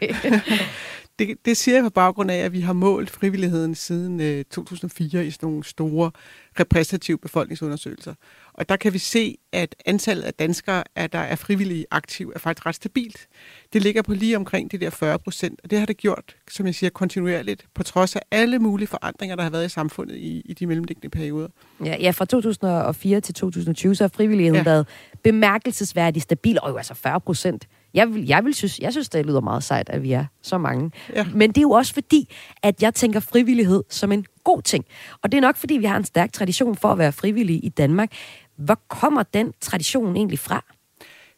det, 1.19 1.38
det 1.45 1.57
siger 1.57 1.75
jeg 1.75 1.84
på 1.84 1.89
baggrund 1.89 2.32
af, 2.32 2.38
at 2.38 2.53
vi 2.53 2.61
har 2.61 2.73
målt 2.73 3.09
frivilligheden 3.09 3.75
siden 3.75 4.21
øh, 4.21 4.45
2004 4.51 5.25
i 5.25 5.32
sådan 5.32 5.49
nogle 5.49 5.63
store 5.63 6.11
repræsentative 6.59 7.17
befolkningsundersøgelser. 7.17 8.13
Og 8.60 8.70
der 8.70 8.76
kan 8.76 8.93
vi 8.93 8.97
se, 8.97 9.38
at 9.51 9.76
antallet 9.86 10.24
af 10.24 10.34
danskere, 10.34 10.84
at 10.95 11.14
der 11.14 11.20
er 11.20 11.36
frivillige 11.36 11.86
aktiv, 11.91 12.32
er 12.36 12.39
faktisk 12.39 12.66
ret 12.66 12.76
stabilt. 12.76 13.28
Det 13.74 13.82
ligger 13.82 14.01
på 14.01 14.14
lige 14.14 14.36
omkring 14.36 14.72
de 14.72 14.78
der 14.78 14.89
40 14.89 15.20
procent, 15.20 15.60
og 15.64 15.72
det 15.72 15.80
har 15.80 15.86
det 15.86 15.97
gjort, 15.97 16.36
som 16.51 16.66
jeg 16.66 16.76
siger, 16.76 16.89
kontinuerligt, 16.89 17.66
på 17.76 17.84
trods 17.84 18.16
af 18.16 18.22
alle 18.32 18.60
mulige 18.60 18.88
forandringer, 18.88 19.36
der 19.36 19.43
har 19.43 19.49
været 19.49 19.66
i 19.66 19.70
samfundet 19.70 20.16
i, 20.16 20.41
i 20.45 20.53
de 20.53 20.68
mellemliggende 20.68 21.10
perioder. 21.10 21.47
Ja, 21.86 21.95
ja, 21.99 22.12
fra 22.12 22.26
2004 22.26 23.22
til 23.22 23.34
2020, 23.36 23.95
så 23.95 24.03
har 24.03 24.10
frivilligheden 24.16 24.55
ja. 24.55 24.64
været 24.64 24.88
bemærkelsesværdigt 25.24 26.24
stabil, 26.24 26.60
og 26.62 26.70
jo 26.70 26.78
altså 26.78 26.93
40 26.93 27.22
procent. 27.22 27.68
Jeg, 27.93 28.14
vil, 28.14 28.28
jeg, 28.28 28.45
vil 28.45 28.53
synes, 28.53 28.80
jeg 28.80 28.91
synes, 28.91 29.10
det 29.10 29.26
lyder 29.26 29.41
meget 29.41 29.64
sejt, 29.64 29.89
at 29.89 30.03
vi 30.03 30.12
er 30.12 30.26
så 30.41 30.57
mange. 30.57 30.91
Ja. 31.16 31.26
Men 31.34 31.49
det 31.49 31.57
er 31.57 31.62
jo 31.62 31.72
også 31.72 31.93
fordi, 31.93 32.30
at 32.64 32.82
jeg 32.82 32.93
tænker 32.93 33.20
frivillighed 33.20 33.84
som 33.89 34.12
en 34.12 34.26
god 34.43 34.62
ting. 34.62 34.86
Og 35.22 35.32
det 35.32 35.38
er 35.38 35.41
nok 35.41 35.55
fordi, 35.55 35.78
vi 35.78 35.86
har 35.86 35.97
en 35.97 36.03
stærk 36.03 36.34
tradition 36.34 36.76
for 36.76 36.91
at 36.91 36.97
være 36.97 37.12
frivillige 37.12 37.60
i 37.60 37.70
Danmark. 37.70 38.12
Hvor 38.60 38.80
kommer 38.88 39.24
den 39.24 39.53
tradition 39.62 40.16
egentlig 40.16 40.39
fra? 40.39 40.64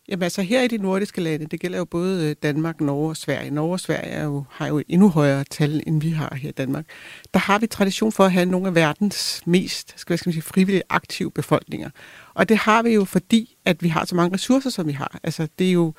Jamen 0.10 0.24
altså 0.24 0.42
her 0.42 0.62
i 0.62 0.68
de 0.68 0.78
nordiske 0.78 1.22
lande, 1.22 1.46
det 1.46 1.60
gælder 1.60 1.78
jo 1.78 1.86
både 1.86 2.30
øh, 2.30 2.36
Danmark, 2.44 2.82
Norge 2.82 3.10
og 3.10 3.18
Sverige. 3.18 3.52
Norge 3.52 3.74
og 3.74 3.80
Sverige 3.80 4.12
er 4.12 4.24
jo, 4.24 4.44
har 4.50 4.68
jo 4.68 4.84
endnu 4.88 5.10
højere 5.10 5.44
tal, 5.44 5.84
end 5.88 6.02
vi 6.02 6.10
har 6.10 6.36
her 6.36 6.50
i 6.50 6.52
Danmark. 6.52 6.86
Der 7.34 7.40
har 7.40 7.60
vi 7.60 7.68
tradition 7.68 8.12
for 8.12 8.24
at 8.24 8.32
have 8.32 8.46
nogle 8.46 8.68
af 8.68 8.76
verdens 8.76 9.42
mest 9.46 9.94
skal 9.98 10.14
jeg 10.14 10.20
sige, 10.20 10.42
frivillige 10.42 10.84
aktive 10.90 11.32
befolkninger. 11.32 11.90
Og 12.34 12.50
det 12.50 12.58
har 12.58 12.84
vi 12.84 12.90
jo 12.94 13.06
fordi, 13.06 13.58
at 13.66 13.84
vi 13.84 13.88
har 13.88 14.06
så 14.06 14.16
mange 14.16 14.34
ressourcer, 14.34 14.70
som 14.70 14.88
vi 14.88 14.92
har. 14.92 15.20
Altså 15.24 15.48
det 15.60 15.68
er 15.68 15.72
jo 15.72 15.94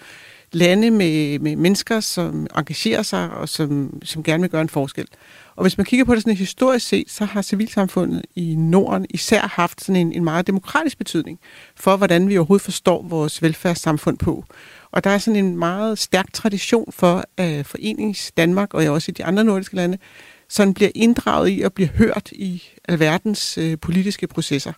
lande 0.52 0.90
med, 0.90 1.38
med 1.38 1.56
mennesker, 1.56 2.00
som 2.00 2.46
engagerer 2.56 3.02
sig 3.02 3.30
og 3.30 3.48
som, 3.48 4.00
som 4.04 4.22
gerne 4.22 4.40
vil 4.40 4.50
gøre 4.50 4.62
en 4.62 4.68
forskel. 4.68 5.06
Og 5.56 5.62
hvis 5.62 5.78
man 5.78 5.84
kigger 5.84 6.04
på 6.04 6.14
det 6.14 6.22
sådan 6.22 6.36
historisk 6.36 6.88
set, 6.88 7.10
så 7.10 7.24
har 7.24 7.42
civilsamfundet 7.42 8.22
i 8.34 8.54
Norden 8.54 9.06
især 9.10 9.40
haft 9.40 9.84
sådan 9.84 10.00
en, 10.00 10.12
en 10.12 10.24
meget 10.24 10.46
demokratisk 10.46 10.98
betydning 10.98 11.38
for, 11.76 11.96
hvordan 11.96 12.28
vi 12.28 12.38
overhovedet 12.38 12.64
forstår 12.64 13.02
vores 13.02 13.42
velfærdssamfund 13.42 14.18
på. 14.18 14.44
Og 14.90 15.04
der 15.04 15.10
er 15.10 15.18
sådan 15.18 15.44
en 15.44 15.56
meget 15.56 15.98
stærk 15.98 16.32
tradition 16.32 16.92
for, 16.92 17.24
at 17.36 17.66
Forenings 17.66 18.32
Danmark 18.32 18.74
og 18.74 18.84
også 18.84 19.10
i 19.10 19.12
de 19.12 19.24
andre 19.24 19.44
nordiske 19.44 19.76
lande, 19.76 19.98
sådan 20.48 20.74
bliver 20.74 20.90
inddraget 20.94 21.50
i 21.50 21.62
og 21.62 21.72
bliver 21.72 21.88
hørt 21.88 22.28
i 22.32 22.62
alverdens 22.88 23.58
øh, 23.58 23.78
politiske 23.78 24.26
processer. 24.26 24.72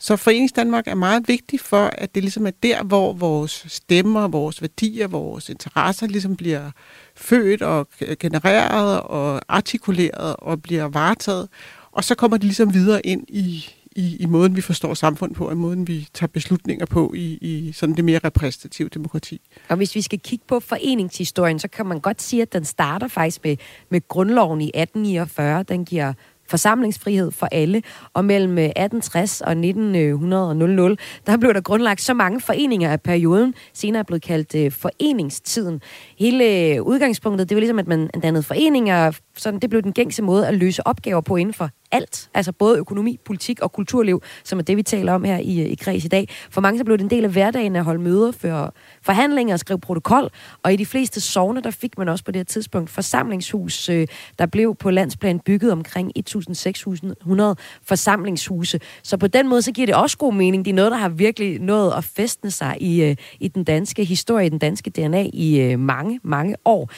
Så 0.00 0.16
Forenings 0.16 0.52
Danmark 0.52 0.88
er 0.88 0.94
meget 0.94 1.28
vigtig 1.28 1.60
for, 1.60 1.90
at 1.98 2.14
det 2.14 2.22
ligesom 2.22 2.46
er 2.46 2.50
der, 2.62 2.82
hvor 2.82 3.12
vores 3.12 3.64
stemmer, 3.68 4.28
vores 4.28 4.62
værdier, 4.62 5.06
vores 5.06 5.48
interesser 5.48 6.06
ligesom 6.06 6.36
bliver 6.36 6.70
født 7.16 7.62
og 7.62 7.88
genereret 8.20 9.00
og 9.00 9.40
artikuleret 9.48 10.36
og 10.38 10.62
bliver 10.62 10.84
varetaget. 10.84 11.48
Og 11.92 12.04
så 12.04 12.14
kommer 12.14 12.36
det 12.36 12.44
ligesom 12.44 12.74
videre 12.74 13.06
ind 13.06 13.24
i, 13.28 13.64
i, 13.96 14.16
i 14.20 14.26
måden, 14.26 14.56
vi 14.56 14.60
forstår 14.60 14.94
samfund 14.94 15.34
på, 15.34 15.48
og 15.48 15.56
måden, 15.56 15.88
vi 15.88 16.08
tager 16.14 16.28
beslutninger 16.28 16.86
på 16.86 17.12
i, 17.16 17.38
i 17.40 17.72
sådan 17.72 17.96
det 17.96 18.04
mere 18.04 18.20
repræsentative 18.24 18.88
demokrati. 18.88 19.40
Og 19.68 19.76
hvis 19.76 19.94
vi 19.94 20.02
skal 20.02 20.20
kigge 20.20 20.44
på 20.48 20.60
foreningshistorien, 20.60 21.58
så 21.58 21.68
kan 21.68 21.86
man 21.86 22.00
godt 22.00 22.22
sige, 22.22 22.42
at 22.42 22.52
den 22.52 22.64
starter 22.64 23.08
faktisk 23.08 23.44
med, 23.44 23.56
med 23.88 24.08
grundloven 24.08 24.60
i 24.60 24.68
1849. 24.74 25.62
Den 25.62 25.84
giver 25.84 26.12
forsamlingsfrihed 26.48 27.30
for 27.30 27.48
alle, 27.52 27.82
og 28.14 28.24
mellem 28.24 28.58
øh, 28.58 28.64
1860 28.64 29.40
og 29.40 29.50
1900, 29.50 30.96
der 31.26 31.36
blev 31.36 31.54
der 31.54 31.60
grundlagt 31.60 32.00
så 32.00 32.14
mange 32.14 32.40
foreninger 32.40 32.90
af 32.90 33.00
perioden, 33.00 33.54
senere 33.74 33.98
er 34.00 34.04
blevet 34.04 34.22
kaldt 34.22 34.54
øh, 34.54 34.72
foreningstiden. 34.72 35.80
Hele 36.18 36.44
øh, 36.44 36.82
udgangspunktet, 36.82 37.48
det 37.48 37.54
var 37.54 37.60
ligesom, 37.60 37.78
at 37.78 37.86
man 37.86 38.10
dannede 38.22 38.42
foreninger, 38.42 39.12
sådan 39.36 39.60
det 39.60 39.70
blev 39.70 39.82
den 39.82 39.92
gængse 39.92 40.22
måde 40.22 40.48
at 40.48 40.54
løse 40.54 40.86
opgaver 40.86 41.20
på 41.20 41.36
inden 41.36 41.54
for 41.54 41.70
alt. 41.90 42.30
Altså 42.34 42.52
både 42.52 42.78
økonomi, 42.78 43.18
politik 43.24 43.60
og 43.60 43.72
kulturliv, 43.72 44.22
som 44.44 44.58
er 44.58 44.62
det, 44.62 44.76
vi 44.76 44.82
taler 44.82 45.12
om 45.12 45.24
her 45.24 45.38
i, 45.38 45.62
i 45.62 45.74
kreds 45.74 46.04
i 46.04 46.08
dag. 46.08 46.28
For 46.50 46.60
mange 46.60 46.78
så 46.78 46.84
blev 46.84 46.98
det 46.98 47.04
en 47.04 47.10
del 47.10 47.24
af 47.24 47.30
hverdagen 47.30 47.76
at 47.76 47.84
holde 47.84 48.00
møder, 48.00 48.32
føre 48.32 48.70
forhandlinger 49.02 49.54
og 49.54 49.60
skrive 49.60 49.80
protokol. 49.80 50.30
Og 50.62 50.72
i 50.72 50.76
de 50.76 50.86
fleste 50.86 51.20
sovne, 51.20 51.60
der 51.60 51.70
fik 51.70 51.98
man 51.98 52.08
også 52.08 52.24
på 52.24 52.30
det 52.30 52.38
her 52.38 52.44
tidspunkt 52.44 52.90
forsamlingshus, 52.90 53.88
øh, 53.88 54.06
der 54.38 54.46
blev 54.46 54.74
på 54.74 54.90
landsplan 54.90 55.40
bygget 55.40 55.72
omkring 55.72 56.12
1.600 56.18 57.54
forsamlingshuse. 57.82 58.80
Så 59.02 59.16
på 59.16 59.26
den 59.26 59.48
måde, 59.48 59.62
så 59.62 59.72
giver 59.72 59.86
det 59.86 59.94
også 59.94 60.18
god 60.18 60.34
mening. 60.34 60.64
Det 60.64 60.70
er 60.70 60.74
noget, 60.74 60.90
der 60.90 60.98
har 60.98 61.08
virkelig 61.08 61.60
nået 61.60 61.92
at 61.96 62.04
festne 62.04 62.50
sig 62.50 62.76
i, 62.80 63.02
øh, 63.02 63.16
i 63.40 63.48
den 63.48 63.64
danske 63.64 64.04
historie, 64.04 64.46
i 64.46 64.48
den 64.48 64.58
danske 64.58 64.90
DNA 64.90 65.26
i 65.32 65.60
øh, 65.60 65.78
mange, 65.78 66.20
mange 66.22 66.54
år. 66.64 66.90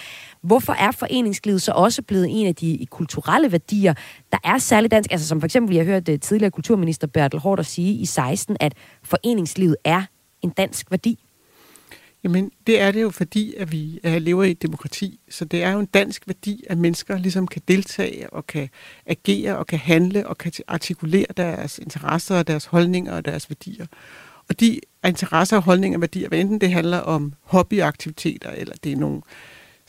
Hvorfor 0.42 0.72
er 0.72 0.90
foreningslivet 0.90 1.62
så 1.62 1.72
også 1.72 2.02
blevet 2.02 2.26
en 2.30 2.46
af 2.46 2.54
de 2.54 2.86
kulturelle 2.90 3.52
værdier, 3.52 3.94
der 4.32 4.38
er 4.44 4.58
særligt 4.58 4.90
dansk? 4.90 5.12
Altså 5.12 5.28
som 5.28 5.40
for 5.40 5.44
eksempel, 5.44 5.70
vi 5.72 5.76
har 5.76 5.84
hørt 5.84 6.08
øh, 6.08 6.20
tidligere 6.20 6.50
kulturminister 6.50 7.06
Bertel 7.06 7.40
Hårder 7.40 7.62
sige 7.62 7.94
i 7.94 8.04
16, 8.04 8.56
at 8.60 8.74
foreningslivet 9.02 9.76
er 9.84 10.02
en 10.42 10.50
dansk 10.50 10.90
værdi. 10.90 11.18
Jamen, 12.24 12.50
det 12.66 12.80
er 12.80 12.90
det 12.90 13.02
jo, 13.02 13.10
fordi 13.10 13.54
at 13.54 13.72
vi 13.72 14.00
øh, 14.04 14.16
lever 14.16 14.44
i 14.44 14.50
et 14.50 14.62
demokrati. 14.62 15.20
Så 15.30 15.44
det 15.44 15.62
er 15.62 15.72
jo 15.72 15.78
en 15.78 15.86
dansk 15.86 16.22
værdi, 16.26 16.64
at 16.68 16.78
mennesker 16.78 17.18
ligesom 17.18 17.48
kan 17.48 17.62
deltage 17.68 18.32
og 18.32 18.46
kan 18.46 18.68
agere 19.06 19.58
og 19.58 19.66
kan 19.66 19.78
handle 19.78 20.26
og 20.26 20.38
kan 20.38 20.52
artikulere 20.68 21.26
deres 21.36 21.78
interesser 21.78 22.38
og 22.38 22.46
deres 22.46 22.64
holdninger 22.64 23.12
og 23.12 23.24
deres 23.24 23.50
værdier. 23.50 23.86
Og 24.48 24.60
de 24.60 24.80
interesser 25.04 25.56
og 25.56 25.62
holdninger 25.62 25.96
og 25.96 26.00
værdier, 26.00 26.28
hvad 26.28 26.38
enten 26.38 26.60
det 26.60 26.72
handler 26.72 26.98
om 26.98 27.32
hobbyaktiviteter, 27.42 28.50
eller 28.50 28.74
det 28.84 28.92
er 28.92 28.96
nogle 28.96 29.20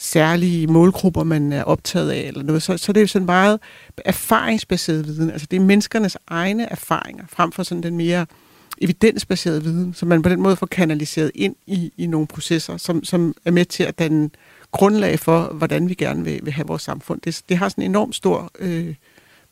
særlige 0.01 0.67
målgrupper, 0.67 1.23
man 1.23 1.53
er 1.53 1.63
optaget 1.63 2.11
af, 2.11 2.21
eller 2.21 2.43
noget, 2.43 2.63
så, 2.63 2.77
så 2.77 2.93
det 2.93 2.99
er 2.99 3.03
jo 3.03 3.07
sådan 3.07 3.25
meget 3.25 3.59
erfaringsbaseret 3.97 5.07
viden. 5.07 5.31
Altså 5.31 5.47
det 5.51 5.57
er 5.57 5.61
menneskernes 5.61 6.17
egne 6.27 6.71
erfaringer, 6.71 7.23
frem 7.29 7.51
for 7.51 7.63
sådan 7.63 7.83
den 7.83 7.97
mere 7.97 8.25
evidensbaserede 8.81 9.63
viden, 9.63 9.93
som 9.93 10.07
man 10.07 10.21
på 10.21 10.29
den 10.29 10.41
måde 10.41 10.55
får 10.55 10.65
kanaliseret 10.65 11.31
ind 11.35 11.55
i, 11.67 11.93
i 11.97 12.07
nogle 12.07 12.27
processer, 12.27 12.77
som, 12.77 13.03
som 13.03 13.35
er 13.45 13.51
med 13.51 13.65
til 13.65 13.83
at 13.83 13.99
danne 13.99 14.29
grundlag 14.71 15.19
for, 15.19 15.43
hvordan 15.43 15.89
vi 15.89 15.93
gerne 15.93 16.23
vil, 16.23 16.39
vil 16.43 16.53
have 16.53 16.67
vores 16.67 16.81
samfund. 16.81 17.21
Det, 17.21 17.41
det 17.49 17.57
har 17.57 17.69
sådan 17.69 17.83
en 17.83 17.91
enorm 17.91 18.13
stor 18.13 18.51
øh, 18.59 18.95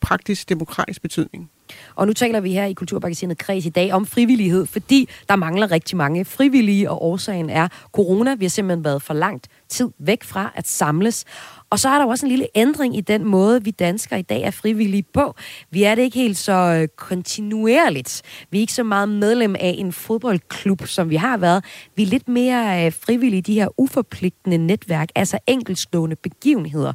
praktisk 0.02 0.50
demokratisk 0.50 1.02
betydning. 1.02 1.50
Og 1.96 2.08
nu 2.08 2.14
taler 2.14 2.40
vi 2.40 2.54
her 2.54 2.66
i 2.66 2.74
Kulturmagasinet 2.74 3.38
Kreds 3.38 3.66
i 3.66 3.70
dag 3.70 3.94
om 3.94 4.06
frivillighed, 4.06 4.66
fordi 4.66 5.10
der 5.30 5.36
mangler 5.36 5.72
rigtig 5.72 5.98
mange 5.98 6.26
frivillige, 6.26 6.90
og 6.90 7.04
årsagen 7.04 7.50
er 7.50 7.68
corona. 7.92 8.36
Vi 8.36 8.46
har 8.46 8.50
simpelthen 8.50 8.84
været 8.84 9.02
for 9.02 9.14
langt 9.14 9.48
tid 9.70 9.90
væk 10.00 10.24
fra 10.24 10.52
at 10.56 10.68
samles. 10.68 11.26
Og 11.70 11.80
så 11.80 11.90
er 11.90 11.98
der 11.98 12.06
også 12.06 12.26
en 12.26 12.30
lille 12.30 12.48
ændring 12.56 12.98
i 12.98 13.02
den 13.02 13.26
måde, 13.26 13.64
vi 13.64 13.72
danskere 13.72 14.20
i 14.20 14.22
dag 14.22 14.42
er 14.42 14.52
frivillige 14.52 15.04
på. 15.14 15.36
Vi 15.72 15.84
er 15.84 15.96
det 15.96 16.02
ikke 16.02 16.18
helt 16.18 16.38
så 16.38 16.54
øh, 16.54 16.88
kontinuerligt. 16.88 18.22
Vi 18.52 18.58
er 18.58 18.62
ikke 18.62 18.74
så 18.74 18.84
meget 18.84 19.10
medlem 19.10 19.56
af 19.60 19.76
en 19.78 19.92
fodboldklub, 19.92 20.88
som 20.88 21.10
vi 21.10 21.16
har 21.16 21.38
været. 21.38 21.66
Vi 21.96 22.04
er 22.04 22.08
lidt 22.08 22.28
mere 22.28 22.86
øh, 22.86 22.94
frivillige 22.94 23.38
i 23.38 23.42
de 23.42 23.54
her 23.54 23.68
uforpligtende 23.80 24.58
netværk, 24.58 25.10
altså 25.16 25.40
enkeltstående 25.48 26.16
begivenheder. 26.16 26.94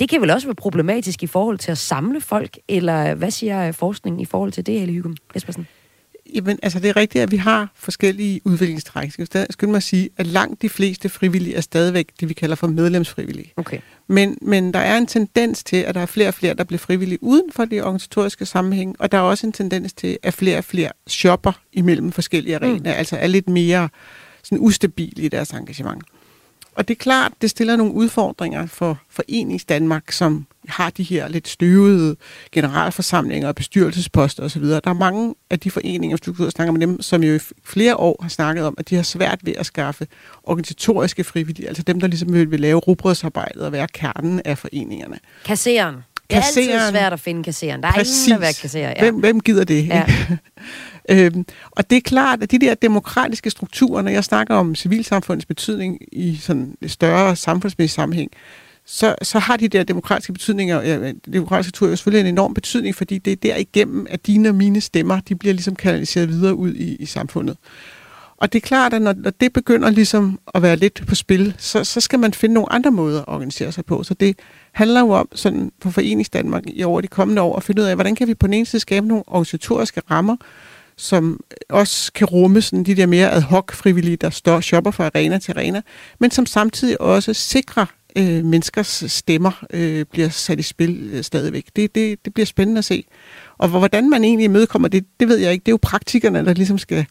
Det 0.00 0.08
kan 0.08 0.20
vel 0.20 0.30
også 0.30 0.46
være 0.46 0.54
problematisk 0.54 1.22
i 1.22 1.26
forhold 1.26 1.58
til 1.58 1.70
at 1.70 1.78
samle 1.78 2.20
folk, 2.20 2.58
eller 2.68 3.14
hvad 3.14 3.30
siger 3.30 3.72
forskningen 3.72 4.20
i 4.20 4.24
forhold 4.24 4.52
til 4.52 4.66
det, 4.66 4.78
Helle 4.80 4.94
Hygum 4.94 5.16
Espersen? 5.34 5.66
Jamen, 6.34 6.58
altså 6.62 6.80
det 6.80 6.88
er 6.88 6.96
rigtigt, 6.96 7.22
at 7.22 7.30
vi 7.30 7.36
har 7.36 7.68
forskellige 7.74 8.40
udviklingstræk. 8.44 9.12
Jeg 9.34 9.46
skal 9.50 9.68
mig 9.68 9.82
sige, 9.82 10.10
at 10.16 10.26
langt 10.26 10.62
de 10.62 10.68
fleste 10.68 11.08
frivillige 11.08 11.56
er 11.56 11.60
stadigvæk 11.60 12.08
det, 12.20 12.28
vi 12.28 12.34
kalder 12.34 12.56
for 12.56 12.66
medlemsfrivillige. 12.66 13.52
Okay. 13.56 13.78
Men, 14.06 14.38
men 14.42 14.74
der 14.74 14.78
er 14.78 14.98
en 14.98 15.06
tendens 15.06 15.64
til, 15.64 15.76
at 15.76 15.94
der 15.94 16.00
er 16.00 16.06
flere 16.06 16.28
og 16.28 16.34
flere, 16.34 16.54
der 16.54 16.64
bliver 16.64 16.78
frivillige 16.78 17.22
uden 17.22 17.52
for 17.52 17.64
de 17.64 17.80
organisatoriske 17.80 18.46
sammenhæng, 18.46 18.96
og 18.98 19.12
der 19.12 19.18
er 19.18 19.22
også 19.22 19.46
en 19.46 19.52
tendens 19.52 19.92
til, 19.92 20.18
at 20.22 20.34
flere 20.34 20.58
og 20.58 20.64
flere 20.64 20.90
shopper 21.06 21.52
imellem 21.72 22.12
forskellige 22.12 22.56
arenaer, 22.56 22.78
mm. 22.78 22.98
altså 22.98 23.16
er 23.16 23.26
lidt 23.26 23.48
mere 23.48 23.88
sådan 24.42 24.58
ustabile 24.60 25.22
i 25.22 25.28
deres 25.28 25.50
engagement. 25.50 26.04
Og 26.76 26.88
det 26.88 26.94
er 26.94 26.98
klart, 26.98 27.32
det 27.40 27.50
stiller 27.50 27.76
nogle 27.76 27.92
udfordringer 27.92 28.66
for 28.66 28.98
Forenings 29.10 29.64
Danmark, 29.64 30.12
som 30.12 30.46
har 30.68 30.90
de 30.90 31.02
her 31.02 31.28
lidt 31.28 31.48
støvede 31.48 32.16
generalforsamlinger 32.52 33.48
og 33.48 33.54
bestyrelsesposter 33.54 34.42
osv. 34.42 34.62
Der 34.62 34.80
er 34.84 34.92
mange 34.92 35.34
af 35.50 35.60
de 35.60 35.70
foreninger, 35.70 36.16
hvis 36.16 36.36
du 36.36 36.50
snakker 36.50 36.72
med 36.72 36.80
dem, 36.80 37.02
som 37.02 37.22
jo 37.22 37.34
i 37.34 37.38
flere 37.64 37.96
år 37.96 38.18
har 38.22 38.28
snakket 38.28 38.64
om, 38.64 38.74
at 38.78 38.90
de 38.90 38.94
har 38.94 39.02
svært 39.02 39.38
ved 39.42 39.52
at 39.56 39.66
skaffe 39.66 40.06
organisatoriske 40.42 41.24
frivillige, 41.24 41.68
altså 41.68 41.82
dem, 41.82 42.00
der 42.00 42.06
ligesom 42.06 42.32
vil, 42.32 42.50
vil 42.50 42.60
lave 42.60 42.78
rubrødsarbejdet 42.78 43.62
og 43.62 43.72
være 43.72 43.88
kernen 43.88 44.40
af 44.44 44.58
foreningerne. 44.58 45.18
Kasseren. 45.44 45.94
Det 46.30 46.36
er 46.36 46.40
kasseren, 46.40 46.70
altid 46.70 46.90
svært 46.90 47.12
at 47.12 47.20
finde 47.20 47.42
kasseren. 47.42 47.82
Der 47.82 47.88
er 47.88 47.92
præcis. 47.92 48.26
ingen, 48.26 48.40
der 48.40 48.46
vil 48.46 48.56
kasserer. 48.60 48.94
Ja. 48.96 49.02
Hvem, 49.02 49.14
hvem 49.14 49.40
gider 49.40 49.64
det? 49.64 49.86
Ja. 49.86 50.04
øhm, 51.10 51.46
og 51.70 51.90
det 51.90 51.96
er 51.96 52.00
klart, 52.00 52.42
at 52.42 52.50
de 52.50 52.58
der 52.58 52.74
demokratiske 52.74 53.50
strukturer, 53.50 54.02
når 54.02 54.10
jeg 54.10 54.24
snakker 54.24 54.54
om 54.54 54.74
civilsamfundets 54.74 55.46
betydning 55.46 55.98
i 56.12 56.36
sådan 56.36 56.76
større 56.86 57.36
samfundsmæssig 57.36 57.94
sammenhæng, 57.94 58.30
så, 58.86 59.14
så 59.22 59.38
har 59.38 59.56
de 59.56 59.68
der 59.68 59.82
demokratiske 59.82 60.32
betydninger, 60.32 60.82
ja, 60.82 61.12
demokratiske 61.32 61.68
strukturer 61.68 61.90
jo 61.90 61.96
selvfølgelig 61.96 62.28
en 62.28 62.34
enorm 62.34 62.54
betydning, 62.54 62.94
fordi 62.94 63.18
det 63.18 63.32
er 63.32 63.36
derigennem, 63.36 64.06
at 64.10 64.26
dine 64.26 64.48
og 64.48 64.54
mine 64.54 64.80
stemmer, 64.80 65.20
de 65.20 65.34
bliver 65.34 65.52
ligesom 65.52 65.76
kanaliseret 65.76 66.28
videre 66.28 66.54
ud 66.54 66.74
i, 66.74 66.96
i 66.96 67.06
samfundet. 67.06 67.56
Og 68.38 68.52
det 68.52 68.62
er 68.62 68.66
klart, 68.66 68.92
at 68.92 69.02
når, 69.02 69.14
når 69.16 69.30
det 69.30 69.52
begynder 69.52 69.90
ligesom 69.90 70.40
at 70.54 70.62
være 70.62 70.76
lidt 70.76 71.06
på 71.06 71.14
spil, 71.14 71.54
så, 71.58 71.84
så 71.84 72.00
skal 72.00 72.18
man 72.18 72.34
finde 72.34 72.54
nogle 72.54 72.72
andre 72.72 72.90
måder 72.90 73.20
at 73.20 73.28
organisere 73.28 73.72
sig 73.72 73.84
på. 73.84 74.02
Så 74.02 74.14
det 74.14 74.38
handler 74.72 75.00
jo 75.00 75.10
om 75.10 75.28
sådan 75.34 75.72
på 75.80 75.90
Forenings 75.90 76.30
Danmark 76.30 76.62
i 76.66 76.82
over 76.82 77.00
de 77.00 77.08
kommende 77.08 77.42
år 77.42 77.56
at 77.56 77.62
finde 77.62 77.82
ud 77.82 77.86
af, 77.86 77.94
hvordan 77.94 78.14
kan 78.14 78.28
vi 78.28 78.34
på 78.34 78.46
den 78.46 78.54
ene 78.54 78.66
side 78.66 78.80
skabe 78.80 79.06
nogle 79.06 79.24
organisatoriske 79.26 80.02
rammer, 80.10 80.36
som 80.96 81.40
også 81.68 82.12
kan 82.12 82.26
rumme 82.26 82.62
sådan 82.62 82.84
de 82.84 82.94
der 82.94 83.06
mere 83.06 83.32
ad 83.32 83.40
hoc 83.40 83.72
frivillige, 83.72 84.16
der 84.16 84.30
står 84.30 84.60
shopper 84.60 84.90
fra 84.90 85.06
arena 85.06 85.38
til 85.38 85.52
arena, 85.52 85.82
men 86.18 86.30
som 86.30 86.46
samtidig 86.46 87.00
også 87.00 87.34
sikrer 87.34 87.86
øh, 88.16 88.44
menneskers 88.44 89.04
stemmer 89.06 89.64
øh, 89.72 90.04
bliver 90.04 90.28
sat 90.28 90.58
i 90.58 90.62
spil 90.62 91.10
øh, 91.12 91.22
stadigvæk. 91.22 91.66
Det, 91.76 91.94
det, 91.94 92.24
det 92.24 92.34
bliver 92.34 92.46
spændende 92.46 92.78
at 92.78 92.84
se. 92.84 93.04
Og 93.58 93.68
hvordan 93.68 94.10
man 94.10 94.24
egentlig 94.24 94.44
imødekommer 94.44 94.88
det, 94.88 95.04
det 95.20 95.28
ved 95.28 95.36
jeg 95.36 95.52
ikke. 95.52 95.62
Det 95.62 95.68
er 95.68 95.72
jo 95.72 95.78
praktikerne, 95.82 96.44
der 96.44 96.54
ligesom 96.54 96.78
skal, 96.78 97.06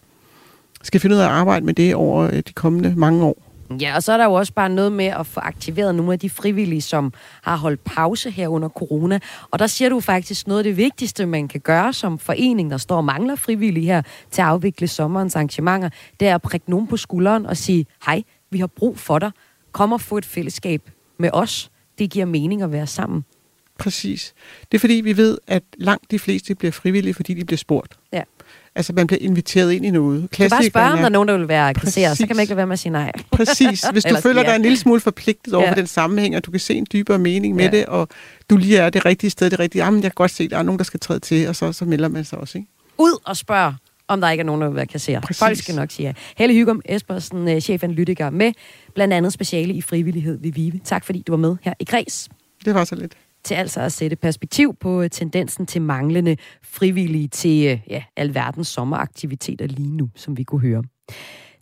skal 0.86 1.02
finde 1.02 1.16
ud 1.16 1.22
af 1.22 1.26
at 1.26 1.32
arbejde 1.32 1.66
med 1.66 1.74
det 1.74 1.96
over 1.96 2.24
øh, 2.24 2.34
de 2.34 2.54
kommende 2.54 2.94
mange 2.98 3.26
år. 3.26 3.46
Ja, 3.82 3.96
og 3.96 4.04
så 4.04 4.14
er 4.14 4.18
der 4.18 4.26
jo 4.26 4.34
også 4.34 4.54
bare 4.54 4.70
noget 4.70 4.92
med 4.92 5.06
at 5.06 5.28
få 5.28 5.40
aktiveret 5.40 5.96
nogle 5.96 6.14
af 6.14 6.20
de 6.20 6.30
frivillige, 6.30 6.82
som 6.82 7.14
har 7.42 7.56
holdt 7.56 7.84
pause 7.84 8.32
her 8.32 8.48
under 8.48 8.70
corona. 8.70 9.20
Og 9.52 9.60
der 9.60 9.68
siger 9.68 9.90
du 9.90 10.00
faktisk 10.00 10.48
noget 10.48 10.60
af 10.60 10.64
det 10.64 10.78
vigtigste, 10.78 11.26
man 11.26 11.48
kan 11.48 11.62
gøre 11.62 11.94
som 11.94 12.20
forening, 12.20 12.72
der 12.72 12.78
står 12.78 12.98
og 12.98 13.06
mangler 13.06 13.36
frivillige 13.36 13.86
her 13.86 14.02
til 14.32 14.42
at 14.42 14.48
afvikle 14.48 14.88
sommerens 14.88 15.36
arrangementer, 15.36 15.90
det 16.20 16.28
er 16.28 16.36
at 16.36 16.42
prikke 16.42 16.70
nogen 16.70 16.88
på 16.88 16.98
skulderen 16.98 17.46
og 17.46 17.58
sige, 17.58 17.86
hej, 18.06 18.24
vi 18.52 18.60
har 18.60 18.68
brug 18.68 19.00
for 19.00 19.20
dig. 19.20 19.32
Kom 19.72 19.92
og 19.92 20.02
få 20.02 20.18
et 20.18 20.26
fællesskab 20.26 20.90
med 21.20 21.30
os. 21.34 21.72
Det 22.00 22.10
giver 22.10 22.26
mening 22.26 22.62
at 22.62 22.72
være 22.72 22.88
sammen. 22.88 23.26
Præcis. 23.80 24.34
Det 24.72 24.78
er 24.78 24.80
fordi, 24.80 24.94
vi 24.94 25.18
ved, 25.18 25.38
at 25.48 25.64
langt 25.78 26.12
de 26.12 26.20
fleste 26.20 26.56
bliver 26.56 26.72
frivillige, 26.72 27.14
fordi 27.14 27.34
de 27.34 27.46
bliver 27.46 27.58
spurgt. 27.58 27.98
Ja. 28.14 28.24
Altså, 28.76 28.94
man 28.94 29.08
bliver 29.08 29.20
inviteret 29.22 29.72
ind 29.72 29.86
i 29.86 29.90
noget. 29.90 30.22
Du 30.22 30.28
kan 30.28 30.50
bare 30.50 30.64
spørge, 30.64 30.92
om 30.92 30.98
der 30.98 31.06
er 31.06 31.10
nogen, 31.10 31.28
der 31.28 31.38
vil 31.38 31.48
være 31.48 31.74
kasserer, 31.74 32.14
så 32.14 32.28
kan 32.28 32.36
man 32.36 32.42
ikke 32.42 32.52
lade 32.52 32.58
være 32.58 32.68
med 32.68 32.74
at 32.74 32.80
sige 32.80 32.92
nej. 32.92 33.12
Præcis. 33.32 33.86
Hvis 33.92 34.04
du 34.04 34.16
føler 34.16 34.44
dig 34.44 34.56
en 34.56 34.62
lille 34.62 34.78
smule 34.78 35.00
forpligtet 35.00 35.54
over 35.54 35.64
ja. 35.64 35.72
for 35.72 35.76
den 35.76 35.88
sammenhæng, 35.88 36.36
og 36.36 36.46
du 36.46 36.52
kan 36.52 36.60
se 36.60 36.74
en 36.74 36.88
dybere 36.94 37.20
mening 37.20 37.56
med 37.56 37.66
ja. 37.66 37.72
det, 37.72 37.86
og 37.86 38.08
du 38.50 38.58
lige 38.58 38.78
er 38.78 38.90
det 38.90 39.06
rigtige 39.06 39.30
sted, 39.30 39.50
det 39.50 39.60
rigtige, 39.60 39.86
jamen, 39.86 40.04
jeg 40.04 40.12
kan 40.12 40.16
godt 40.16 40.32
se, 40.32 40.44
at 40.44 40.52
der 40.52 40.58
er 40.58 40.64
nogen, 40.64 40.80
der 40.80 40.86
skal 40.86 41.00
træde 41.00 41.20
til, 41.20 41.48
og 41.48 41.56
så, 41.56 41.72
så 41.72 41.86
melder 41.86 42.08
man 42.08 42.26
sig 42.26 42.40
også, 42.40 42.58
ikke? 42.58 42.70
Ud 42.98 43.20
og 43.26 43.38
spørg, 43.38 43.74
om 44.08 44.22
der 44.22 44.30
ikke 44.30 44.42
er 44.42 44.46
nogen, 44.46 44.62
der 44.62 44.68
vil 44.68 44.76
være 44.76 44.86
kasserer. 44.86 45.20
Præcis. 45.20 45.40
Folk 45.40 45.58
skal 45.58 45.76
nok 45.76 45.92
sige 45.92 46.08
ja. 46.08 46.14
Helle 46.38 46.56
Hygum 46.56 46.82
Espersen, 46.86 47.48
øh, 47.48 47.62
chefanalytiker 47.62 48.30
med 48.30 48.52
blandt 48.94 49.14
andet 49.14 49.34
speciale 49.34 49.74
i 49.74 49.82
frivillighed 49.82 50.40
ved 50.42 50.52
Vive. 50.52 50.80
Tak 50.84 51.06
fordi 51.06 51.24
du 51.28 51.32
var 51.32 51.38
med 51.38 51.56
her 51.62 51.74
i 51.80 51.84
Græs. 51.84 52.30
Det 52.66 52.74
var 52.74 52.84
så 52.84 52.96
lidt 52.96 53.14
til 53.46 53.56
altså 53.56 53.80
at 53.82 53.92
sætte 53.92 54.16
perspektiv 54.16 54.76
på 54.80 55.02
øh, 55.02 55.10
tendensen 55.10 55.66
til 55.66 55.82
manglende 55.82 56.38
frivillige 56.64 57.28
til 57.28 57.68
øh, 57.68 57.80
ja, 57.90 58.04
alverdens 58.16 58.68
sommeraktiviteter 58.68 59.68
lige 59.68 59.98
nu, 59.98 60.10
som 60.16 60.38
vi 60.38 60.44
kunne 60.44 60.62
høre. 60.62 60.84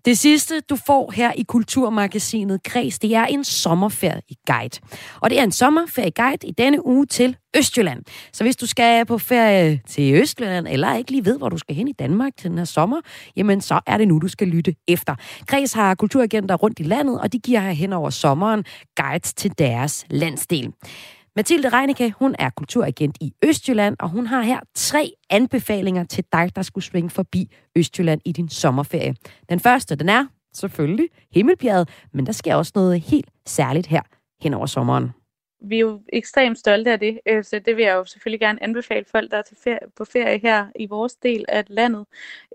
Det 0.06 0.18
sidste, 0.18 0.60
du 0.60 0.76
får 0.76 1.12
her 1.12 1.32
i 1.32 1.44
Kulturmagasinet 1.44 2.64
Kreds, 2.64 3.00
det 3.00 3.16
er 3.16 3.26
en 3.26 3.44
sommerferie-guide. 3.44 4.80
Og 5.22 5.30
det 5.30 5.40
er 5.40 5.44
en 5.44 5.52
sommerferie-guide 5.52 6.48
i 6.48 6.52
denne 6.52 6.86
uge 6.86 7.06
til 7.06 7.38
Østjylland. 7.58 8.04
Så 8.34 8.44
hvis 8.44 8.56
du 8.56 8.66
skal 8.66 9.06
på 9.06 9.18
ferie 9.18 9.82
til 9.88 10.14
Østjylland, 10.14 10.68
eller 10.68 10.96
ikke 10.96 11.12
lige 11.12 11.26
ved, 11.26 11.38
hvor 11.38 11.50
du 11.50 11.58
skal 11.58 11.76
hen 11.76 11.88
i 11.88 11.92
Danmark 11.92 12.38
til 12.38 12.50
den 12.50 12.58
her 12.58 12.66
sommer, 12.66 13.02
jamen 13.36 13.62
så 13.62 13.80
er 13.88 13.98
det 13.98 14.08
nu, 14.08 14.20
du 14.20 14.28
skal 14.28 14.48
lytte 14.48 14.76
efter. 14.88 15.16
Kreds 15.48 15.74
har 15.74 15.96
kulturagenter 15.96 16.56
rundt 16.56 16.80
i 16.80 16.84
landet, 16.84 17.22
og 17.22 17.34
de 17.34 17.40
giver 17.40 17.60
her 17.60 17.72
hen 17.72 17.94
over 17.94 18.10
sommeren 18.10 18.64
guides 18.96 19.34
til 19.34 19.52
deres 19.58 20.06
landsdel. 20.10 20.74
Mathilde 21.36 21.70
Reinicke, 21.70 22.14
hun 22.20 22.36
er 22.40 22.50
kulturagent 22.50 23.18
i 23.22 23.34
Østjylland, 23.44 23.96
og 24.00 24.10
hun 24.10 24.28
har 24.28 24.42
her 24.42 24.60
tre 24.76 25.12
anbefalinger 25.30 26.04
til 26.04 26.24
dig, 26.34 26.52
der 26.56 26.62
skulle 26.62 26.84
svinge 26.84 27.10
forbi 27.10 27.56
Østjylland 27.76 28.22
i 28.26 28.32
din 28.32 28.50
sommerferie. 28.50 29.16
Den 29.50 29.60
første, 29.60 29.96
den 29.96 30.10
er 30.10 30.26
selvfølgelig 30.54 31.10
Himmelbjerget, 31.32 31.90
men 32.12 32.26
der 32.26 32.32
sker 32.32 32.56
også 32.56 32.72
noget 32.76 33.02
helt 33.02 33.30
særligt 33.48 33.88
her 33.88 34.02
hen 34.42 34.54
over 34.54 34.66
sommeren. 34.66 35.10
vi 35.62 35.76
er 35.76 35.80
jo 35.80 36.02
ekstremt 36.14 36.58
stolte 36.60 36.92
af 36.92 37.00
det, 37.00 37.20
øh, 37.26 37.44
så 37.44 37.60
det 37.60 37.78
vil 37.78 37.86
jeg 37.86 37.94
jo 37.94 38.06
selvfølgelig 38.06 38.40
gerne 38.40 38.64
anbefale 38.64 39.06
folk, 39.12 39.32
der 39.32 39.38
er 39.38 39.42
til 39.42 39.58
ferie, 39.64 39.80
på 39.98 40.06
ferie 40.06 40.40
her 40.40 40.68
i 40.76 40.86
vores 40.86 41.16
del 41.16 41.46
af 41.48 41.64
landet. 41.68 42.06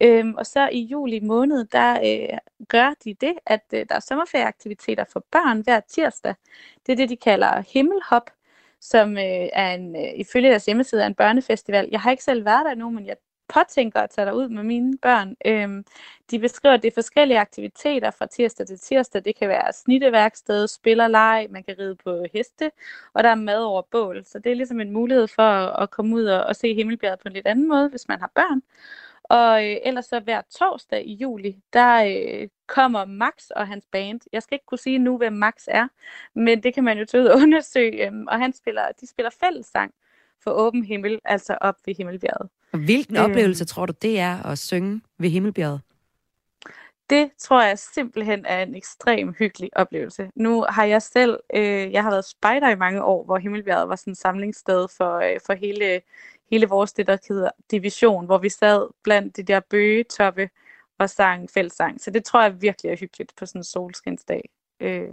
Øhm, 0.02 0.34
og 0.34 0.46
så 0.46 0.68
i 0.72 0.80
juli 0.80 1.20
måned, 1.20 1.64
der 1.64 1.92
øh, 1.92 2.38
gør 2.68 2.94
de 3.04 3.14
det, 3.14 3.34
at 3.46 3.64
øh, 3.74 3.86
der 3.88 3.94
er 3.94 4.00
sommerferieaktiviteter 4.00 5.04
for 5.12 5.24
børn 5.32 5.60
hver 5.60 5.80
tirsdag. 5.80 6.34
Det 6.86 6.92
er 6.92 6.96
det, 6.96 7.08
de 7.08 7.16
kalder 7.16 7.62
Himmelhop, 7.72 8.30
som 8.80 9.16
øh, 9.16 9.48
er 9.52 9.74
en, 9.74 9.96
øh, 9.96 10.12
ifølge 10.16 10.50
deres 10.50 10.66
hjemmeside 10.66 11.02
er 11.02 11.06
en 11.06 11.14
børnefestival. 11.14 11.88
Jeg 11.92 12.00
har 12.00 12.10
ikke 12.10 12.24
selv 12.24 12.44
været 12.44 12.64
der 12.64 12.72
endnu, 12.72 12.90
men 12.90 13.06
jeg 13.06 13.16
påtænker 13.48 14.00
at 14.00 14.10
tage 14.10 14.26
dig 14.26 14.34
ud 14.34 14.48
med 14.48 14.62
mine 14.62 14.98
børn. 15.02 15.36
Øhm, 15.46 15.84
de 16.30 16.38
beskriver, 16.38 16.74
at 16.74 16.82
det 16.82 16.88
er 16.88 16.94
forskellige 16.94 17.38
aktiviteter 17.38 18.10
fra 18.10 18.26
tirsdag 18.26 18.66
til 18.66 18.78
tirsdag. 18.78 19.24
Det 19.24 19.36
kan 19.36 19.48
være 19.48 19.72
snitteværksted, 19.72 20.68
spillerleg, 20.68 21.46
man 21.50 21.62
kan 21.64 21.78
ride 21.78 21.96
på 21.96 22.24
heste, 22.32 22.70
og 23.14 23.24
der 23.24 23.30
er 23.30 23.34
mad 23.34 23.62
over 23.62 23.82
bål. 23.90 24.24
Så 24.24 24.38
det 24.38 24.52
er 24.52 24.56
ligesom 24.56 24.80
en 24.80 24.90
mulighed 24.92 25.28
for 25.28 25.42
at, 25.42 25.82
at 25.82 25.90
komme 25.90 26.16
ud 26.16 26.24
og, 26.24 26.44
og 26.44 26.56
se 26.56 26.74
Himmelbjerget 26.74 27.18
på 27.18 27.28
en 27.28 27.34
lidt 27.34 27.46
anden 27.46 27.68
måde, 27.68 27.88
hvis 27.88 28.08
man 28.08 28.20
har 28.20 28.30
børn. 28.34 28.62
Og 29.28 29.64
øh, 29.64 29.76
ellers 29.84 30.04
så 30.04 30.20
hver 30.20 30.42
torsdag 30.58 31.06
i 31.06 31.14
juli, 31.14 31.56
der 31.72 32.04
øh, 32.04 32.48
kommer 32.66 33.04
Max 33.04 33.50
og 33.56 33.68
hans 33.68 33.84
band. 33.92 34.20
Jeg 34.32 34.42
skal 34.42 34.54
ikke 34.54 34.66
kunne 34.66 34.78
sige 34.78 34.98
nu, 34.98 35.16
hvem 35.16 35.32
Max 35.32 35.64
er, 35.68 35.88
men 36.34 36.62
det 36.62 36.74
kan 36.74 36.84
man 36.84 36.98
jo 36.98 37.30
og 37.30 37.36
undersøge. 37.42 38.06
Øh, 38.06 38.12
og 38.28 38.38
han 38.38 38.52
spiller, 38.52 38.82
de 39.00 39.06
spiller 39.06 39.30
fællessang 39.40 39.92
for 40.44 40.50
åben 40.50 40.84
himmel, 40.84 41.20
altså 41.24 41.58
op 41.60 41.76
ved 41.86 41.94
Himmelbjerget. 41.94 42.48
Hvilken 42.72 43.16
øh, 43.16 43.22
oplevelse 43.22 43.64
tror 43.64 43.86
du, 43.86 43.92
det 44.02 44.18
er 44.18 44.42
at 44.42 44.58
synge 44.58 45.00
ved 45.18 45.30
Himmelbjerget? 45.30 45.80
Det 47.10 47.30
tror 47.38 47.62
jeg 47.62 47.78
simpelthen 47.78 48.46
er 48.46 48.62
en 48.62 48.74
ekstrem 48.74 49.34
hyggelig 49.38 49.70
oplevelse. 49.76 50.30
Nu 50.34 50.64
har 50.68 50.84
jeg 50.84 51.02
selv, 51.02 51.38
øh, 51.54 51.92
jeg 51.92 52.02
har 52.02 52.10
været 52.10 52.24
spejder 52.24 52.68
i 52.68 52.76
mange 52.76 53.04
år, 53.04 53.24
hvor 53.24 53.38
Himmelbjerget 53.38 53.88
var 53.88 53.96
sådan 53.96 54.10
et 54.10 54.18
samlingssted 54.18 54.86
for, 54.96 55.16
øh, 55.16 55.40
for 55.46 55.52
hele, 55.52 56.00
hele 56.50 56.68
vores, 56.68 56.92
det 56.92 57.06
der 57.06 57.16
hedder 57.28 57.50
division, 57.70 58.26
hvor 58.26 58.38
vi 58.38 58.48
sad 58.48 58.88
blandt 59.04 59.36
de 59.36 59.42
der 59.42 59.60
bøgetoppe 59.70 60.48
og 60.98 61.10
sang 61.10 61.50
fællesang. 61.50 62.00
Så 62.00 62.10
det 62.10 62.24
tror 62.24 62.42
jeg 62.42 62.62
virkelig 62.62 62.92
er 62.92 62.96
hyggeligt 62.96 63.32
på 63.38 63.46
sådan 63.46 63.60
en 63.60 63.64
solskinsdag. 63.64 64.50
Øh, 64.80 65.08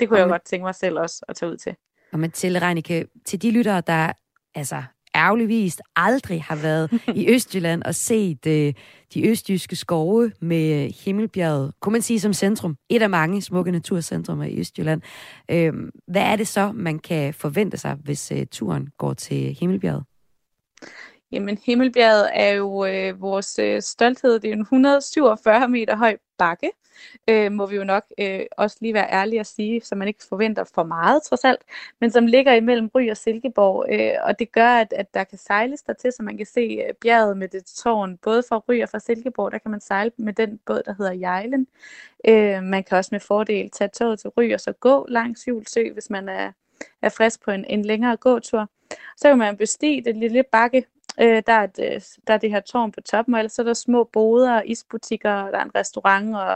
det 0.00 0.08
kunne 0.08 0.16
og 0.16 0.20
jeg 0.20 0.28
godt 0.28 0.44
tænke 0.44 0.64
mig 0.64 0.74
selv 0.74 0.98
også 0.98 1.24
at 1.28 1.36
tage 1.36 1.52
ud 1.52 1.56
til. 1.56 1.76
Og 2.12 2.18
Mathilde 2.18 2.58
Reinicke, 2.58 3.06
til 3.24 3.42
de 3.42 3.50
lyttere, 3.50 3.80
der 3.80 4.12
altså 4.54 4.82
ærgerligvis 5.14 5.80
aldrig 5.96 6.42
har 6.42 6.56
været 6.56 6.90
i 7.20 7.34
Østjylland 7.34 7.82
og 7.82 7.94
set 7.94 8.46
øh, 8.46 8.74
de 9.14 9.28
østjyske 9.30 9.76
skove 9.76 10.32
med 10.40 10.92
Himmelbjerget, 11.04 11.72
kunne 11.80 11.92
man 11.92 12.02
sige 12.02 12.20
som 12.20 12.32
centrum, 12.32 12.76
et 12.88 13.02
af 13.02 13.10
mange 13.10 13.42
smukke 13.42 13.70
naturcentrummer 13.70 14.44
i 14.44 14.60
Østjylland. 14.60 15.02
Øh, 15.50 15.72
hvad 16.06 16.22
er 16.22 16.36
det 16.36 16.48
så, 16.48 16.72
man 16.72 16.98
kan 16.98 17.34
forvente 17.34 17.76
sig, 17.76 17.94
hvis 17.94 18.32
øh, 18.32 18.46
turen 18.46 18.88
går 18.98 19.14
til 19.14 19.56
Himmelbjerget? 19.60 20.04
Jamen, 21.34 21.58
Himmelbjerget 21.64 22.30
er 22.32 22.52
jo 22.52 22.84
øh, 22.84 23.20
vores 23.20 23.58
øh, 23.58 23.82
stolthed. 23.82 24.40
Det 24.40 24.48
er 24.48 24.52
en 24.52 24.60
147 24.60 25.68
meter 25.68 25.96
høj 25.96 26.16
bakke, 26.38 26.70
øh, 27.28 27.52
må 27.52 27.66
vi 27.66 27.76
jo 27.76 27.84
nok 27.84 28.04
øh, 28.18 28.40
også 28.56 28.76
lige 28.80 28.94
være 28.94 29.12
ærlige 29.12 29.40
at 29.40 29.46
sige, 29.46 29.80
så 29.80 29.94
man 29.94 30.08
ikke 30.08 30.24
forventer 30.28 30.64
for 30.74 30.82
meget 30.82 31.22
trods 31.22 31.44
alt, 31.44 31.60
men 32.00 32.10
som 32.10 32.26
ligger 32.26 32.52
imellem 32.52 32.90
Ry 32.94 33.10
og 33.10 33.16
Silkeborg, 33.16 33.86
øh, 33.90 34.12
og 34.22 34.38
det 34.38 34.52
gør, 34.52 34.68
at, 34.68 34.92
at 34.92 35.14
der 35.14 35.24
kan 35.24 35.38
sejles 35.38 35.82
der 35.82 35.92
til, 35.92 36.12
så 36.12 36.22
man 36.22 36.36
kan 36.36 36.46
se 36.46 36.60
øh, 36.60 36.94
bjerget 36.94 37.36
med 37.36 37.48
det 37.48 37.64
tårn, 37.64 38.16
både 38.16 38.42
fra 38.48 38.58
Ry 38.58 38.82
og 38.82 38.88
fra 38.88 38.98
Silkeborg, 38.98 39.52
der 39.52 39.58
kan 39.58 39.70
man 39.70 39.80
sejle 39.80 40.10
med 40.16 40.32
den 40.32 40.60
båd, 40.66 40.82
der 40.86 40.94
hedder 40.98 41.12
Jejlen. 41.12 41.66
Øh, 42.28 42.62
man 42.62 42.84
kan 42.84 42.98
også 42.98 43.08
med 43.12 43.20
fordel 43.20 43.70
tage 43.70 43.88
toget 43.88 44.20
til 44.20 44.30
Ry 44.30 44.54
og 44.54 44.60
så 44.60 44.72
gå 44.72 45.06
langs 45.08 45.48
Julsø, 45.48 45.92
hvis 45.92 46.10
man 46.10 46.28
er, 46.28 46.52
er 47.02 47.08
frisk 47.08 47.44
på 47.44 47.50
en, 47.50 47.64
en 47.64 47.84
længere 47.84 48.16
gåtur. 48.16 48.70
Så 49.16 49.28
kan 49.28 49.38
man 49.38 49.56
bestige 49.56 50.04
det 50.04 50.16
lille 50.16 50.42
bakke, 50.52 50.84
Øh, 51.20 51.42
der, 51.46 51.52
er 51.52 51.64
et, 51.64 51.78
øh, 51.78 52.00
der 52.26 52.34
er 52.34 52.38
det 52.38 52.50
her 52.50 52.60
tårn 52.60 52.92
på 52.92 53.00
toppen, 53.00 53.34
og 53.34 53.40
ellers 53.40 53.52
så 53.52 53.62
er 53.62 53.66
der 53.66 53.74
små 53.74 54.04
boder, 54.04 54.62
isbutikker, 54.62 55.30
der 55.30 55.58
er 55.58 55.64
en 55.64 55.74
restaurant 55.74 56.36
og 56.36 56.52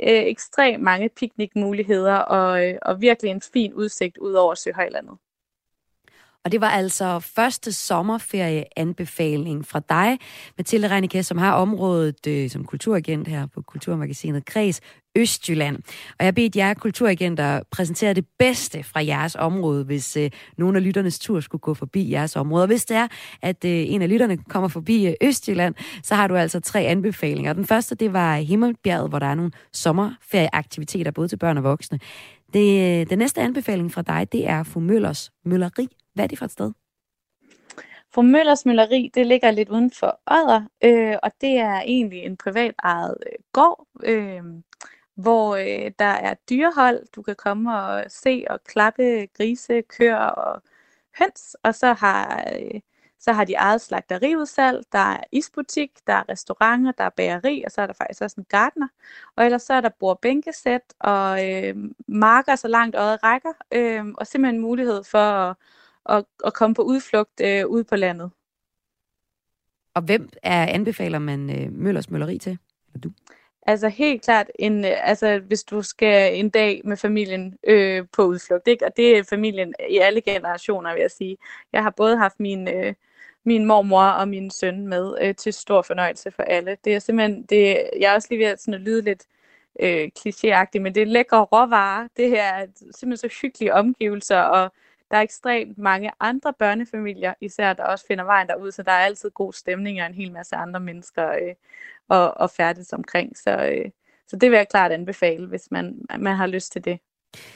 øh, 0.00 0.22
ekstremt 0.24 0.82
mange 0.82 1.08
piknikmuligheder 1.08 2.14
og, 2.16 2.68
øh, 2.68 2.78
og 2.82 3.00
virkelig 3.00 3.30
en 3.30 3.40
fin 3.40 3.74
udsigt 3.74 4.18
ud 4.18 4.32
over 4.32 4.54
Søhøjlandet. 4.54 5.18
Og 6.46 6.52
det 6.52 6.60
var 6.60 6.70
altså 6.70 7.18
første 7.18 7.72
sommerferieanbefaling 7.72 9.66
fra 9.66 9.80
dig, 9.88 10.18
Mathilde 10.58 10.88
Reinicke, 10.88 11.22
som 11.22 11.38
har 11.38 11.52
området 11.52 12.26
øh, 12.26 12.50
som 12.50 12.64
kulturagent 12.64 13.28
her 13.28 13.46
på 13.46 13.62
Kulturmagasinet 13.62 14.44
Kreds 14.44 14.80
Østjylland. 15.16 15.76
Og 16.08 16.16
jeg 16.18 16.26
har 16.26 16.32
bedt 16.32 16.56
jer 16.56 16.74
kulturagenter 16.74 17.60
præsentere 17.70 18.14
det 18.14 18.26
bedste 18.38 18.82
fra 18.82 19.04
jeres 19.04 19.34
område, 19.34 19.84
hvis 19.84 20.16
øh, 20.16 20.30
nogle 20.58 20.78
af 20.78 20.84
lytternes 20.84 21.18
tur 21.18 21.40
skulle 21.40 21.60
gå 21.60 21.74
forbi 21.74 22.12
jeres 22.12 22.36
område. 22.36 22.62
Og 22.62 22.66
hvis 22.66 22.84
det 22.84 22.96
er, 22.96 23.08
at 23.42 23.64
øh, 23.64 23.70
en 23.70 24.02
af 24.02 24.08
lytterne 24.08 24.36
kommer 24.36 24.68
forbi 24.68 25.06
øh, 25.06 25.14
Østjylland, 25.22 25.74
så 26.02 26.14
har 26.14 26.26
du 26.26 26.36
altså 26.36 26.60
tre 26.60 26.80
anbefalinger. 26.80 27.52
Den 27.52 27.66
første, 27.66 27.94
det 27.94 28.12
var 28.12 28.36
Himmelbjerget, 28.36 29.08
hvor 29.08 29.18
der 29.18 29.26
er 29.26 29.34
nogle 29.34 29.52
sommerferieaktiviteter, 29.72 31.10
både 31.10 31.28
til 31.28 31.36
børn 31.36 31.56
og 31.56 31.64
voksne. 31.64 32.00
Det, 32.52 33.00
øh, 33.00 33.10
den 33.10 33.18
næste 33.18 33.40
anbefaling 33.40 33.92
fra 33.92 34.02
dig, 34.02 34.32
det 34.32 34.48
er 34.48 34.62
Fru 34.62 34.80
Møllers 34.80 35.30
Mølleri. 35.44 35.88
Hvad 36.16 36.24
er 36.24 36.28
det 36.28 36.38
for 36.38 36.44
et 36.44 36.50
sted? 36.50 36.72
Fru 38.14 38.22
Møllers 38.22 38.66
Mølleri, 38.66 39.10
det 39.14 39.26
ligger 39.26 39.50
lidt 39.50 39.68
uden 39.68 39.90
for 39.90 40.20
Odder, 40.26 40.62
øh, 40.84 41.16
og 41.22 41.32
det 41.40 41.58
er 41.58 41.80
egentlig 41.80 42.18
en 42.18 42.36
privat 42.36 42.74
ejet 42.82 43.16
øh, 43.26 43.38
gård, 43.52 43.86
øh, 44.04 44.42
hvor 45.14 45.56
øh, 45.56 45.90
der 45.98 46.04
er 46.04 46.34
dyrehold. 46.50 47.06
Du 47.16 47.22
kan 47.22 47.36
komme 47.36 47.78
og 47.78 48.04
se 48.08 48.44
og 48.50 48.64
klappe 48.64 49.26
grise, 49.36 49.82
køer 49.82 50.16
og 50.16 50.62
høns, 51.18 51.56
og 51.62 51.74
så 51.74 51.92
har, 51.92 52.44
øh, 52.60 52.80
så 53.20 53.32
har 53.32 53.44
de 53.44 53.54
eget 53.54 53.80
slagteriudsalg, 53.80 54.84
der 54.92 54.98
er 54.98 55.24
isbutik, 55.32 55.90
der 56.06 56.12
er 56.12 56.28
restauranter, 56.28 56.92
der 56.92 57.04
er 57.04 57.10
bageri, 57.16 57.62
og 57.66 57.70
så 57.70 57.82
er 57.82 57.86
der 57.86 57.94
faktisk 57.94 58.22
også 58.22 58.36
en 58.38 58.46
gartner. 58.48 58.88
Og 59.36 59.44
ellers 59.44 59.62
så 59.62 59.74
er 59.74 59.80
der 59.80 59.90
bordbænkesæt 60.00 60.94
og 61.00 61.50
øh, 61.50 61.74
marker 62.08 62.56
så 62.56 62.68
langt 62.68 62.96
øjet 62.96 63.22
rækker, 63.22 63.52
øh, 63.72 64.04
og 64.18 64.26
simpelthen 64.26 64.60
mulighed 64.60 65.04
for 65.04 65.18
at 65.18 65.56
at, 66.08 66.24
at 66.44 66.54
komme 66.54 66.74
på 66.74 66.82
udflugt 66.82 67.40
øh, 67.40 67.66
ude 67.66 67.84
på 67.84 67.96
landet. 67.96 68.30
Og 69.94 70.02
hvem 70.02 70.28
er 70.42 70.66
anbefaler 70.66 71.18
man 71.18 71.50
øh, 71.50 71.72
Møllers 71.72 72.10
Mølleri 72.10 72.38
til? 72.38 72.58
Eller 72.88 73.00
du? 73.00 73.10
Altså 73.66 73.88
helt 73.88 74.22
klart, 74.22 74.46
en, 74.58 74.84
øh, 74.84 75.08
altså, 75.08 75.38
hvis 75.38 75.64
du 75.64 75.82
skal 75.82 76.38
en 76.38 76.50
dag 76.50 76.80
med 76.84 76.96
familien 76.96 77.58
øh, 77.64 78.04
på 78.12 78.22
udflugt, 78.24 78.68
ikke? 78.68 78.86
og 78.86 78.96
det 78.96 79.18
er 79.18 79.22
familien 79.22 79.74
i 79.90 79.98
alle 79.98 80.20
generationer, 80.20 80.92
vil 80.92 81.00
jeg 81.00 81.10
sige. 81.10 81.36
Jeg 81.72 81.82
har 81.82 81.90
både 81.90 82.16
haft 82.16 82.40
min, 82.40 82.68
øh, 82.68 82.94
min 83.44 83.64
mormor 83.64 84.02
og 84.02 84.28
min 84.28 84.50
søn 84.50 84.86
med 84.86 85.14
øh, 85.20 85.34
til 85.34 85.52
stor 85.52 85.82
fornøjelse 85.82 86.30
for 86.30 86.42
alle. 86.42 86.76
Det 86.84 86.94
er 86.94 86.98
simpelthen, 86.98 87.42
det, 87.42 87.90
jeg 88.00 88.10
er 88.10 88.14
også 88.14 88.28
lige 88.30 88.38
ved 88.38 88.46
at, 88.46 88.60
sådan 88.60 88.74
at 88.74 88.80
lyde 88.80 89.02
lidt 89.02 89.24
øh, 89.80 90.08
klichéagtigt, 90.18 90.80
men 90.80 90.94
det 90.94 91.02
er 91.02 91.06
lækre 91.06 91.44
råvarer. 91.44 92.08
Det 92.16 92.28
her 92.28 92.42
er 92.42 92.66
simpelthen 92.76 93.30
så 93.30 93.38
hyggelige 93.42 93.74
omgivelser, 93.74 94.40
og 94.40 94.72
der 95.10 95.16
er 95.16 95.22
ekstremt 95.22 95.78
mange 95.78 96.10
andre 96.20 96.52
børnefamilier, 96.58 97.34
især 97.40 97.72
der 97.72 97.84
også 97.84 98.04
finder 98.08 98.24
vejen 98.24 98.48
derud, 98.48 98.72
så 98.72 98.82
der 98.82 98.92
er 98.92 99.04
altid 99.04 99.30
god 99.30 99.52
stemning 99.52 100.00
og 100.00 100.06
en 100.06 100.14
hel 100.14 100.32
masse 100.32 100.56
andre 100.56 100.80
mennesker 100.80 101.28
øh, 101.28 101.54
og, 102.08 102.36
og 102.36 102.50
færdes 102.50 102.92
omkring. 102.92 103.36
Så, 103.38 103.50
øh, 103.50 103.90
så 104.28 104.36
det 104.36 104.50
vil 104.50 104.56
jeg 104.56 104.68
klart 104.68 104.92
anbefale, 104.92 105.46
hvis 105.46 105.70
man, 105.70 106.00
man 106.18 106.36
har 106.36 106.46
lyst 106.46 106.72
til 106.72 106.84
det. 106.84 106.98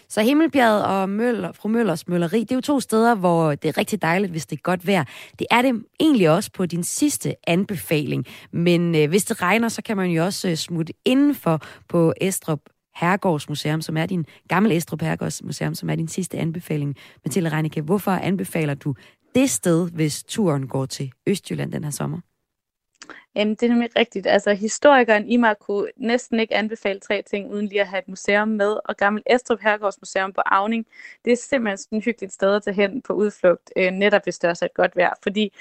Så 0.08 0.22
Himmelbjerget 0.22 0.86
og 0.86 1.08
Møller, 1.08 1.52
fru 1.52 1.68
Møllers 1.68 2.08
Mølleri, 2.08 2.40
det 2.40 2.50
er 2.50 2.54
jo 2.54 2.60
to 2.60 2.80
steder, 2.80 3.14
hvor 3.14 3.54
det 3.54 3.68
er 3.68 3.78
rigtig 3.78 4.02
dejligt, 4.02 4.30
hvis 4.30 4.46
det 4.46 4.56
er 4.56 4.60
godt 4.62 4.86
vejr. 4.86 5.04
Det 5.38 5.46
er 5.50 5.62
det 5.62 5.84
egentlig 6.00 6.30
også 6.30 6.50
på 6.52 6.66
din 6.66 6.84
sidste 6.84 7.34
anbefaling. 7.46 8.26
Men 8.50 8.94
øh, 8.94 9.08
hvis 9.08 9.24
det 9.24 9.42
regner, 9.42 9.68
så 9.68 9.82
kan 9.82 9.96
man 9.96 10.10
jo 10.10 10.24
også 10.24 10.48
øh, 10.48 10.56
smutte 10.56 10.92
indenfor 11.04 11.60
på 11.88 12.12
Estrup 12.20 12.60
Herregårdsmuseum, 12.94 13.80
som 13.80 13.96
er 13.96 14.06
din 14.06 14.26
gamle 14.48 14.76
Estrup 14.76 15.02
Herregårdsmuseum, 15.02 15.74
som 15.74 15.90
er 15.90 15.94
din 15.94 16.08
sidste 16.08 16.38
anbefaling. 16.38 16.96
Mathilde 17.24 17.48
Reinicke, 17.48 17.82
hvorfor 17.82 18.10
anbefaler 18.10 18.74
du 18.74 18.94
det 19.34 19.50
sted, 19.50 19.90
hvis 19.90 20.22
turen 20.22 20.68
går 20.68 20.86
til 20.86 21.12
Østjylland 21.26 21.72
den 21.72 21.84
her 21.84 21.90
sommer? 21.90 22.20
Jamen, 23.34 23.54
det 23.54 23.62
er 23.62 23.68
nemlig 23.68 23.90
rigtigt. 23.96 24.26
Altså, 24.26 24.54
historikeren 24.54 25.28
i 25.28 25.36
mig 25.36 25.54
kunne 25.60 25.88
næsten 25.96 26.40
ikke 26.40 26.54
anbefale 26.54 27.00
tre 27.00 27.22
ting, 27.22 27.52
uden 27.52 27.66
lige 27.66 27.80
at 27.80 27.86
have 27.86 27.98
et 27.98 28.08
museum 28.08 28.48
med. 28.48 28.76
Og 28.84 28.96
Gammel 28.96 29.22
Estrup 29.26 29.60
Herregårdsmuseum 29.60 30.32
på 30.32 30.40
Avning, 30.46 30.86
det 31.24 31.32
er 31.32 31.36
simpelthen 31.36 31.78
sådan 31.78 31.98
et 31.98 32.04
hyggeligt 32.04 32.32
sted 32.32 32.54
at 32.54 32.62
tage 32.62 32.74
hen 32.74 33.02
på 33.02 33.12
udflugt, 33.12 33.72
øh, 33.76 33.90
netop 33.90 34.22
hvis 34.24 34.38
det 34.38 34.50
også 34.50 34.64
er 34.64 34.68
et 34.68 34.74
godt 34.74 34.96
vejr. 34.96 35.14
Fordi 35.22 35.52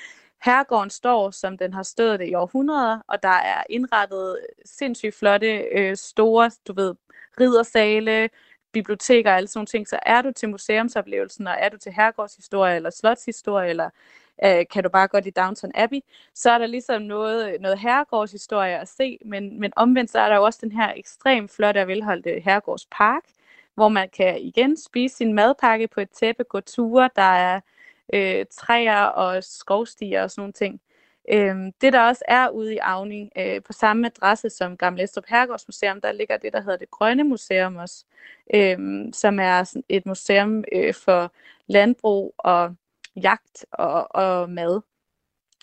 Herregården 0.42 0.90
står, 0.90 1.32
som 1.32 1.58
den 1.58 1.74
har 1.74 1.84
stået 1.84 2.20
det 2.20 2.28
i 2.28 2.34
århundreder, 2.34 3.00
og 3.08 3.24
der 3.24 3.30
er 3.30 3.64
indrettet 3.70 4.38
sindssygt 4.66 5.16
flotte, 5.16 5.58
øh, 5.58 5.98
store, 5.98 6.52
du 6.68 6.74
ved, 6.74 6.96
riddersale, 7.40 8.30
biblioteker 8.72 9.32
og 9.32 9.38
alle 9.38 9.48
sådan 9.48 9.58
nogle 9.60 9.68
ting. 9.68 9.88
Så 9.88 10.00
er 10.06 10.22
du 10.22 10.32
til 10.32 10.50
museumsoplevelsen, 10.50 11.48
og 11.48 11.56
er 11.60 11.70
du 11.70 11.78
til 11.78 11.92
herregårdshistorie 11.92 12.76
eller 12.76 12.90
slotshistorie, 12.90 13.70
eller 13.70 13.90
øh, 14.46 14.66
kan 14.72 14.84
du 14.84 14.90
bare 14.90 15.08
gå 15.08 15.18
i 15.18 15.30
Downton 15.30 15.72
Abbey, 15.76 16.00
så 16.34 16.52
er 16.52 16.58
der 16.58 16.66
ligesom 16.66 17.02
noget, 17.02 17.62
noget 17.62 17.80
herregårdshistorie 17.80 18.80
at 18.80 18.88
se, 18.88 19.18
men, 19.26 19.60
men 19.60 19.74
omvendt 19.76 20.12
så 20.12 20.20
er 20.20 20.30
der 20.30 20.36
jo 20.36 20.44
også 20.44 20.60
den 20.62 20.72
her 20.72 20.94
ekstremt 20.96 21.52
flotte 21.52 21.82
og 21.82 21.88
velholdte 21.88 22.40
herregårdspark, 22.40 23.24
hvor 23.76 23.90
man 23.90 24.10
kan 24.10 24.42
igen 24.42 24.78
spise 24.78 25.16
sin 25.16 25.34
madpakke 25.34 25.88
på 25.88 26.02
et 26.02 26.10
tæppe, 26.10 26.44
gå 26.44 26.60
ture, 26.60 27.10
der 27.16 27.22
er 27.22 27.60
øh, 28.14 28.46
træer 28.52 29.04
og 29.04 29.44
skovstier 29.44 30.24
og 30.24 30.32
sådan 30.32 30.42
nogle 30.42 30.54
ting. 30.54 30.82
Øhm, 31.32 31.72
det 31.82 31.94
der 31.94 32.02
også 32.02 32.24
er 32.28 32.50
ude 32.50 32.74
i 32.74 32.78
Avning, 32.78 33.32
øh, 33.38 33.62
på 33.64 33.74
samme 33.74 34.08
adresse 34.08 34.50
som 34.50 34.78
Gamle 34.78 35.04
Estrup 35.04 35.24
Herregårdsmuseum, 35.28 36.02
der 36.02 36.12
ligger 36.12 36.38
det, 36.38 36.54
der 36.54 36.62
hedder 36.62 36.78
det 36.78 36.92
Grønne 36.92 37.24
Museum 37.24 37.76
også, 37.76 38.06
øhm, 38.54 39.14
som 39.14 39.40
er 39.40 39.80
et 39.90 40.06
museum 40.06 40.64
øh, 40.74 40.94
for 40.94 41.34
landbrug 41.68 42.36
og 42.38 42.76
jagt 43.16 43.66
og, 43.72 44.16
og 44.16 44.50
mad. 44.50 44.82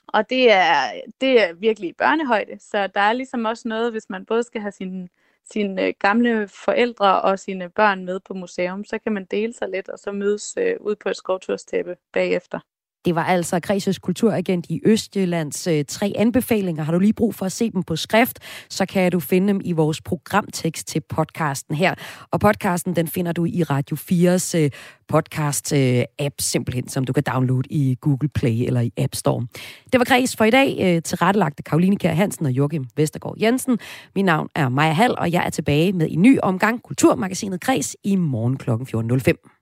Og 0.07 0.31
det 0.31 0.53
er, 0.53 1.01
det 1.21 1.43
er 1.43 1.53
virkelig 1.53 1.97
børnehøjde, 1.97 2.59
så 2.61 2.87
der 2.87 3.01
er 3.01 3.13
ligesom 3.13 3.45
også 3.45 3.69
noget, 3.69 3.93
hvis 3.93 4.11
man 4.11 4.27
både 4.27 4.43
skal 4.43 4.61
have 4.61 4.73
sine, 4.73 5.09
sine 5.53 5.83
øh, 5.87 5.95
gamle 5.99 6.49
forældre 6.49 7.23
og 7.23 7.39
sine 7.39 7.71
børn 7.71 8.05
med 8.05 8.21
på 8.21 8.35
museum, 8.35 8.85
så 8.85 8.99
kan 8.99 9.13
man 9.13 9.25
dele 9.25 9.53
sig 9.53 9.69
lidt 9.69 9.89
og 9.89 9.99
så 9.99 10.13
mødes 10.13 10.55
øh, 10.59 10.77
ud 10.81 10.97
på 10.97 11.09
et 11.09 11.17
skovturstæppe 11.17 11.97
bagefter. 12.13 12.61
Det 13.07 13.15
var 13.15 13.25
altså 13.25 13.61
Kreses 13.61 13.99
kulturagent 13.99 14.67
i 14.69 14.81
Østjyllands 14.85 15.67
øh, 15.67 15.85
tre 15.89 16.13
anbefalinger. 16.17 16.83
Har 16.85 16.93
du 16.93 16.99
lige 16.99 17.13
brug 17.13 17.35
for 17.35 17.47
at 17.47 17.53
se 17.53 17.71
dem 17.71 17.83
på 17.83 17.97
skrift, 17.97 18.39
så 18.71 18.87
kan 18.87 19.13
du 19.13 19.21
finde 19.21 19.49
dem 19.49 19.61
i 19.65 19.73
vores 19.73 20.01
programtekst 20.01 20.87
til 20.87 21.03
podcasten 21.09 21.75
her. 21.75 21.95
Og 22.31 22.41
podcasten, 22.41 22.97
den 22.97 23.09
finder 23.09 23.33
du 23.33 23.45
i 23.45 23.63
Radio 23.63 23.97
4's 23.97 24.59
øh, 24.59 24.71
podcast-app, 25.13 26.23
øh, 26.25 26.31
simpelthen, 26.39 26.89
som 26.89 27.05
du 27.05 27.13
kan 27.13 27.23
downloade 27.23 27.69
i 27.71 27.97
Google 28.01 28.29
Play 28.29 28.67
eller 28.67 28.81
i 28.81 28.93
App 28.97 29.15
Store. 29.15 29.47
Det 29.93 29.99
var 29.99 30.05
Græs 30.05 30.37
for 30.37 30.45
i 30.45 30.51
dag, 30.51 30.79
øh, 30.81 31.03
tilrettelagte 31.03 31.63
Karoline 31.63 31.97
Kjær 31.97 32.15
Hansen 32.15 32.47
og 32.47 32.53
Joachim 32.53 32.85
Vestergaard 32.97 33.37
Jensen. 33.41 33.79
Mit 34.15 34.25
navn 34.25 34.49
er 34.55 34.69
Maja 34.69 34.93
Hall, 34.93 35.15
og 35.19 35.33
jeg 35.33 35.47
er 35.47 35.51
tilbage 35.51 35.93
med 35.93 36.07
en 36.11 36.23
ny 36.23 36.39
omgang 36.43 36.83
Kulturmagasinet 36.83 37.61
Græs 37.61 37.97
i 38.05 38.17
morgen 38.17 38.57
kl. 38.57 38.71
14.05. 38.71 39.56